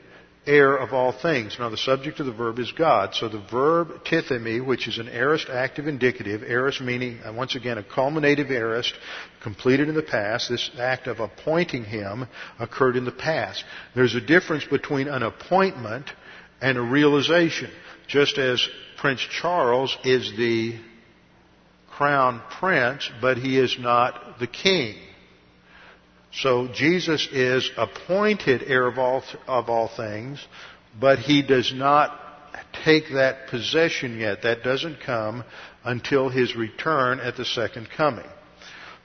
heir 0.48 0.76
of 0.76 0.94
all 0.94 1.12
things. 1.12 1.58
Now 1.60 1.70
the 1.70 1.78
subject 1.78 2.20
of 2.20 2.26
the 2.26 2.32
verb 2.32 2.58
is 2.60 2.72
God. 2.72 3.14
So 3.14 3.28
the 3.28 3.46
verb 3.52 4.06
tithemi, 4.06 4.66
which 4.66 4.88
is 4.88 4.98
an 4.98 5.10
aorist 5.10 5.50
active 5.50 5.88
indicative, 5.88 6.42
aorist 6.44 6.82
meaning, 6.82 7.20
uh, 7.24 7.34
once 7.34 7.56
again, 7.56 7.78
a 7.78 7.84
culminative 7.84 8.50
aorist, 8.50 8.94
completed 9.44 9.90
in 9.90 9.96
the 9.96 10.02
past. 10.02 10.50
This 10.50 10.72
act 10.80 11.08
of 11.08 11.20
appointing 11.20 11.84
him 11.84 12.28
occurred 12.60 12.96
in 12.96 13.06
the 13.06 13.12
past. 13.12 13.64
There's 13.94 14.16
a 14.16 14.22
difference 14.22 14.66
between 14.66 15.08
an 15.08 15.24
appointment 15.24 16.10
and 16.62 16.78
a 16.78 16.82
realization. 16.82 17.70
Just 18.08 18.38
as 18.38 18.68
Prince 18.98 19.22
Charles 19.22 19.96
is 20.04 20.36
the 20.38 20.80
crown 21.90 22.42
prince, 22.60 23.10
but 23.22 23.38
he 23.38 23.60
is 23.60 23.78
not 23.80 24.40
the 24.40 24.48
king. 24.48 24.96
So 26.32 26.68
Jesus 26.68 27.28
is 27.32 27.70
appointed 27.78 28.64
heir 28.64 28.88
of 28.88 29.00
all, 29.00 29.24
of 29.48 29.70
all 29.70 29.88
things, 29.88 30.46
but 31.00 31.20
he 31.20 31.42
does 31.42 31.74
not 31.74 32.20
take 32.84 33.14
that 33.14 33.48
possession 33.48 34.20
yet. 34.20 34.44
That 34.44 34.64
doesn't 34.64 35.00
come 35.02 35.44
until 35.84 36.30
his 36.30 36.56
return 36.56 37.20
at 37.20 37.38
the 37.38 37.46
second 37.46 37.90
coming. 37.96 38.28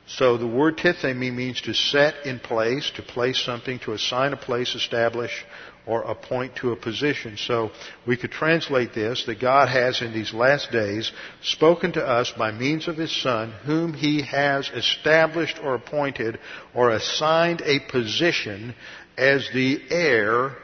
So 0.06 0.36
the 0.36 0.46
word 0.46 0.78
tithemi 0.78 1.32
means 1.32 1.60
to 1.62 1.74
set 1.74 2.26
in 2.26 2.40
place, 2.40 2.90
to 2.96 3.02
place 3.02 3.42
something, 3.42 3.78
to 3.80 3.92
assign 3.92 4.32
a 4.32 4.36
place, 4.36 4.74
establish, 4.74 5.44
or 5.86 6.02
appoint 6.02 6.56
to 6.56 6.72
a 6.72 6.76
position. 6.76 7.36
So 7.36 7.70
we 8.06 8.16
could 8.16 8.30
translate 8.30 8.94
this 8.94 9.24
that 9.26 9.40
God 9.40 9.68
has 9.68 10.00
in 10.00 10.12
these 10.12 10.32
last 10.32 10.70
days 10.70 11.10
spoken 11.42 11.92
to 11.92 12.06
us 12.06 12.32
by 12.36 12.52
means 12.52 12.88
of 12.88 12.96
His 12.96 13.14
Son, 13.22 13.52
whom 13.64 13.92
He 13.92 14.22
has 14.22 14.68
established 14.70 15.58
or 15.62 15.74
appointed 15.74 16.38
or 16.74 16.90
assigned 16.90 17.62
a 17.62 17.80
position 17.80 18.74
as 19.18 19.48
the 19.52 19.80
heir 19.90 20.56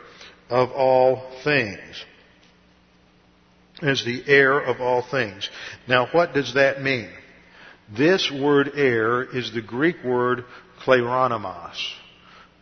of 0.49 0.71
all 0.71 1.31
things. 1.43 2.05
As 3.83 4.05
the 4.05 4.23
heir 4.27 4.59
of 4.59 4.81
all 4.81 5.03
things. 5.03 5.49
Now 5.87 6.09
what 6.11 6.35
does 6.35 6.55
that 6.55 6.83
mean? 6.83 7.11
This 7.97 8.31
word 8.31 8.73
heir 8.75 9.23
is 9.23 9.53
the 9.53 9.63
Greek 9.63 10.03
word 10.05 10.45
kleronomos. 10.85 11.77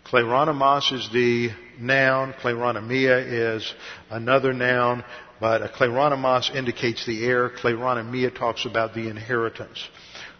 Kleronomos 0.07 0.93
is 0.93 1.11
the 1.13 1.51
noun. 1.81 2.33
Kleronomia 2.35 3.57
is 3.57 3.75
another 4.09 4.53
noun. 4.53 5.05
But 5.41 5.63
a 5.63 5.69
kleronomos 5.69 6.55
indicates 6.55 7.05
the 7.05 7.25
heir. 7.25 7.51
Kleronomia 7.51 8.35
talks 8.35 8.65
about 8.65 8.95
the 8.95 9.09
inheritance. 9.09 9.85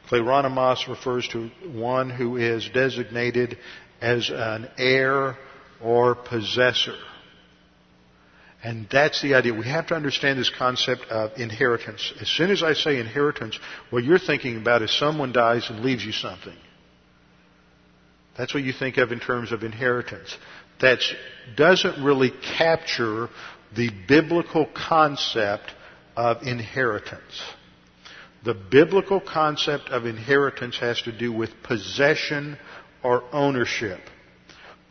Kleronomos 0.09 0.87
refers 0.89 1.27
to 1.29 1.49
one 1.73 2.11
who 2.11 2.37
is 2.37 2.69
designated 2.73 3.59
as 4.01 4.31
an 4.31 4.69
heir 4.79 5.37
or 5.83 6.15
possessor. 6.15 6.97
And 8.63 8.87
that's 8.91 9.21
the 9.21 9.35
idea. 9.35 9.53
We 9.53 9.67
have 9.67 9.89
to 9.89 9.95
understand 9.95 10.39
this 10.39 10.51
concept 10.51 11.03
of 11.11 11.39
inheritance. 11.39 12.13
As 12.21 12.29
soon 12.29 12.51
as 12.51 12.63
I 12.63 12.73
say 12.73 12.99
inheritance, 12.99 13.59
what 13.91 14.05
you're 14.05 14.19
thinking 14.19 14.57
about 14.57 14.83
is 14.83 14.97
someone 14.97 15.33
dies 15.33 15.69
and 15.71 15.85
leaves 15.85 16.05
you 16.05 16.13
something. 16.13 16.57
That's 18.37 18.53
what 18.53 18.63
you 18.63 18.73
think 18.73 18.99
of 18.99 19.13
in 19.13 19.21
terms 19.21 19.53
of 19.53 19.63
inheritance. 19.63 20.37
That 20.81 21.01
doesn't 21.57 22.05
really 22.05 22.31
capture 22.31 23.29
the 23.75 23.91
biblical 24.07 24.67
concept 24.67 25.73
of 26.17 26.43
inheritance. 26.43 27.43
The 28.45 28.55
biblical 28.55 29.21
concept 29.21 29.89
of 29.89 30.07
inheritance 30.07 30.79
has 30.79 31.01
to 31.03 31.13
do 31.13 31.33
with 31.33 31.51
possession 31.63 32.59
or 33.03 33.25
ownership. 33.33 34.01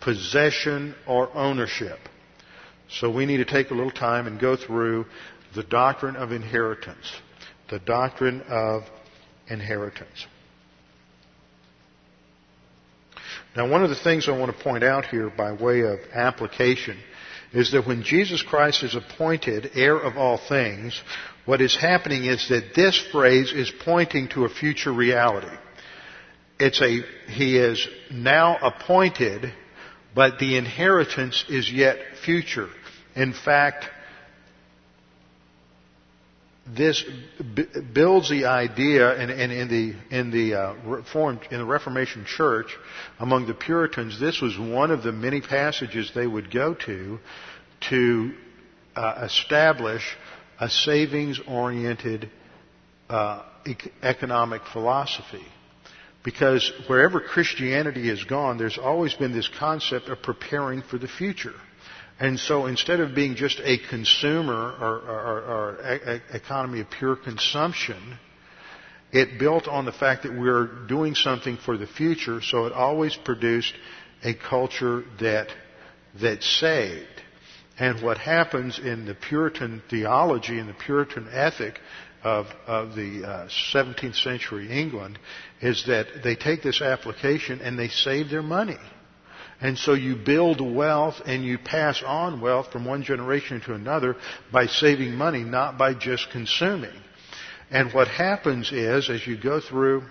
Possession 0.01 0.95
or 1.07 1.33
ownership. 1.35 1.99
So 2.89 3.09
we 3.09 3.25
need 3.25 3.37
to 3.37 3.45
take 3.45 3.71
a 3.71 3.73
little 3.73 3.91
time 3.91 4.27
and 4.27 4.39
go 4.39 4.55
through 4.55 5.05
the 5.55 5.63
doctrine 5.63 6.15
of 6.15 6.31
inheritance. 6.31 7.11
The 7.69 7.79
doctrine 7.79 8.41
of 8.49 8.83
inheritance. 9.47 10.27
Now, 13.55 13.69
one 13.69 13.83
of 13.83 13.89
the 13.89 13.95
things 13.95 14.27
I 14.27 14.37
want 14.37 14.55
to 14.55 14.63
point 14.63 14.83
out 14.83 15.05
here 15.05 15.29
by 15.29 15.53
way 15.53 15.81
of 15.81 15.99
application 16.13 16.97
is 17.53 17.71
that 17.71 17.87
when 17.87 18.03
Jesus 18.03 18.41
Christ 18.41 18.83
is 18.83 18.95
appointed 18.95 19.71
heir 19.75 19.97
of 19.97 20.17
all 20.17 20.37
things, 20.37 21.01
what 21.45 21.61
is 21.61 21.75
happening 21.75 22.25
is 22.25 22.49
that 22.49 22.75
this 22.75 22.99
phrase 23.11 23.53
is 23.53 23.71
pointing 23.85 24.27
to 24.29 24.43
a 24.43 24.49
future 24.49 24.91
reality. 24.91 25.55
It's 26.59 26.81
a, 26.81 27.01
he 27.27 27.57
is 27.57 27.87
now 28.11 28.57
appointed, 28.61 29.53
but 30.13 30.39
the 30.39 30.57
inheritance 30.57 31.45
is 31.47 31.71
yet 31.71 31.97
future. 32.25 32.67
In 33.15 33.31
fact, 33.31 33.85
this 36.67 37.03
b- 37.55 37.67
builds 37.93 38.29
the 38.29 38.45
idea, 38.45 39.15
and, 39.15 39.29
in 39.29 39.67
the 39.67 39.95
in 40.15 40.31
the 40.31 40.55
uh, 40.55 40.73
Reformed 40.85 41.41
in 41.51 41.59
the 41.59 41.65
Reformation 41.65 42.25
Church, 42.25 42.75
among 43.19 43.45
the 43.45 43.53
Puritans, 43.53 44.19
this 44.19 44.41
was 44.41 44.57
one 44.57 44.89
of 44.89 45.03
the 45.03 45.11
many 45.11 45.41
passages 45.41 46.11
they 46.15 46.25
would 46.25 46.51
go 46.51 46.73
to 46.73 47.19
to 47.89 48.33
uh, 48.95 49.21
establish 49.23 50.17
a 50.59 50.69
savings-oriented 50.69 52.29
uh, 53.09 53.43
economic 54.01 54.61
philosophy. 54.71 55.45
Because 56.23 56.71
wherever 56.87 57.19
Christianity 57.19 58.07
has 58.09 58.23
gone, 58.23 58.57
there's 58.57 58.79
always 58.79 59.13
been 59.13 59.31
this 59.31 59.49
concept 59.59 60.07
of 60.07 60.23
preparing 60.23 60.81
for 60.81 60.97
the 60.97 61.07
future. 61.07 61.53
And 62.19 62.39
so 62.39 62.65
instead 62.65 63.01
of 63.01 63.13
being 63.13 63.35
just 63.35 63.59
a 63.63 63.77
consumer 63.89 64.53
or, 64.79 64.99
or, 64.99 65.41
or 65.41 66.21
economy 66.31 66.79
of 66.79 66.89
pure 66.89 67.15
consumption, 67.17 68.17
it 69.11 69.37
built 69.37 69.67
on 69.67 69.85
the 69.85 69.91
fact 69.91 70.23
that 70.23 70.33
we're 70.33 70.65
doing 70.87 71.15
something 71.15 71.57
for 71.57 71.77
the 71.77 71.87
future, 71.87 72.41
so 72.41 72.65
it 72.65 72.73
always 72.73 73.15
produced 73.15 73.73
a 74.23 74.33
culture 74.33 75.03
that, 75.19 75.49
that 76.21 76.41
saved. 76.41 77.05
And 77.77 78.01
what 78.01 78.17
happens 78.17 78.79
in 78.79 79.05
the 79.05 79.15
Puritan 79.15 79.81
theology 79.89 80.57
and 80.59 80.69
the 80.69 80.73
Puritan 80.73 81.27
ethic 81.31 81.79
of, 82.23 82.47
of 82.65 82.95
the 82.95 83.23
uh, 83.23 83.47
17th 83.73 84.15
century 84.15 84.69
England 84.71 85.19
is 85.61 85.85
that 85.87 86.07
they 86.23 86.35
take 86.35 86.63
this 86.63 86.81
application 86.81 87.59
and 87.61 87.77
they 87.77 87.89
save 87.89 88.29
their 88.29 88.41
money. 88.41 88.77
And 89.61 89.77
so 89.77 89.93
you 89.93 90.15
build 90.15 90.59
wealth 90.59 91.21
and 91.25 91.43
you 91.43 91.57
pass 91.57 92.03
on 92.03 92.41
wealth 92.41 92.71
from 92.71 92.85
one 92.85 93.03
generation 93.03 93.61
to 93.61 93.73
another 93.73 94.17
by 94.51 94.67
saving 94.67 95.13
money, 95.15 95.43
not 95.43 95.77
by 95.77 95.93
just 95.93 96.29
consuming. 96.31 96.93
And 97.71 97.93
what 97.93 98.07
happens 98.07 98.71
is, 98.71 99.09
as 99.09 99.25
you 99.25 99.37
go 99.41 99.59
through 99.59 100.03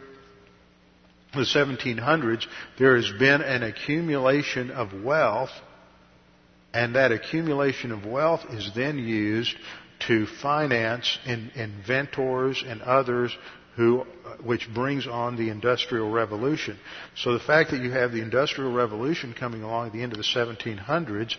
the 1.34 1.40
1700s, 1.40 2.46
there 2.78 2.96
has 2.96 3.10
been 3.18 3.42
an 3.42 3.62
accumulation 3.62 4.70
of 4.70 5.02
wealth, 5.02 5.50
and 6.72 6.94
that 6.94 7.12
accumulation 7.12 7.92
of 7.92 8.04
wealth 8.06 8.44
is 8.50 8.70
then 8.74 8.98
used 8.98 9.54
to 10.06 10.26
finance 10.26 11.18
in, 11.26 11.50
inventors 11.54 12.62
and 12.66 12.82
others 12.82 13.36
who, 13.76 14.04
which 14.42 14.68
brings 14.72 15.06
on 15.06 15.36
the 15.36 15.48
Industrial 15.50 16.10
Revolution. 16.10 16.78
So 17.16 17.32
the 17.32 17.40
fact 17.40 17.70
that 17.70 17.82
you 17.82 17.90
have 17.90 18.12
the 18.12 18.22
Industrial 18.22 18.72
Revolution 18.72 19.34
coming 19.38 19.62
along 19.62 19.88
at 19.88 19.92
the 19.92 20.02
end 20.02 20.12
of 20.12 20.18
the 20.18 20.24
1700s 20.24 21.34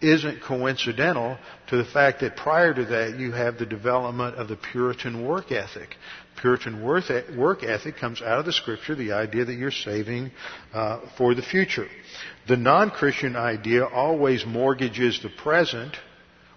isn't 0.00 0.42
coincidental 0.42 1.36
to 1.68 1.76
the 1.76 1.84
fact 1.84 2.20
that 2.20 2.36
prior 2.36 2.72
to 2.72 2.84
that 2.86 3.18
you 3.18 3.32
have 3.32 3.58
the 3.58 3.66
development 3.66 4.34
of 4.36 4.48
the 4.48 4.56
Puritan 4.56 5.26
work 5.26 5.52
ethic. 5.52 5.96
Puritan 6.40 6.82
work 6.82 7.62
ethic 7.62 7.96
comes 7.98 8.22
out 8.22 8.38
of 8.38 8.46
the 8.46 8.52
scripture, 8.52 8.94
the 8.94 9.12
idea 9.12 9.44
that 9.44 9.54
you're 9.54 9.70
saving 9.70 10.30
uh, 10.72 11.00
for 11.18 11.34
the 11.34 11.42
future. 11.42 11.86
The 12.48 12.56
non-Christian 12.56 13.36
idea 13.36 13.84
always 13.84 14.46
mortgages 14.46 15.20
the 15.22 15.28
present 15.28 15.94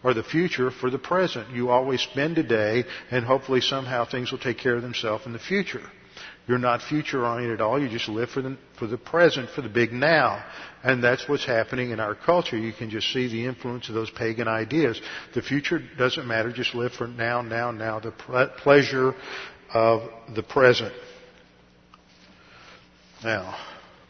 or 0.04 0.14
the 0.14 0.24
future 0.24 0.70
for 0.72 0.90
the 0.90 1.00
present. 1.00 1.50
You 1.52 1.70
always 1.70 2.02
spend 2.02 2.36
today 2.36 2.84
and 3.12 3.26
hopefully 3.26 3.62
somehow 3.62 4.06
things 4.06 4.32
will 4.32 4.40
take 4.40 4.58
care 4.58 4.76
of 4.76 4.82
themselves 4.82 5.26
in 5.26 5.34
the 5.34 5.40
future. 5.40 5.84
You're 6.46 6.58
not 6.58 6.82
future 6.82 7.26
oriented 7.26 7.62
at 7.62 7.62
all. 7.62 7.82
You 7.82 7.88
just 7.88 8.10
live 8.10 8.30
for 8.30 8.42
the, 8.42 8.58
for 8.78 8.86
the 8.86 8.98
present, 8.98 9.50
for 9.52 9.62
the 9.62 9.70
big 9.70 9.94
now. 9.94 10.44
And 10.84 11.02
that's 11.02 11.28
what's 11.30 11.46
happening 11.46 11.92
in 11.92 12.02
our 12.02 12.16
culture. 12.16 12.58
You 12.58 12.74
can 12.74 12.90
just 12.90 13.14
see 13.14 13.30
the 13.30 13.46
influence 13.46 13.88
of 13.88 13.96
those 13.96 14.10
pagan 14.10 14.50
ideas. 14.50 15.00
The 15.34 15.42
future 15.42 15.82
doesn't 15.98 16.28
matter. 16.28 16.52
Just 16.52 16.76
live 16.76 16.92
for 16.92 17.08
now, 17.08 17.42
now, 17.42 17.72
now. 17.72 18.02
The 18.02 18.12
pleasure 18.58 19.16
of 19.74 20.02
the 20.36 20.44
present. 20.44 20.94
Now, 23.24 23.58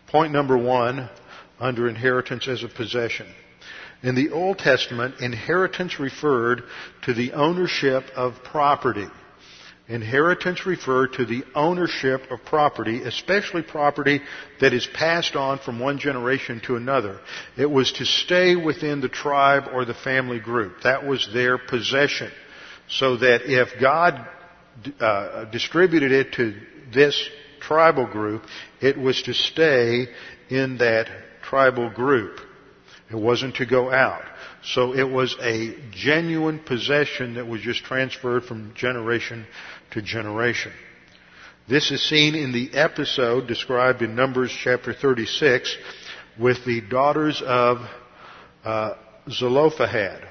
point 0.07 0.33
number 0.33 0.57
one 0.57 1.09
under 1.59 1.87
inheritance 1.87 2.47
as 2.47 2.63
a 2.63 2.67
possession. 2.67 3.27
In 4.03 4.15
the 4.15 4.31
Old 4.31 4.59
Testament, 4.59 5.21
inheritance 5.21 5.97
referred 5.97 6.63
to 7.03 7.13
the 7.13 7.31
ownership 7.31 8.03
of 8.15 8.43
property. 8.43 9.07
Inheritance 9.87 10.65
referred 10.65 11.13
to 11.13 11.25
the 11.25 11.43
ownership 11.55 12.29
of 12.29 12.43
property, 12.45 13.01
especially 13.03 13.63
property 13.63 14.21
that 14.59 14.73
is 14.73 14.87
passed 14.93 15.35
on 15.35 15.59
from 15.59 15.79
one 15.79 15.99
generation 15.99 16.61
to 16.65 16.75
another. 16.75 17.19
It 17.57 17.69
was 17.69 17.91
to 17.93 18.05
stay 18.05 18.55
within 18.55 19.01
the 19.01 19.09
tribe 19.09 19.69
or 19.73 19.85
the 19.85 19.93
family 19.93 20.39
group. 20.39 20.81
That 20.83 21.05
was 21.05 21.29
their 21.33 21.57
possession. 21.57 22.31
So 22.89 23.17
that 23.17 23.41
if 23.43 23.79
God 23.79 24.27
uh, 24.99 25.45
distributed 25.45 26.11
it 26.11 26.33
to 26.33 26.55
this 26.93 27.29
tribal 27.61 28.07
group, 28.07 28.43
it 28.81 28.97
was 28.97 29.21
to 29.23 29.33
stay 29.33 30.07
in 30.49 30.77
that 30.77 31.09
tribal 31.41 31.89
group. 31.89 32.39
It 33.09 33.15
wasn't 33.15 33.55
to 33.55 33.65
go 33.65 33.91
out. 33.91 34.23
So 34.63 34.93
it 34.93 35.09
was 35.09 35.35
a 35.41 35.75
genuine 35.91 36.59
possession 36.59 37.35
that 37.35 37.47
was 37.47 37.61
just 37.61 37.83
transferred 37.83 38.45
from 38.45 38.73
generation 38.75 39.45
to 39.91 40.01
generation. 40.01 40.71
This 41.67 41.91
is 41.91 42.01
seen 42.01 42.35
in 42.35 42.51
the 42.51 42.73
episode 42.73 43.47
described 43.47 44.01
in 44.01 44.15
Numbers 44.15 44.51
chapter 44.51 44.93
36 44.93 45.77
with 46.39 46.65
the 46.65 46.81
daughters 46.81 47.41
of 47.45 47.77
uh, 48.65 48.95
Zelophehad. 49.29 50.27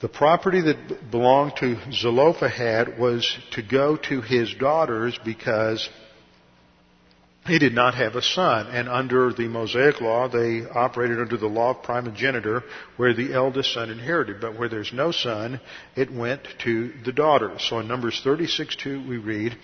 The 0.00 0.08
property 0.08 0.60
that 0.60 1.10
belonged 1.10 1.56
to 1.58 1.78
Zelophehad 1.92 2.98
was 2.98 3.38
to 3.52 3.62
go 3.62 3.96
to 3.96 4.20
his 4.20 4.52
daughters 4.54 5.18
because 5.24 5.88
he 7.44 7.58
did 7.58 7.74
not 7.74 7.94
have 7.94 8.14
a 8.14 8.22
son. 8.22 8.68
And 8.68 8.88
under 8.88 9.32
the 9.32 9.48
Mosaic 9.48 10.00
law, 10.00 10.28
they 10.28 10.64
operated 10.64 11.18
under 11.18 11.36
the 11.36 11.48
law 11.48 11.70
of 11.70 11.82
primogeniture, 11.82 12.62
where 12.96 13.14
the 13.14 13.32
eldest 13.34 13.74
son 13.74 13.90
inherited. 13.90 14.40
But 14.40 14.56
where 14.56 14.68
there's 14.68 14.92
no 14.92 15.10
son, 15.10 15.60
it 15.96 16.12
went 16.12 16.46
to 16.64 16.92
the 17.04 17.12
daughters. 17.12 17.66
So 17.68 17.80
in 17.80 17.88
Numbers 17.88 18.20
36:2 18.24 19.08
we 19.08 19.16
read, 19.16 19.56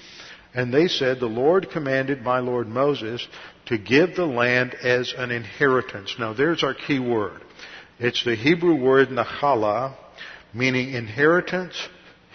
And 0.55 0.75
they 0.75 0.89
said, 0.89 1.21
The 1.21 1.27
Lord 1.27 1.71
commanded 1.71 2.23
my 2.23 2.41
Lord 2.41 2.67
Moses 2.67 3.27
to 3.67 3.79
give 3.79 4.17
the 4.17 4.27
land 4.27 4.75
as 4.75 5.13
an 5.17 5.31
inheritance. 5.31 6.17
Now 6.19 6.33
there's 6.33 6.65
our 6.65 6.75
key 6.75 6.99
word. 6.99 7.43
It's 8.01 8.25
the 8.25 8.35
Hebrew 8.35 8.75
word 8.75 9.09
nachala, 9.09 9.95
meaning 10.53 10.95
inheritance, 10.95 11.75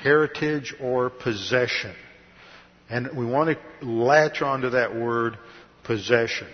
heritage, 0.01 0.73
or 0.79 1.09
possession. 1.09 1.95
And 2.89 3.15
we 3.15 3.25
want 3.25 3.57
to 3.57 3.85
latch 3.85 4.41
onto 4.41 4.71
that 4.71 4.95
word 4.95 5.37
possession. 5.83 6.47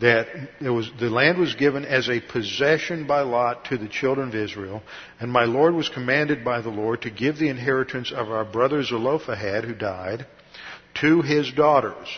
That 0.00 0.26
it 0.60 0.70
was, 0.70 0.90
the 0.98 1.10
land 1.10 1.38
was 1.38 1.54
given 1.54 1.84
as 1.84 2.08
a 2.08 2.20
possession 2.20 3.06
by 3.06 3.20
lot 3.20 3.66
to 3.66 3.76
the 3.76 3.88
children 3.88 4.28
of 4.28 4.34
Israel, 4.34 4.82
and 5.20 5.30
my 5.30 5.44
Lord 5.44 5.74
was 5.74 5.88
commanded 5.88 6.44
by 6.44 6.60
the 6.60 6.70
Lord 6.70 7.02
to 7.02 7.10
give 7.10 7.38
the 7.38 7.50
inheritance 7.50 8.10
of 8.10 8.30
our 8.30 8.44
brother 8.44 8.82
Zelophehad, 8.82 9.64
who 9.64 9.74
died, 9.74 10.26
to 11.00 11.22
his 11.22 11.52
daughters. 11.52 12.08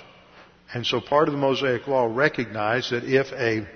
And 0.73 0.87
so 0.87 1.01
part 1.01 1.29
of 1.29 1.33
the 1.33 1.41
Mosaic 1.41 1.87
Law 1.87 2.07
recognized 2.07 2.93
that 2.93 3.05
if 3.05 3.33
a 3.33 3.67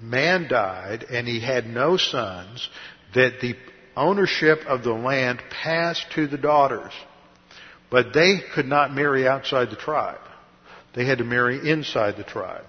man 0.00 0.48
died 0.48 1.04
and 1.10 1.26
he 1.26 1.40
had 1.40 1.66
no 1.66 1.96
sons, 1.96 2.68
that 3.14 3.40
the 3.40 3.56
ownership 3.96 4.60
of 4.66 4.82
the 4.82 4.92
land 4.92 5.40
passed 5.50 6.06
to 6.16 6.26
the 6.26 6.38
daughters. 6.38 6.92
But 7.90 8.12
they 8.12 8.40
could 8.54 8.66
not 8.66 8.94
marry 8.94 9.26
outside 9.28 9.70
the 9.70 9.76
tribe. 9.76 10.20
They 10.94 11.04
had 11.04 11.18
to 11.18 11.24
marry 11.24 11.70
inside 11.70 12.16
the 12.16 12.24
tribe. 12.24 12.64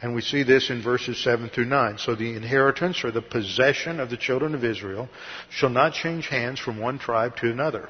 And 0.00 0.14
we 0.14 0.20
see 0.20 0.42
this 0.42 0.68
in 0.68 0.82
verses 0.82 1.22
7 1.22 1.48
through 1.48 1.66
9. 1.66 1.98
So 1.98 2.14
the 2.14 2.34
inheritance 2.34 3.04
or 3.04 3.12
the 3.12 3.22
possession 3.22 4.00
of 4.00 4.10
the 4.10 4.16
children 4.16 4.54
of 4.54 4.64
Israel 4.64 5.08
shall 5.50 5.70
not 5.70 5.94
change 5.94 6.26
hands 6.26 6.58
from 6.58 6.78
one 6.78 6.98
tribe 6.98 7.36
to 7.36 7.50
another. 7.50 7.88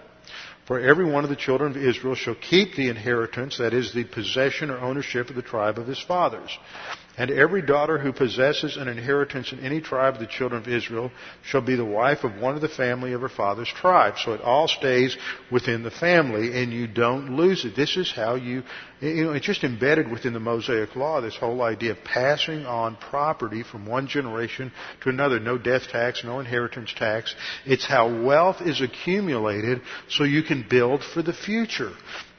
For 0.67 0.79
every 0.79 1.05
one 1.05 1.25
of 1.25 1.31
the 1.31 1.37
children 1.37 1.73
of 1.73 1.77
Israel 1.77 2.15
shall 2.15 2.37
keep 2.37 2.77
the 2.77 2.89
inheritance, 2.89 3.59
that 3.59 3.75
is, 3.75 3.93
the 3.93 4.05
possession 4.05 4.71
or 4.71 4.79
ownership 4.79 5.29
of 5.29 5.37
the 5.37 5.43
tribe 5.43 5.79
of 5.79 5.87
his 5.87 6.01
fathers. 6.01 6.57
And 7.19 7.31
every 7.31 7.61
daughter 7.61 7.99
who 7.99 8.13
possesses 8.13 8.79
an 8.79 8.89
inheritance 8.89 9.53
in 9.53 9.61
any 9.61 9.83
tribe 9.83 10.15
of 10.15 10.21
the 10.21 10.27
children 10.27 10.63
of 10.63 10.69
Israel 10.69 11.11
shall 11.45 11.61
be 11.61 11.77
the 11.77 11.85
wife 11.85 12.25
of 12.25 12.37
one 12.37 12.55
of 12.55 12.63
the 12.63 12.69
family 12.69 13.13
of 13.13 13.21
her 13.21 13.29
father's 13.29 13.69
tribe. 13.69 14.15
So 14.17 14.33
it 14.33 14.41
all 14.41 14.67
stays 14.67 15.17
within 15.51 15.83
the 15.83 15.91
family 15.91 16.63
and 16.63 16.73
you 16.73 16.87
don't 16.87 17.37
lose 17.37 17.67
it. 17.67 17.77
This 17.77 17.99
is 17.99 18.11
how 18.11 18.37
you, 18.37 18.63
you 19.03 19.25
know, 19.25 19.33
it's 19.33 19.45
just 19.45 19.63
embedded 19.63 20.11
within 20.11 20.33
the 20.33 20.41
Mosaic 20.41 20.97
Law, 20.97 21.21
this 21.21 21.37
whole 21.37 21.61
idea 21.61 21.93
of 21.93 22.03
passing 22.03 22.65
on 22.65 22.97
property 22.97 23.63
from 23.63 23.85
one 23.85 24.07
generation 24.07 24.73
to 25.03 25.11
another. 25.11 25.39
No 25.39 25.59
death 25.59 25.89
tax, 25.89 26.25
no 26.25 26.41
inheritance 26.41 26.95
tax. 26.97 27.35
It's 27.67 27.87
how 27.87 28.25
wealth 28.25 28.63
is 28.63 28.81
accumulated 28.81 29.83
so 30.09 30.25
you 30.25 30.43
can 30.43 30.67
build 30.69 31.05
for 31.05 31.21
the 31.21 31.35
future. 31.35 31.93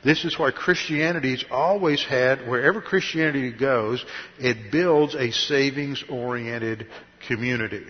This 0.03 0.25
is 0.25 0.37
why 0.37 0.51
Christianity's 0.51 1.45
always 1.49 2.03
had, 2.03 2.47
wherever 2.47 2.81
Christianity 2.81 3.51
goes, 3.51 4.03
it 4.37 4.71
builds 4.71 5.15
a 5.15 5.31
savings 5.31 6.03
oriented 6.09 6.87
community. 7.27 7.85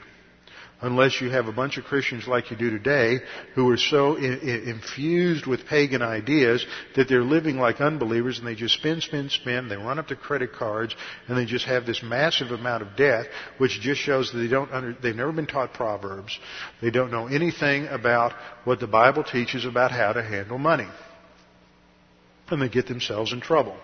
Unless 0.82 1.22
you 1.22 1.30
have 1.30 1.48
a 1.48 1.54
bunch 1.54 1.78
of 1.78 1.86
Christians 1.86 2.28
like 2.28 2.52
you 2.52 2.58
do 2.58 2.70
today 2.70 3.20
who 3.56 3.70
are 3.70 3.78
so 3.78 4.16
in, 4.16 4.40
in, 4.40 4.68
infused 4.68 5.46
with 5.46 5.66
pagan 5.66 6.02
ideas 6.02 6.66
that 6.98 7.08
they're 7.08 7.24
living 7.24 7.58
like 7.58 7.80
unbelievers 7.80 8.38
and 8.38 8.46
they 8.46 8.54
just 8.54 8.76
spend, 8.76 9.02
spend, 9.02 9.32
spend, 9.32 9.72
they 9.72 9.78
run 9.78 9.98
up 9.98 10.10
their 10.10 10.18
credit 10.18 10.52
cards 10.52 10.94
and 11.28 11.38
they 11.38 11.46
just 11.46 11.66
have 11.66 11.86
this 11.86 12.04
massive 12.04 12.52
amount 12.52 12.84
of 12.84 12.98
debt 12.98 13.28
which 13.60 13.80
just 13.80 14.02
shows 14.02 14.30
that 14.34 14.40
they 14.40 14.50
don't 14.50 14.72
under, 14.74 14.94
they've 15.02 15.16
never 15.16 15.32
been 15.32 15.48
taught 15.48 15.74
Proverbs. 15.74 16.38
They 16.82 16.92
don't 16.92 17.12
know 17.12 17.28
anything 17.28 17.88
about 17.88 18.34
what 18.66 18.82
the 18.82 18.88
Bible 18.88 19.24
teaches 19.24 19.64
about 19.64 19.92
how 19.92 20.12
to 20.12 20.22
handle 20.22 20.58
money 20.58 20.90
and 22.50 22.62
they 22.62 22.70
get 22.70 22.88
themselves 22.88 23.34
in 23.34 23.42
trouble. 23.42 23.76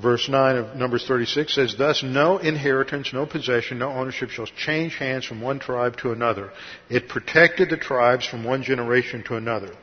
Verse 0.00 0.28
9 0.28 0.56
of 0.56 0.76
Numbers 0.76 1.06
36 1.06 1.54
says, 1.54 1.74
Thus 1.76 2.02
no 2.02 2.36
inheritance, 2.36 3.14
no 3.14 3.24
possession, 3.24 3.78
no 3.78 3.90
ownership 3.90 4.28
shall 4.28 4.46
change 4.46 4.94
hands 4.96 5.24
from 5.24 5.40
one 5.40 5.58
tribe 5.58 5.96
to 5.98 6.12
another. 6.12 6.50
It 6.90 7.08
protected 7.08 7.70
the 7.70 7.78
tribes 7.78 8.26
from 8.26 8.44
one 8.44 8.62
generation 8.62 9.24
to 9.24 9.36
another. 9.36 9.74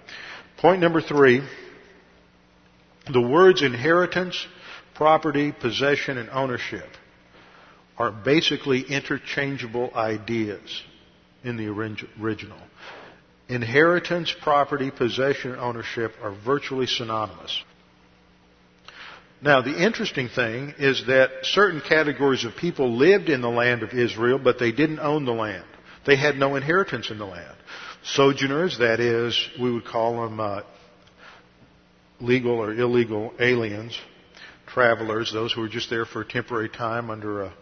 Point 0.58 0.82
number 0.82 1.02
three, 1.02 1.42
the 3.12 3.22
words 3.22 3.64
inheritance, 3.64 4.46
property, 4.94 5.52
possession, 5.52 6.20
and 6.20 6.30
ownership 6.30 6.88
are 7.98 8.12
basically 8.12 8.82
interchangeable 8.82 9.92
ideas 9.96 10.84
in 11.44 11.58
the 11.58 11.68
original. 11.68 12.60
Inheritance, 13.50 14.34
property, 14.42 14.90
possession, 14.90 15.52
and 15.52 15.60
ownership 15.60 16.14
are 16.22 16.34
virtually 16.46 16.88
synonymous. 16.88 17.62
Now, 19.42 19.62
the 19.62 19.84
interesting 19.84 20.30
thing 20.30 20.74
is 20.78 21.06
that 21.08 21.30
certain 21.44 21.82
categories 21.82 22.46
of 22.46 22.56
people 22.56 22.98
lived 22.98 23.28
in 23.28 23.42
the 23.42 23.50
land 23.50 23.84
of 23.84 23.92
Israel, 23.92 24.40
but 24.40 24.58
they 24.58 24.72
didn't 24.72 25.00
own 25.00 25.26
the 25.26 25.34
land. 25.34 25.66
They 26.06 26.16
had 26.16 26.38
no 26.38 26.56
inheritance 26.56 27.12
in 27.12 27.18
the 27.18 27.26
land. 27.26 27.56
Sojourners, 28.04 28.80
that 28.80 29.02
is, 29.02 29.38
we 29.60 29.72
would 29.72 29.86
call 29.86 30.22
them 30.24 30.40
uh, 30.40 30.62
legal 32.22 32.58
or 32.60 32.74
illegal 32.74 33.34
aliens, 33.40 33.98
travelers, 34.68 35.32
those 35.34 35.52
who 35.52 35.62
were 35.62 35.70
just 35.70 35.90
there 35.90 36.06
for 36.06 36.22
a 36.22 36.26
temporary 36.26 36.70
time 36.70 37.10
under 37.10 37.44
a 37.44 37.54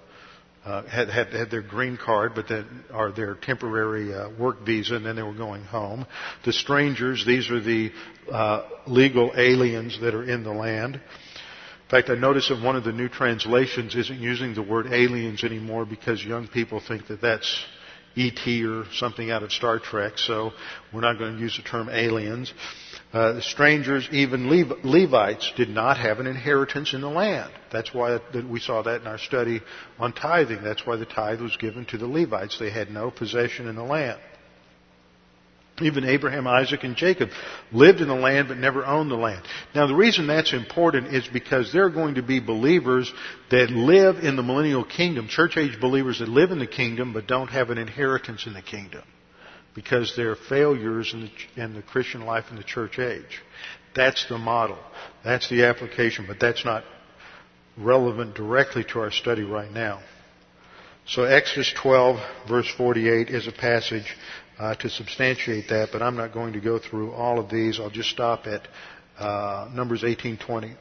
uh, 0.63 0.83
had, 0.83 1.09
had 1.09 1.33
had 1.33 1.49
their 1.49 1.61
green 1.61 1.97
card, 1.97 2.33
but 2.35 2.47
then 2.47 2.83
are 2.91 3.11
their 3.11 3.35
temporary 3.35 4.13
uh, 4.13 4.29
work 4.29 4.63
visa, 4.63 4.95
and 4.95 5.05
then 5.05 5.15
they 5.15 5.23
were 5.23 5.33
going 5.33 5.63
home. 5.63 6.05
The 6.45 6.53
strangers, 6.53 7.25
these 7.25 7.49
are 7.49 7.59
the 7.59 7.91
uh, 8.31 8.67
legal 8.85 9.31
aliens 9.35 9.99
that 10.01 10.13
are 10.13 10.23
in 10.23 10.43
the 10.43 10.51
land. 10.51 10.95
In 10.95 11.89
fact, 11.89 12.09
I 12.09 12.15
notice 12.15 12.49
that 12.49 12.63
one 12.63 12.75
of 12.75 12.83
the 12.83 12.93
new 12.93 13.09
translations 13.09 13.95
isn't 13.95 14.19
using 14.19 14.53
the 14.53 14.61
word 14.61 14.87
aliens 14.93 15.43
anymore 15.43 15.85
because 15.85 16.23
young 16.23 16.47
people 16.47 16.79
think 16.79 17.07
that 17.07 17.21
that's 17.21 17.65
ET 18.15 18.47
or 18.65 18.85
something 18.93 19.31
out 19.31 19.43
of 19.43 19.51
Star 19.51 19.79
Trek, 19.79 20.17
so 20.17 20.51
we're 20.93 21.01
not 21.01 21.17
going 21.17 21.35
to 21.35 21.41
use 21.41 21.57
the 21.57 21.63
term 21.63 21.89
aliens. 21.89 22.53
Uh, 22.90 22.90
Uh, 23.13 23.41
strangers, 23.41 24.07
even 24.13 24.49
Levites, 24.83 25.51
did 25.57 25.67
not 25.67 25.97
have 25.97 26.19
an 26.19 26.27
inheritance 26.27 26.93
in 26.93 27.01
the 27.01 27.09
land. 27.09 27.51
That's 27.69 27.93
why 27.93 28.19
we 28.49 28.61
saw 28.61 28.83
that 28.83 29.01
in 29.01 29.07
our 29.07 29.17
study 29.17 29.61
on 29.99 30.13
tithing. 30.13 30.63
That's 30.63 30.85
why 30.85 30.95
the 30.95 31.05
tithe 31.05 31.41
was 31.41 31.57
given 31.57 31.85
to 31.87 31.97
the 31.97 32.07
Levites. 32.07 32.57
They 32.57 32.69
had 32.69 32.89
no 32.89 33.11
possession 33.11 33.67
in 33.67 33.75
the 33.75 33.83
land. 33.83 34.19
Even 35.81 36.05
Abraham, 36.05 36.47
Isaac, 36.47 36.83
and 36.83 36.95
Jacob 36.95 37.29
lived 37.71 38.01
in 38.01 38.07
the 38.07 38.13
land 38.13 38.47
but 38.47 38.57
never 38.57 38.85
owned 38.85 39.11
the 39.11 39.15
land. 39.15 39.43
Now 39.73 39.87
the 39.87 39.95
reason 39.95 40.27
that's 40.27 40.53
important 40.53 41.07
is 41.13 41.27
because 41.27 41.73
there 41.73 41.85
are 41.85 41.89
going 41.89 42.15
to 42.15 42.21
be 42.21 42.39
believers 42.39 43.11
that 43.49 43.71
live 43.71 44.17
in 44.17 44.35
the 44.35 44.43
millennial 44.43 44.85
kingdom, 44.85 45.27
church 45.27 45.57
age 45.57 45.79
believers 45.81 46.19
that 46.19 46.29
live 46.29 46.51
in 46.51 46.59
the 46.59 46.67
kingdom 46.67 47.13
but 47.13 47.27
don't 47.27 47.47
have 47.47 47.71
an 47.71 47.77
inheritance 47.77 48.45
in 48.45 48.53
the 48.53 48.61
kingdom. 48.61 49.03
Because 49.73 50.13
they're 50.15 50.35
failures 50.35 51.13
in 51.13 51.21
the, 51.21 51.63
in 51.63 51.73
the 51.73 51.81
Christian 51.81 52.25
life 52.25 52.45
in 52.49 52.57
the 52.57 52.63
church 52.63 52.99
age. 52.99 53.41
That's 53.95 54.27
the 54.27 54.37
model. 54.37 54.77
That's 55.23 55.49
the 55.49 55.65
application, 55.65 56.25
but 56.27 56.39
that's 56.39 56.65
not 56.65 56.83
relevant 57.77 58.35
directly 58.35 58.83
to 58.85 58.99
our 58.99 59.11
study 59.11 59.43
right 59.43 59.71
now. 59.71 60.01
So 61.07 61.23
Exodus 61.23 61.73
12 61.81 62.19
verse 62.47 62.71
48 62.77 63.29
is 63.29 63.47
a 63.47 63.51
passage 63.51 64.15
uh, 64.59 64.75
to 64.75 64.89
substantiate 64.89 65.69
that, 65.69 65.89
but 65.91 66.01
I'm 66.01 66.15
not 66.15 66.33
going 66.33 66.53
to 66.53 66.61
go 66.61 66.77
through 66.77 67.11
all 67.11 67.39
of 67.39 67.49
these. 67.49 67.79
I'll 67.79 67.89
just 67.89 68.09
stop 68.09 68.45
at 68.45 68.67
uh, 69.17 69.69
Numbers 69.73 70.03
18:20. 70.03 70.75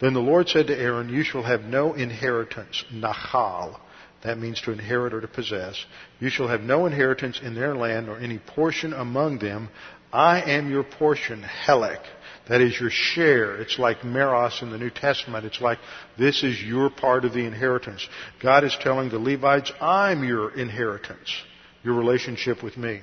Then 0.00 0.14
the 0.14 0.20
Lord 0.20 0.48
said 0.48 0.66
to 0.66 0.76
Aaron, 0.76 1.08
"You 1.08 1.22
shall 1.22 1.42
have 1.42 1.62
no 1.62 1.94
inheritance, 1.94 2.84
nachal. 2.92 3.78
That 4.22 4.38
means 4.38 4.60
to 4.62 4.72
inherit 4.72 5.14
or 5.14 5.20
to 5.20 5.28
possess. 5.28 5.82
You 6.18 6.28
shall 6.28 6.48
have 6.48 6.60
no 6.60 6.86
inheritance 6.86 7.40
in 7.42 7.54
their 7.54 7.74
land 7.74 8.08
or 8.08 8.18
any 8.18 8.38
portion 8.38 8.92
among 8.92 9.38
them. 9.38 9.70
I 10.12 10.42
am 10.42 10.70
your 10.70 10.84
portion, 10.84 11.42
helek. 11.42 12.02
That 12.48 12.60
is 12.60 12.78
your 12.78 12.90
share. 12.90 13.56
It's 13.56 13.78
like 13.78 14.00
meros 14.00 14.60
in 14.60 14.70
the 14.70 14.78
New 14.78 14.90
Testament. 14.90 15.46
It's 15.46 15.60
like 15.60 15.78
this 16.18 16.42
is 16.42 16.60
your 16.60 16.90
part 16.90 17.24
of 17.24 17.32
the 17.32 17.46
inheritance. 17.46 18.06
God 18.42 18.64
is 18.64 18.76
telling 18.80 19.08
the 19.08 19.18
Levites, 19.18 19.72
I'm 19.80 20.24
your 20.24 20.50
inheritance, 20.58 21.32
your 21.82 21.94
relationship 21.94 22.62
with 22.62 22.76
me. 22.76 23.00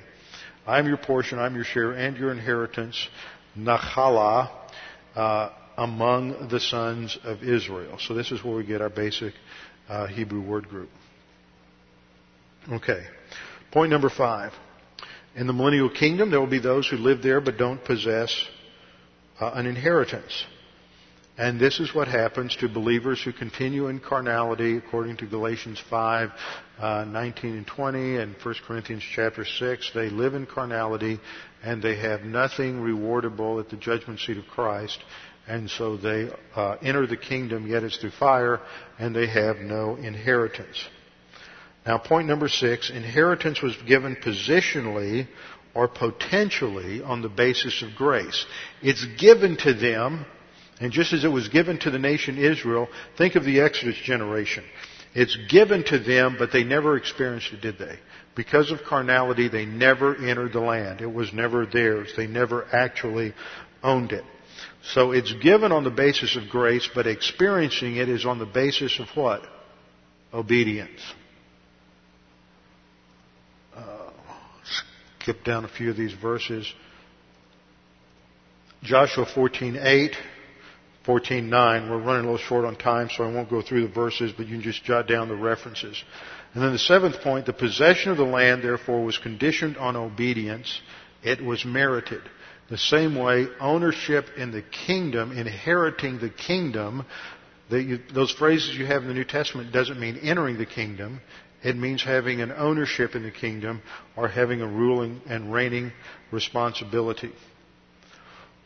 I'm 0.68 0.86
your 0.86 0.98
portion, 0.98 1.40
I'm 1.40 1.56
your 1.56 1.64
share, 1.64 1.94
and 1.94 2.18
your 2.18 2.32
inheritance, 2.32 3.08
nachala, 3.58 4.52
uh, 5.16 5.50
among 5.78 6.50
the 6.50 6.60
sons 6.60 7.18
of 7.24 7.42
Israel. 7.42 7.98
So 8.00 8.14
this 8.14 8.32
is 8.32 8.44
where 8.44 8.56
we 8.56 8.66
get 8.66 8.82
our 8.82 8.90
basic 8.90 9.34
uh, 9.88 10.08
Hebrew 10.08 10.42
word 10.42 10.68
group. 10.68 10.90
Okay. 12.72 13.04
Point 13.72 13.92
number 13.92 14.10
five. 14.10 14.52
In 15.36 15.48
the 15.48 15.54
millennial 15.54 15.90
kingdom, 15.90 16.32
there 16.32 16.40
will 16.40 16.48
be 16.48 16.60
those 16.60 16.88
who 16.88 16.98
live 16.98 17.22
there 17.22 17.40
but 17.40 17.58
don't 17.58 17.84
possess 17.84 18.34
uh, 19.40 19.52
an 19.54 19.66
inheritance. 19.66 20.46
And 21.38 21.60
this 21.60 21.80
is 21.80 21.94
what 21.94 22.08
happens 22.08 22.56
to 22.58 22.68
believers 22.68 23.22
who 23.22 23.32
continue 23.32 23.88
in 23.88 24.00
carnality, 24.00 24.76
according 24.76 25.18
to 25.18 25.28
Galatians 25.28 25.80
5, 25.88 26.32
uh, 26.80 27.06
19 27.08 27.58
and 27.58 27.68
20, 27.68 28.16
and 28.18 28.36
1 28.44 28.56
Corinthians 28.66 29.04
chapter 29.14 29.46
6. 29.46 29.92
They 29.94 30.10
live 30.10 30.34
in 30.34 30.48
carnality, 30.48 31.20
and 31.64 31.82
they 31.82 31.96
have 31.98 32.24
nothing 32.24 32.82
rewardable 32.82 33.60
at 33.60 33.70
the 33.70 33.78
judgment 33.78 34.20
seat 34.20 34.38
of 34.38 34.48
Christ. 34.48 34.98
And 35.48 35.70
so 35.70 35.96
they 35.96 36.32
uh, 36.56 36.78
enter 36.82 37.06
the 37.06 37.18
kingdom, 37.18 37.68
yet 37.68 37.84
it's 37.84 37.98
through 37.98 38.12
fire, 38.12 38.60
and 38.98 39.16
they 39.16 39.28
have 39.28 39.58
no 39.58 39.96
inheritance. 39.96 40.84
Now, 41.88 41.98
point 41.98 42.28
number 42.28 42.50
six, 42.50 42.90
inheritance 42.90 43.62
was 43.62 43.76
given 43.88 44.18
positionally 44.18 45.28
or 45.74 45.88
potentially 45.88 47.02
on 47.02 47.22
the 47.22 47.30
basis 47.30 47.82
of 47.82 47.96
grace. 47.96 48.46
It's 48.82 49.06
given 49.18 49.58
to 49.58 49.74
them 49.74 50.26
and 50.80 50.92
just 50.92 51.14
as 51.14 51.24
it 51.24 51.30
was 51.30 51.48
given 51.48 51.80
to 51.80 51.92
the 51.92 52.00
nation 52.00 52.38
Israel, 52.38 52.88
think 53.18 53.36
of 53.36 53.44
the 53.44 53.62
Exodus 53.62 53.96
generation. 53.98 54.64
It's 55.16 55.38
given 55.50 55.84
to 55.86 55.98
them, 55.98 56.36
but 56.38 56.52
they 56.52 56.64
never 56.64 56.98
experienced 56.98 57.52
it, 57.52 57.62
did 57.62 57.80
they? 57.80 57.98
Because 58.36 58.70
of 58.70 58.84
carnality, 58.84 59.48
they 59.48 59.66
never 59.66 60.16
entered 60.16 60.54
the 60.54 60.60
land. 60.60 61.02
It 61.02 61.12
was 61.12 61.34
never 61.34 61.66
theirs. 61.66 62.14
They 62.16 62.28
never 62.28 62.66
actually 62.72 63.34
owned 63.82 64.12
it. 64.12 64.24
So 64.84 65.12
it's 65.12 65.34
given 65.34 65.72
on 65.72 65.84
the 65.84 65.90
basis 65.90 66.36
of 66.36 66.50
grace, 66.50 66.88
but 66.94 67.08
experiencing 67.08 67.96
it 67.96 68.10
is 68.10 68.26
on 68.26 68.38
the 68.38 68.46
basis 68.46 69.00
of 69.00 69.08
what? 69.16 69.42
Obedience. 70.32 71.02
Skip 75.28 75.44
down 75.44 75.66
a 75.66 75.68
few 75.68 75.90
of 75.90 75.98
these 75.98 76.14
verses. 76.14 76.74
Joshua 78.82 79.26
14:8, 79.26 80.16
14:9. 81.06 81.90
We're 81.90 81.98
running 81.98 82.26
a 82.26 82.32
little 82.32 82.38
short 82.38 82.64
on 82.64 82.78
time, 82.78 83.10
so 83.10 83.26
I 83.26 83.28
won't 83.28 83.50
go 83.50 83.62
through 83.62 83.82
the 83.82 83.94
verses, 83.94 84.32
but 84.32 84.48
you 84.48 84.54
can 84.54 84.62
just 84.62 84.86
jot 84.86 85.06
down 85.06 85.28
the 85.28 85.36
references. 85.36 86.02
And 86.54 86.64
then 86.64 86.72
the 86.72 86.80
seventh 86.80 87.20
point, 87.20 87.46
the 87.46 87.52
possession 87.52 88.12
of 88.12 88.18
the 88.18 88.24
land, 88.24 88.64
therefore, 88.64 89.04
was 89.04 89.18
conditioned 89.18 89.76
on 89.76 89.98
obedience. 89.98 90.80
It 91.24 91.44
was 91.44 91.66
merited. 91.66 92.22
The 92.70 92.78
same 92.78 93.14
way, 93.14 93.48
ownership 93.60 94.28
in 94.38 94.52
the 94.52 94.62
kingdom, 94.62 95.34
inheriting 95.38 96.20
the 96.20 96.30
kingdom, 96.30 97.06
you, 97.70 98.00
those 98.14 98.32
phrases 98.32 98.78
you 98.78 98.86
have 98.86 99.02
in 99.02 99.10
the 99.10 99.14
New 99.14 99.26
Testament 99.26 99.74
doesn't 99.74 100.00
mean 100.00 100.20
entering 100.22 100.58
the 100.58 100.66
kingdom. 100.66 101.20
It 101.68 101.76
means 101.76 102.02
having 102.02 102.40
an 102.40 102.54
ownership 102.54 103.14
in 103.14 103.24
the 103.24 103.32
kingdom 103.32 103.82
or 104.16 104.30
having 104.30 104.62
a 104.62 104.66
ruling 104.66 105.20
and 105.28 105.52
reigning 105.52 105.92
responsibility. 106.32 107.34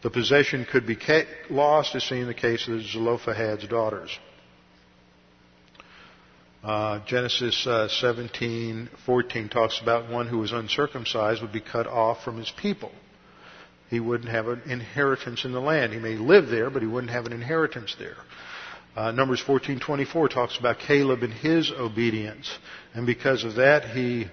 The 0.04 0.12
possession 0.12 0.68
could 0.72 0.86
be 0.86 0.96
lost, 1.50 1.96
as 1.96 2.04
seen 2.04 2.20
in 2.20 2.28
the 2.28 2.36
case 2.36 2.68
of 2.68 2.80
Zelophehad's 2.84 3.68
daughters. 3.68 4.16
Uh, 6.64 7.00
Genesis 7.08 7.66
uh, 7.66 7.88
17:14 7.88 9.50
talks 9.50 9.82
about 9.82 10.12
one 10.12 10.28
who 10.28 10.38
was 10.38 10.52
uncircumcised 10.52 11.42
would 11.42 11.52
be 11.52 11.60
cut 11.60 11.88
off 11.88 12.24
from 12.24 12.38
his 12.38 12.52
people. 12.52 12.92
He 13.90 14.00
wouldn't 14.00 14.30
have 14.30 14.48
an 14.48 14.62
inheritance 14.68 15.44
in 15.44 15.54
the 15.54 15.60
land. 15.60 15.92
He 15.92 15.98
may 15.98 16.18
live 16.18 16.50
there, 16.50 16.70
but 16.70 16.84
he 16.84 16.88
wouldn't 16.88 17.12
have 17.12 17.26
an 17.26 17.34
inheritance 17.34 17.96
there. 17.98 18.18
Uh, 18.96 19.12
Numbers 19.12 19.42
14:24 19.42 20.30
talks 20.30 20.58
about 20.58 20.80
Caleb 20.80 21.24
and 21.24 21.34
his 21.34 21.72
obedience, 21.72 22.58
and 22.94 23.06
because 23.06 23.44
of 23.46 23.56
that, 23.56 23.86
he 23.86 24.28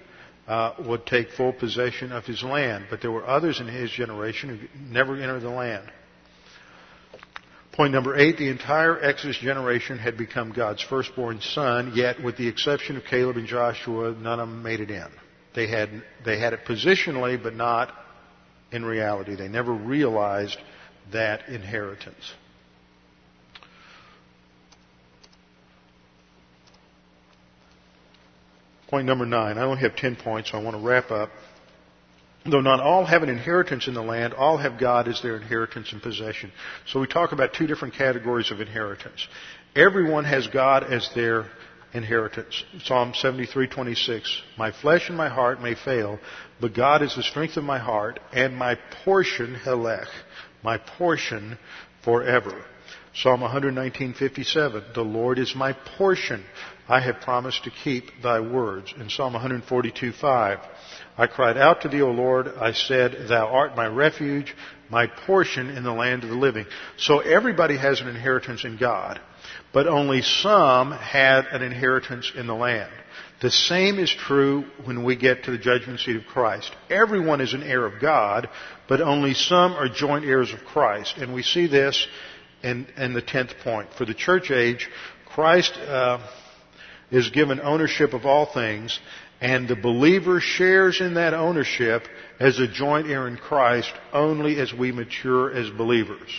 uh, 0.47 0.73
would 0.79 1.05
take 1.05 1.31
full 1.31 1.53
possession 1.53 2.11
of 2.11 2.25
his 2.25 2.43
land. 2.43 2.87
But 2.89 3.01
there 3.01 3.11
were 3.11 3.25
others 3.25 3.61
in 3.61 3.67
his 3.67 3.89
generation 3.91 4.49
who 4.49 4.79
never 4.91 5.15
entered 5.15 5.41
the 5.41 5.49
land. 5.49 5.89
Point 7.71 7.93
number 7.93 8.17
eight, 8.17 8.37
the 8.37 8.49
entire 8.49 9.01
Exodus 9.01 9.37
generation 9.37 9.97
had 9.97 10.17
become 10.17 10.51
God's 10.51 10.81
firstborn 10.81 11.39
son, 11.39 11.93
yet 11.95 12.21
with 12.21 12.35
the 12.35 12.47
exception 12.47 12.97
of 12.97 13.05
Caleb 13.05 13.37
and 13.37 13.47
Joshua, 13.47 14.13
none 14.19 14.41
of 14.41 14.49
them 14.49 14.61
made 14.61 14.81
it 14.81 14.91
in. 14.91 15.07
They 15.55 15.67
had, 15.67 16.03
they 16.25 16.39
had 16.39 16.51
it 16.51 16.65
positionally, 16.65 17.41
but 17.41 17.55
not 17.55 17.93
in 18.73 18.83
reality. 18.83 19.35
They 19.35 19.47
never 19.47 19.71
realized 19.71 20.57
that 21.13 21.47
inheritance. 21.47 22.33
Point 28.89 29.05
number 29.05 29.25
nine. 29.25 29.57
I 29.57 29.63
only 29.63 29.81
have 29.81 29.95
ten 29.95 30.15
points, 30.15 30.51
so 30.51 30.57
I 30.57 30.63
want 30.63 30.75
to 30.75 30.81
wrap 30.81 31.11
up. 31.11 31.29
Though 32.45 32.61
not 32.61 32.79
all 32.79 33.05
have 33.05 33.21
an 33.21 33.29
inheritance 33.29 33.87
in 33.87 33.93
the 33.93 34.01
land, 34.01 34.33
all 34.33 34.57
have 34.57 34.79
God 34.79 35.07
as 35.07 35.21
their 35.21 35.35
inheritance 35.35 35.91
and 35.91 36.01
possession. 36.01 36.51
So 36.87 36.99
we 36.99 37.05
talk 37.05 37.31
about 37.31 37.53
two 37.53 37.67
different 37.67 37.93
categories 37.93 38.49
of 38.49 38.61
inheritance. 38.61 39.27
Everyone 39.75 40.23
has 40.23 40.47
God 40.47 40.83
as 40.83 41.09
their 41.13 41.45
inheritance. 41.93 42.63
Psalm 42.83 43.13
73:26. 43.13 44.41
My 44.57 44.71
flesh 44.71 45.09
and 45.09 45.17
my 45.17 45.29
heart 45.29 45.61
may 45.61 45.75
fail, 45.75 46.19
but 46.59 46.73
God 46.73 47.03
is 47.03 47.15
the 47.15 47.23
strength 47.23 47.57
of 47.57 47.63
my 47.63 47.77
heart 47.77 48.19
and 48.33 48.55
my 48.55 48.75
portion 49.03 49.55
helech, 49.55 50.07
my 50.63 50.77
portion 50.77 51.59
forever. 52.03 52.63
Psalm 53.13 53.41
119:57. 53.41 54.93
The 54.93 55.03
Lord 55.03 55.39
is 55.39 55.53
my 55.55 55.73
portion. 55.73 56.43
I 56.89 56.99
have 57.01 57.21
promised 57.21 57.65
to 57.65 57.69
keep 57.69 58.23
thy 58.23 58.39
words. 58.39 58.93
In 58.99 59.09
Psalm 59.09 59.33
142:5, 59.33 60.59
I 61.19 61.27
cried 61.27 61.55
out 61.55 61.81
to 61.81 61.87
thee, 61.87 62.01
O 62.01 62.09
Lord. 62.09 62.47
I 62.59 62.71
said, 62.71 63.27
Thou 63.27 63.47
art 63.47 63.75
my 63.75 63.85
refuge, 63.85 64.55
my 64.89 65.05
portion 65.05 65.69
in 65.69 65.83
the 65.83 65.93
land 65.93 66.23
of 66.23 66.29
the 66.29 66.35
living. 66.35 66.65
So 66.97 67.19
everybody 67.19 67.77
has 67.77 68.01
an 68.01 68.07
inheritance 68.07 68.65
in 68.65 68.77
God, 68.77 69.21
but 69.71 69.85
only 69.85 70.23
some 70.23 70.91
had 70.91 71.45
an 71.45 71.61
inheritance 71.61 72.31
in 72.35 72.47
the 72.47 72.55
land. 72.55 72.91
The 73.41 73.51
same 73.51 73.99
is 73.99 74.11
true 74.11 74.65
when 74.83 75.03
we 75.03 75.15
get 75.15 75.43
to 75.43 75.51
the 75.51 75.59
judgment 75.59 75.99
seat 75.99 76.15
of 76.15 76.25
Christ. 76.25 76.75
Everyone 76.89 77.39
is 77.39 77.53
an 77.53 77.63
heir 77.63 77.85
of 77.85 78.01
God, 78.01 78.49
but 78.87 78.99
only 78.99 79.35
some 79.35 79.73
are 79.73 79.87
joint 79.87 80.25
heirs 80.25 80.51
of 80.51 80.65
Christ. 80.65 81.17
And 81.17 81.35
we 81.35 81.43
see 81.43 81.67
this 81.67 82.07
in, 82.63 82.87
in 82.97 83.13
the 83.13 83.21
tenth 83.21 83.53
point. 83.63 83.93
For 83.93 84.05
the 84.05 84.13
church 84.15 84.51
age, 84.51 84.89
Christ 85.25 85.73
uh, 85.77 86.19
is 87.11 87.29
given 87.29 87.59
ownership 87.61 88.13
of 88.13 88.25
all 88.25 88.45
things, 88.45 88.99
and 89.41 89.67
the 89.67 89.75
believer 89.75 90.39
shares 90.39 91.01
in 91.01 91.15
that 91.15 91.33
ownership 91.33 92.03
as 92.39 92.59
a 92.59 92.67
joint 92.67 93.07
heir 93.07 93.27
in 93.27 93.37
Christ 93.37 93.91
only 94.13 94.59
as 94.59 94.73
we 94.73 94.91
mature 94.91 95.51
as 95.51 95.69
believers. 95.69 96.29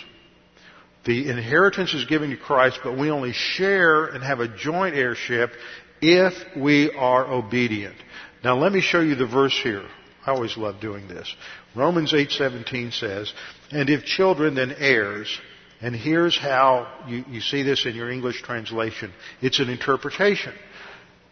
The 1.03 1.29
inheritance 1.29 1.93
is 1.93 2.05
given 2.05 2.29
to 2.29 2.37
Christ, 2.37 2.79
but 2.83 2.97
we 2.97 3.09
only 3.09 3.33
share 3.33 4.05
and 4.05 4.23
have 4.23 4.39
a 4.39 4.47
joint 4.47 4.95
heirship 4.95 5.51
if 5.99 6.33
we 6.55 6.91
are 6.91 7.25
obedient. 7.25 7.95
Now 8.43 8.57
let 8.57 8.71
me 8.71 8.81
show 8.81 9.01
you 9.01 9.15
the 9.15 9.25
verse 9.25 9.57
here. 9.63 9.83
I 10.25 10.31
always 10.31 10.57
love 10.57 10.79
doing 10.79 11.07
this. 11.07 11.33
Romans 11.75 12.13
8:17 12.13 12.91
says, 12.91 13.33
"And 13.71 13.89
if 13.89 14.05
children 14.05 14.53
then 14.53 14.75
heirs, 14.77 15.39
and 15.81 15.95
here's 15.95 16.37
how 16.37 16.87
you, 17.07 17.25
you 17.29 17.41
see 17.41 17.63
this 17.63 17.85
in 17.85 17.95
your 17.95 18.11
English 18.11 18.41
translation. 18.43 19.11
It's 19.41 19.59
an 19.59 19.69
interpretation. 19.69 20.53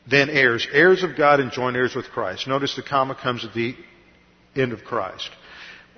Then 0.10 0.30
heirs, 0.30 0.68
heirs 0.72 1.04
of 1.04 1.16
God 1.16 1.40
and 1.40 1.52
joint 1.52 1.76
heirs 1.76 1.96
with 1.96 2.06
Christ. 2.06 2.48
Notice 2.48 2.76
the 2.76 2.82
comma 2.82 3.16
comes 3.16 3.46
at 3.46 3.54
the 3.54 3.76
end 4.56 4.74
of 4.74 4.84
Christ. 4.84 5.30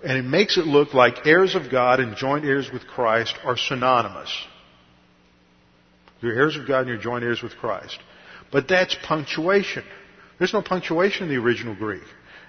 And 0.03 0.17
it 0.17 0.25
makes 0.25 0.57
it 0.57 0.65
look 0.65 0.93
like 0.93 1.25
heirs 1.25 1.55
of 1.55 1.71
God 1.71 1.99
and 1.99 2.17
joint 2.17 2.43
heirs 2.43 2.69
with 2.73 2.85
Christ 2.87 3.35
are 3.43 3.55
synonymous. 3.55 4.31
You're 6.19 6.33
heirs 6.33 6.57
of 6.57 6.67
God 6.67 6.81
and 6.81 6.89
you're 6.89 6.97
joint 6.97 7.23
heirs 7.23 7.41
with 7.41 7.55
Christ. 7.55 7.97
But 8.51 8.67
that's 8.67 8.95
punctuation. 9.03 9.83
There's 10.39 10.53
no 10.53 10.61
punctuation 10.61 11.23
in 11.23 11.29
the 11.29 11.41
original 11.41 11.75
Greek. 11.75 12.03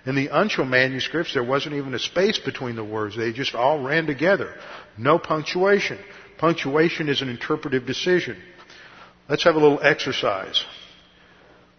In 0.05 0.17
the 0.17 0.29
Uncial 0.29 0.69
manuscripts, 0.69 1.33
there 1.33 1.45
wasn't 1.45 1.77
even 1.77 1.95
a 1.95 1.99
space 1.99 2.39
between 2.39 2.75
the 2.75 2.85
words. 2.85 3.17
They 3.17 3.33
just 3.33 3.55
all 3.55 3.83
ran 3.83 4.07
together. 4.07 4.53
No 4.99 5.19
punctuation. 5.19 5.99
Punctuation 6.39 7.09
is 7.09 7.23
an 7.23 7.29
interpretive 7.29 7.87
decision. 7.87 8.37
Let's 9.29 9.45
have 9.45 9.55
a 9.55 9.61
little 9.61 9.81
exercise. 9.81 10.65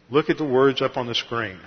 Look 0.10 0.30
at 0.30 0.38
the 0.38 0.46
words 0.46 0.82
up 0.82 0.96
on 0.96 1.08
the 1.08 1.16
screen. 1.16 1.60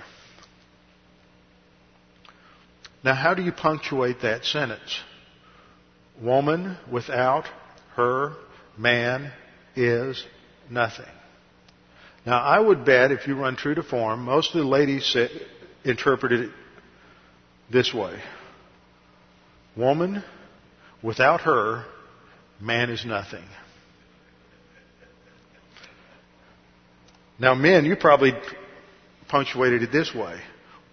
Now, 3.03 3.13
how 3.13 3.35
do 3.35 3.43
you 3.43 3.51
punctuate 3.51 4.21
that 4.21 4.43
sentence? 4.43 4.99
Woman 6.19 6.77
without 6.91 7.45
her 7.95 8.33
man 8.77 9.31
is 9.75 10.25
nothing. 10.69 11.05
Now, 12.25 12.41
I 12.41 12.59
would 12.59 12.83
bet 12.83 13.11
if 13.11 13.27
you 13.27 13.35
run 13.35 13.55
true 13.55 13.75
to 13.75 13.83
form, 13.83 14.23
most 14.23 14.55
of 14.55 14.61
the 14.61 14.67
ladies 14.67 15.05
interpreted 15.87 16.41
it 16.41 16.51
this 17.71 17.93
way 17.93 18.21
Woman, 19.75 20.23
without 21.03 21.41
her, 21.41 21.85
man 22.59 22.89
is 22.89 23.05
nothing. 23.05 23.43
Now, 27.39 27.53
men, 27.53 27.85
you 27.85 27.95
probably 27.95 28.33
punctuated 29.27 29.83
it 29.83 29.91
this 29.91 30.13
way 30.13 30.39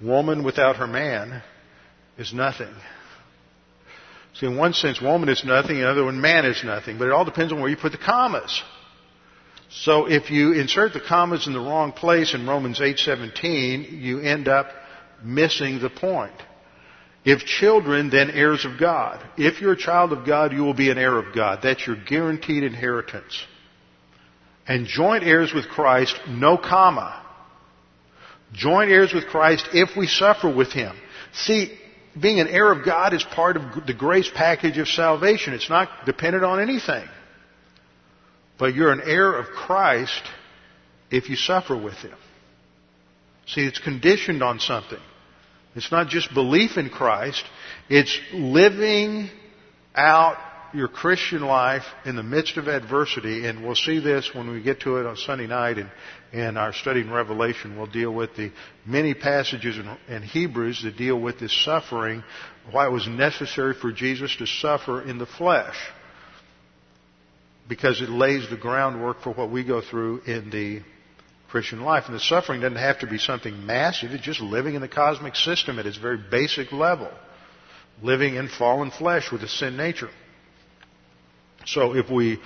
Woman 0.02 0.44
without 0.44 0.76
her 0.76 0.86
man 0.86 1.42
is 2.18 2.32
nothing. 2.32 2.74
See, 4.34 4.46
in 4.46 4.56
one 4.56 4.72
sense, 4.72 5.00
woman 5.00 5.28
is 5.28 5.44
nothing, 5.44 5.76
in 5.76 5.84
another 5.84 6.04
one, 6.04 6.20
man 6.20 6.44
is 6.44 6.62
nothing. 6.64 6.98
But 6.98 7.06
it 7.06 7.12
all 7.12 7.24
depends 7.24 7.52
on 7.52 7.60
where 7.60 7.70
you 7.70 7.76
put 7.76 7.92
the 7.92 7.98
commas. 7.98 8.62
So 9.70 10.06
if 10.06 10.30
you 10.30 10.52
insert 10.52 10.92
the 10.92 11.00
commas 11.00 11.46
in 11.46 11.52
the 11.52 11.60
wrong 11.60 11.92
place 11.92 12.34
in 12.34 12.46
Romans 12.46 12.80
8:17, 12.80 14.00
you 14.02 14.20
end 14.20 14.48
up 14.48 14.68
missing 15.24 15.80
the 15.80 15.90
point. 15.90 16.34
If 17.24 17.44
children, 17.44 18.10
then 18.10 18.30
heirs 18.30 18.64
of 18.66 18.78
God. 18.78 19.24
If 19.38 19.60
you're 19.60 19.72
a 19.72 19.76
child 19.76 20.12
of 20.12 20.26
God, 20.26 20.52
you 20.52 20.62
will 20.62 20.74
be 20.74 20.90
an 20.90 20.98
heir 20.98 21.16
of 21.16 21.34
God. 21.34 21.60
That's 21.62 21.86
your 21.86 21.96
guaranteed 21.96 22.62
inheritance. 22.62 23.44
And 24.66 24.86
joint 24.86 25.24
heirs 25.24 25.52
with 25.54 25.68
Christ, 25.68 26.18
no 26.28 26.58
comma. 26.58 27.22
Joint 28.52 28.90
heirs 28.90 29.12
with 29.12 29.26
Christ 29.26 29.68
if 29.72 29.96
we 29.96 30.06
suffer 30.06 30.54
with 30.54 30.72
Him. 30.72 30.94
See, 31.32 31.76
being 32.20 32.40
an 32.40 32.48
heir 32.48 32.70
of 32.70 32.84
God 32.84 33.14
is 33.14 33.24
part 33.24 33.56
of 33.56 33.86
the 33.86 33.94
grace 33.94 34.30
package 34.32 34.78
of 34.78 34.86
salvation. 34.86 35.54
It's 35.54 35.70
not 35.70 35.88
dependent 36.06 36.44
on 36.44 36.60
anything. 36.60 37.08
But 38.58 38.74
you're 38.74 38.92
an 38.92 39.02
heir 39.04 39.32
of 39.32 39.46
Christ 39.46 40.22
if 41.10 41.28
you 41.28 41.36
suffer 41.36 41.76
with 41.76 41.96
Him. 41.96 42.16
See, 43.46 43.62
it's 43.62 43.78
conditioned 43.78 44.42
on 44.42 44.60
something. 44.60 45.00
It's 45.74 45.90
not 45.90 46.08
just 46.08 46.32
belief 46.32 46.76
in 46.76 46.88
Christ, 46.88 47.44
it's 47.88 48.16
living 48.32 49.28
out 49.94 50.36
your 50.74 50.88
Christian 50.88 51.42
life 51.42 51.84
in 52.04 52.16
the 52.16 52.22
midst 52.22 52.56
of 52.56 52.66
adversity, 52.66 53.46
and 53.46 53.64
we'll 53.64 53.76
see 53.76 54.00
this 54.00 54.30
when 54.34 54.50
we 54.50 54.60
get 54.60 54.80
to 54.80 54.96
it 54.96 55.06
on 55.06 55.16
Sunday 55.16 55.46
night 55.46 55.78
and, 55.78 55.90
in 56.32 56.56
our 56.56 56.72
study 56.72 57.00
in 57.00 57.10
Revelation. 57.10 57.76
We'll 57.76 57.86
deal 57.86 58.12
with 58.12 58.34
the 58.36 58.50
many 58.84 59.14
passages 59.14 59.78
in, 59.78 59.96
in 60.12 60.22
Hebrews 60.22 60.82
that 60.82 60.96
deal 60.96 61.20
with 61.20 61.38
this 61.38 61.64
suffering, 61.64 62.24
why 62.72 62.86
it 62.86 62.92
was 62.92 63.06
necessary 63.06 63.74
for 63.74 63.92
Jesus 63.92 64.34
to 64.36 64.46
suffer 64.46 65.02
in 65.02 65.18
the 65.18 65.26
flesh. 65.26 65.76
Because 67.68 68.02
it 68.02 68.08
lays 68.10 68.50
the 68.50 68.56
groundwork 68.56 69.22
for 69.22 69.32
what 69.32 69.50
we 69.50 69.64
go 69.64 69.80
through 69.80 70.22
in 70.26 70.50
the 70.50 70.82
Christian 71.48 71.82
life. 71.82 72.04
And 72.06 72.14
the 72.14 72.20
suffering 72.20 72.60
doesn't 72.60 72.76
have 72.76 73.00
to 73.00 73.06
be 73.06 73.18
something 73.18 73.66
massive, 73.66 74.12
it's 74.12 74.24
just 74.24 74.40
living 74.40 74.74
in 74.74 74.80
the 74.80 74.88
cosmic 74.88 75.36
system 75.36 75.78
at 75.78 75.86
its 75.86 75.96
very 75.96 76.18
basic 76.18 76.72
level. 76.72 77.10
Living 78.02 78.34
in 78.34 78.48
fallen 78.48 78.90
flesh 78.90 79.30
with 79.30 79.42
a 79.42 79.48
sin 79.48 79.76
nature. 79.76 80.10
So 81.66 81.94
if 81.94 82.10
we 82.10 82.38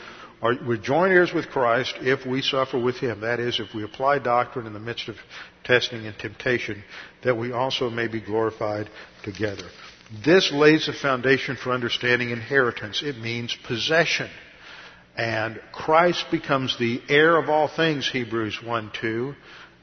are, 0.42 0.54
we're 0.66 0.76
joint 0.76 1.12
heirs 1.12 1.32
with 1.32 1.48
Christ 1.48 1.94
if 2.00 2.26
we 2.26 2.42
suffer 2.42 2.78
with 2.78 2.96
Him. 2.96 3.22
That 3.22 3.40
is, 3.40 3.58
if 3.58 3.74
we 3.74 3.82
apply 3.82 4.18
doctrine 4.20 4.66
in 4.66 4.72
the 4.72 4.78
midst 4.78 5.08
of 5.08 5.16
testing 5.64 6.06
and 6.06 6.16
temptation, 6.18 6.84
that 7.24 7.36
we 7.36 7.52
also 7.52 7.90
may 7.90 8.08
be 8.08 8.20
glorified 8.20 8.88
together. 9.24 9.64
This 10.24 10.52
lays 10.52 10.86
the 10.86 10.92
foundation 10.92 11.56
for 11.56 11.72
understanding 11.72 12.30
inheritance. 12.30 13.02
It 13.02 13.18
means 13.18 13.56
possession. 13.66 14.30
And 15.18 15.60
Christ 15.72 16.26
becomes 16.30 16.78
the 16.78 17.02
heir 17.08 17.36
of 17.36 17.50
all 17.50 17.66
things, 17.66 18.08
Hebrews 18.08 18.62
1 18.62 18.92
2, 19.00 19.34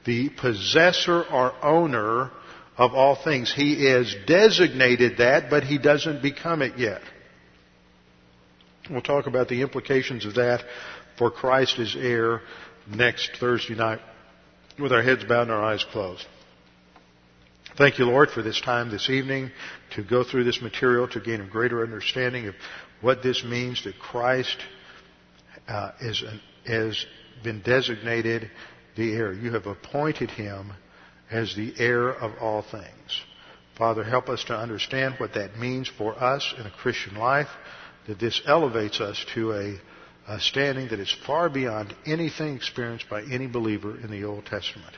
the 0.06 0.30
possessor 0.30 1.24
or 1.24 1.54
owner 1.62 2.32
of 2.78 2.94
all 2.94 3.16
things. 3.22 3.54
He 3.54 3.86
is 3.86 4.16
designated 4.26 5.18
that, 5.18 5.50
but 5.50 5.64
he 5.64 5.78
doesn't 5.78 6.22
become 6.22 6.62
it 6.62 6.78
yet. 6.78 7.02
We'll 8.90 9.02
talk 9.02 9.28
about 9.28 9.50
the 9.50 9.62
implications 9.62 10.26
of 10.26 10.36
that 10.36 10.64
for 11.18 11.30
Christ 11.32 11.80
as 11.80 11.96
heir 11.98 12.42
next 12.88 13.38
Thursday 13.38 13.76
night 13.76 14.00
with 14.80 14.94
our 14.94 15.02
heads 15.02 15.26
bowed 15.26 15.44
and 15.44 15.52
our 15.52 15.64
eyes 15.64 15.84
closed. 15.92 16.26
Thank 17.78 18.00
you, 18.00 18.06
Lord, 18.06 18.30
for 18.30 18.42
this 18.42 18.62
time 18.62 18.90
this 18.90 19.10
evening 19.10 19.52
to 19.96 20.04
go 20.04 20.24
through 20.24 20.46
this 20.46 20.62
material 20.62 21.10
to 21.10 21.20
gain 21.20 21.42
a 21.42 21.48
greater 21.48 21.84
understanding 21.84 22.48
of 22.48 22.56
what 23.02 23.22
this 23.22 23.44
means 23.44 23.84
that 23.84 24.00
Christ 24.00 24.58
uh, 25.68 25.92
is 26.02 26.22
an, 26.22 26.42
has 26.66 27.06
been 27.44 27.62
designated 27.62 28.50
the 28.96 29.14
heir. 29.14 29.34
You 29.34 29.52
have 29.54 29.66
appointed 29.66 30.32
him 30.32 30.72
as 31.32 31.56
the 31.56 31.74
heir 31.78 32.10
of 32.10 32.38
all 32.40 32.62
things. 32.62 33.22
Father, 33.78 34.04
help 34.04 34.30
us 34.30 34.44
to 34.46 34.56
understand 34.56 35.16
what 35.18 35.34
that 35.34 35.58
means 35.58 35.92
for 35.98 36.18
us 36.22 36.54
in 36.58 36.66
a 36.66 36.72
Christian 36.72 37.16
life 37.16 37.50
that 38.08 38.20
this 38.20 38.42
elevates 38.46 39.02
us 39.02 39.26
to 39.34 39.52
a, 39.54 39.80
a 40.28 40.40
standing 40.40 40.88
that 40.90 41.00
is 41.00 41.14
far 41.26 41.50
beyond 41.50 41.94
anything 42.06 42.56
experienced 42.56 43.10
by 43.10 43.24
any 43.24 43.48
believer 43.48 44.00
in 44.00 44.10
the 44.12 44.24
Old 44.24 44.46
Testament. 44.46 44.96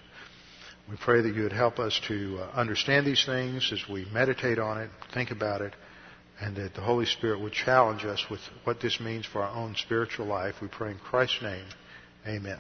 We 0.90 0.96
pray 0.98 1.22
that 1.22 1.36
you 1.36 1.44
would 1.44 1.54
help 1.54 1.80
us 1.80 2.00
to 2.08 2.40
uh, 2.40 2.52
understand 2.54 3.06
these 3.06 3.26
things 3.26 3.72
as 3.74 3.84
we 3.90 4.06
meditate 4.06 4.60
on 4.60 4.78
it, 4.78 4.90
think 5.14 5.32
about 5.32 5.62
it, 5.62 5.74
and 6.40 6.56
that 6.56 6.76
the 6.76 6.82
Holy 6.82 7.06
Spirit 7.06 7.40
would 7.42 7.54
challenge 7.54 8.06
us 8.06 8.24
with 8.30 8.40
what 8.64 8.80
this 8.80 9.00
means 9.00 9.26
for 9.26 9.42
our 9.42 9.56
own 9.56 9.76
spiritual 9.76 10.26
life. 10.26 10.56
We 10.62 10.68
pray 10.68 10.92
in 10.92 11.00
Christ's 11.00 11.42
name. 11.42 11.66
Amen. 12.28 12.60